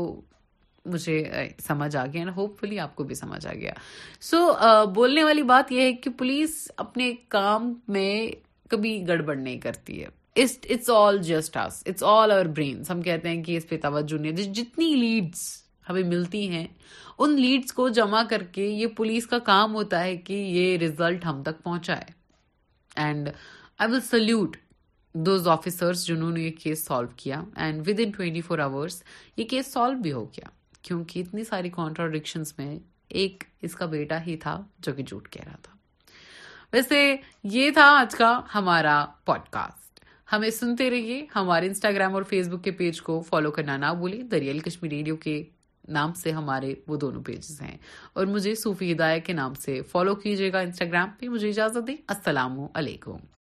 مجھے 0.93 1.19
uh, 1.37 1.49
سمجھ 1.67 1.97
آ 1.97 2.05
گیا 2.13 2.21
اینڈ 2.21 2.37
ہوپ 2.37 2.59
فلی 2.61 2.79
آپ 2.85 2.95
کو 2.97 3.05
بھی 3.09 3.15
سمجھ 3.15 3.47
آ 3.47 3.53
گیا 3.55 3.73
سو 4.21 4.37
so, 4.47 4.83
uh, 4.83 4.85
بولنے 4.95 5.25
والی 5.25 5.43
بات 5.55 5.73
یہ 5.73 5.81
ہے 5.83 5.93
کہ 6.05 6.11
پولیس 6.19 6.67
اپنے 6.85 7.13
کام 7.35 7.73
میں 7.97 8.15
کبھی 8.71 8.91
گڑبڑ 9.09 9.37
نہیں 9.37 9.59
کرتی 9.61 10.01
ہے 10.03 10.07
it's 10.43 10.59
it's 10.71 10.91
all 10.91 10.97
all 11.03 11.19
just 11.29 11.57
our 11.57 11.83
brains 12.55 12.91
ہم 12.91 13.01
کہتے 13.03 13.29
ہیں 13.29 13.43
کہ 13.45 13.57
اس 13.57 13.69
پہ 13.69 13.77
نہیں 13.87 14.29
ہے 14.31 14.53
جتنی 14.61 14.95
لیڈس 15.01 15.41
ہمیں 15.89 16.03
ملتی 16.09 16.49
ہیں 16.49 16.67
ان 17.23 17.41
لیڈس 17.41 17.73
کو 17.79 17.89
جمع 17.99 18.23
کر 18.31 18.43
کے 18.53 18.67
یہ 18.67 18.87
پولیس 18.97 19.27
کا 19.27 19.39
کام 19.53 19.75
ہوتا 19.75 20.03
ہے 20.05 20.17
کہ 20.27 20.33
یہ 20.35 20.77
ریزلٹ 20.81 21.25
ہم 21.27 21.43
تک 21.47 21.63
پہنچائے 21.63 22.19
آفیسرس 25.53 26.05
جنہوں 26.07 26.31
نے 26.31 26.43
یہ 26.43 26.51
کیس 26.63 26.85
سالو 26.85 27.09
کیا 27.23 27.43
and 27.65 27.89
with 27.89 28.01
in 28.05 28.11
twenty 28.17 28.41
four 28.49 28.59
hours 28.67 29.03
یہ 29.37 29.45
کیس 29.51 29.73
سالو 29.73 29.99
بھی 30.03 30.13
ہو 30.13 30.25
گیا 30.37 30.49
کیونکہ 30.83 31.21
اتنی 31.21 31.45
ساری 31.51 31.71
کانٹراڈکشنس 31.81 32.59
میں 32.59 32.75
ایک 33.21 33.45
اس 33.69 33.75
کا 33.75 33.87
بیٹا 33.97 34.23
ہی 34.27 34.37
تھا 34.47 34.61
جو 34.87 34.93
کہ 34.95 35.03
جھوٹ 35.03 35.29
کہہ 35.33 35.45
رہا 35.47 35.57
تھا 35.63 35.79
ویسے 36.73 37.03
یہ 37.53 37.71
تھا 37.75 37.85
آج 38.01 38.15
کا 38.17 38.31
ہمارا 38.55 39.05
پوڈ 39.27 39.49
کاسٹ 39.53 40.01
ہمیں 40.33 40.49
سنتے 40.59 40.89
رہیے 40.91 41.25
ہمارے 41.35 41.67
انسٹاگرام 41.67 42.15
اور 42.15 42.23
فیس 42.29 42.49
بک 42.49 42.63
کے 42.65 42.71
پیج 42.83 43.01
کو 43.03 43.21
فالو 43.29 43.51
کرنا 43.57 43.77
نہ 43.77 43.93
بھولیں 43.99 44.21
دریال 44.31 44.59
کشمیر 44.69 44.91
ریڈیو 44.93 45.17
کے 45.25 45.43
نام 45.99 46.13
سے 46.23 46.33
ہمارے 46.33 46.75
وہ 46.89 46.97
دونوں 47.07 47.23
پیجز 47.27 47.61
ہیں 47.63 47.77
اور 48.15 48.27
مجھے 48.35 48.55
سوفی 48.63 48.93
ہدایہ 48.93 49.21
کے 49.27 49.33
نام 49.33 49.55
سے 49.65 49.81
فالو 49.93 50.15
کیجیے 50.23 50.53
گا 50.53 50.61
انسٹاگرام 50.69 51.11
پہ 51.21 51.29
مجھے 51.29 51.49
اجازت 51.49 51.87
دیں 51.89 51.97
السلام 52.17 52.59
علیکم 52.75 53.31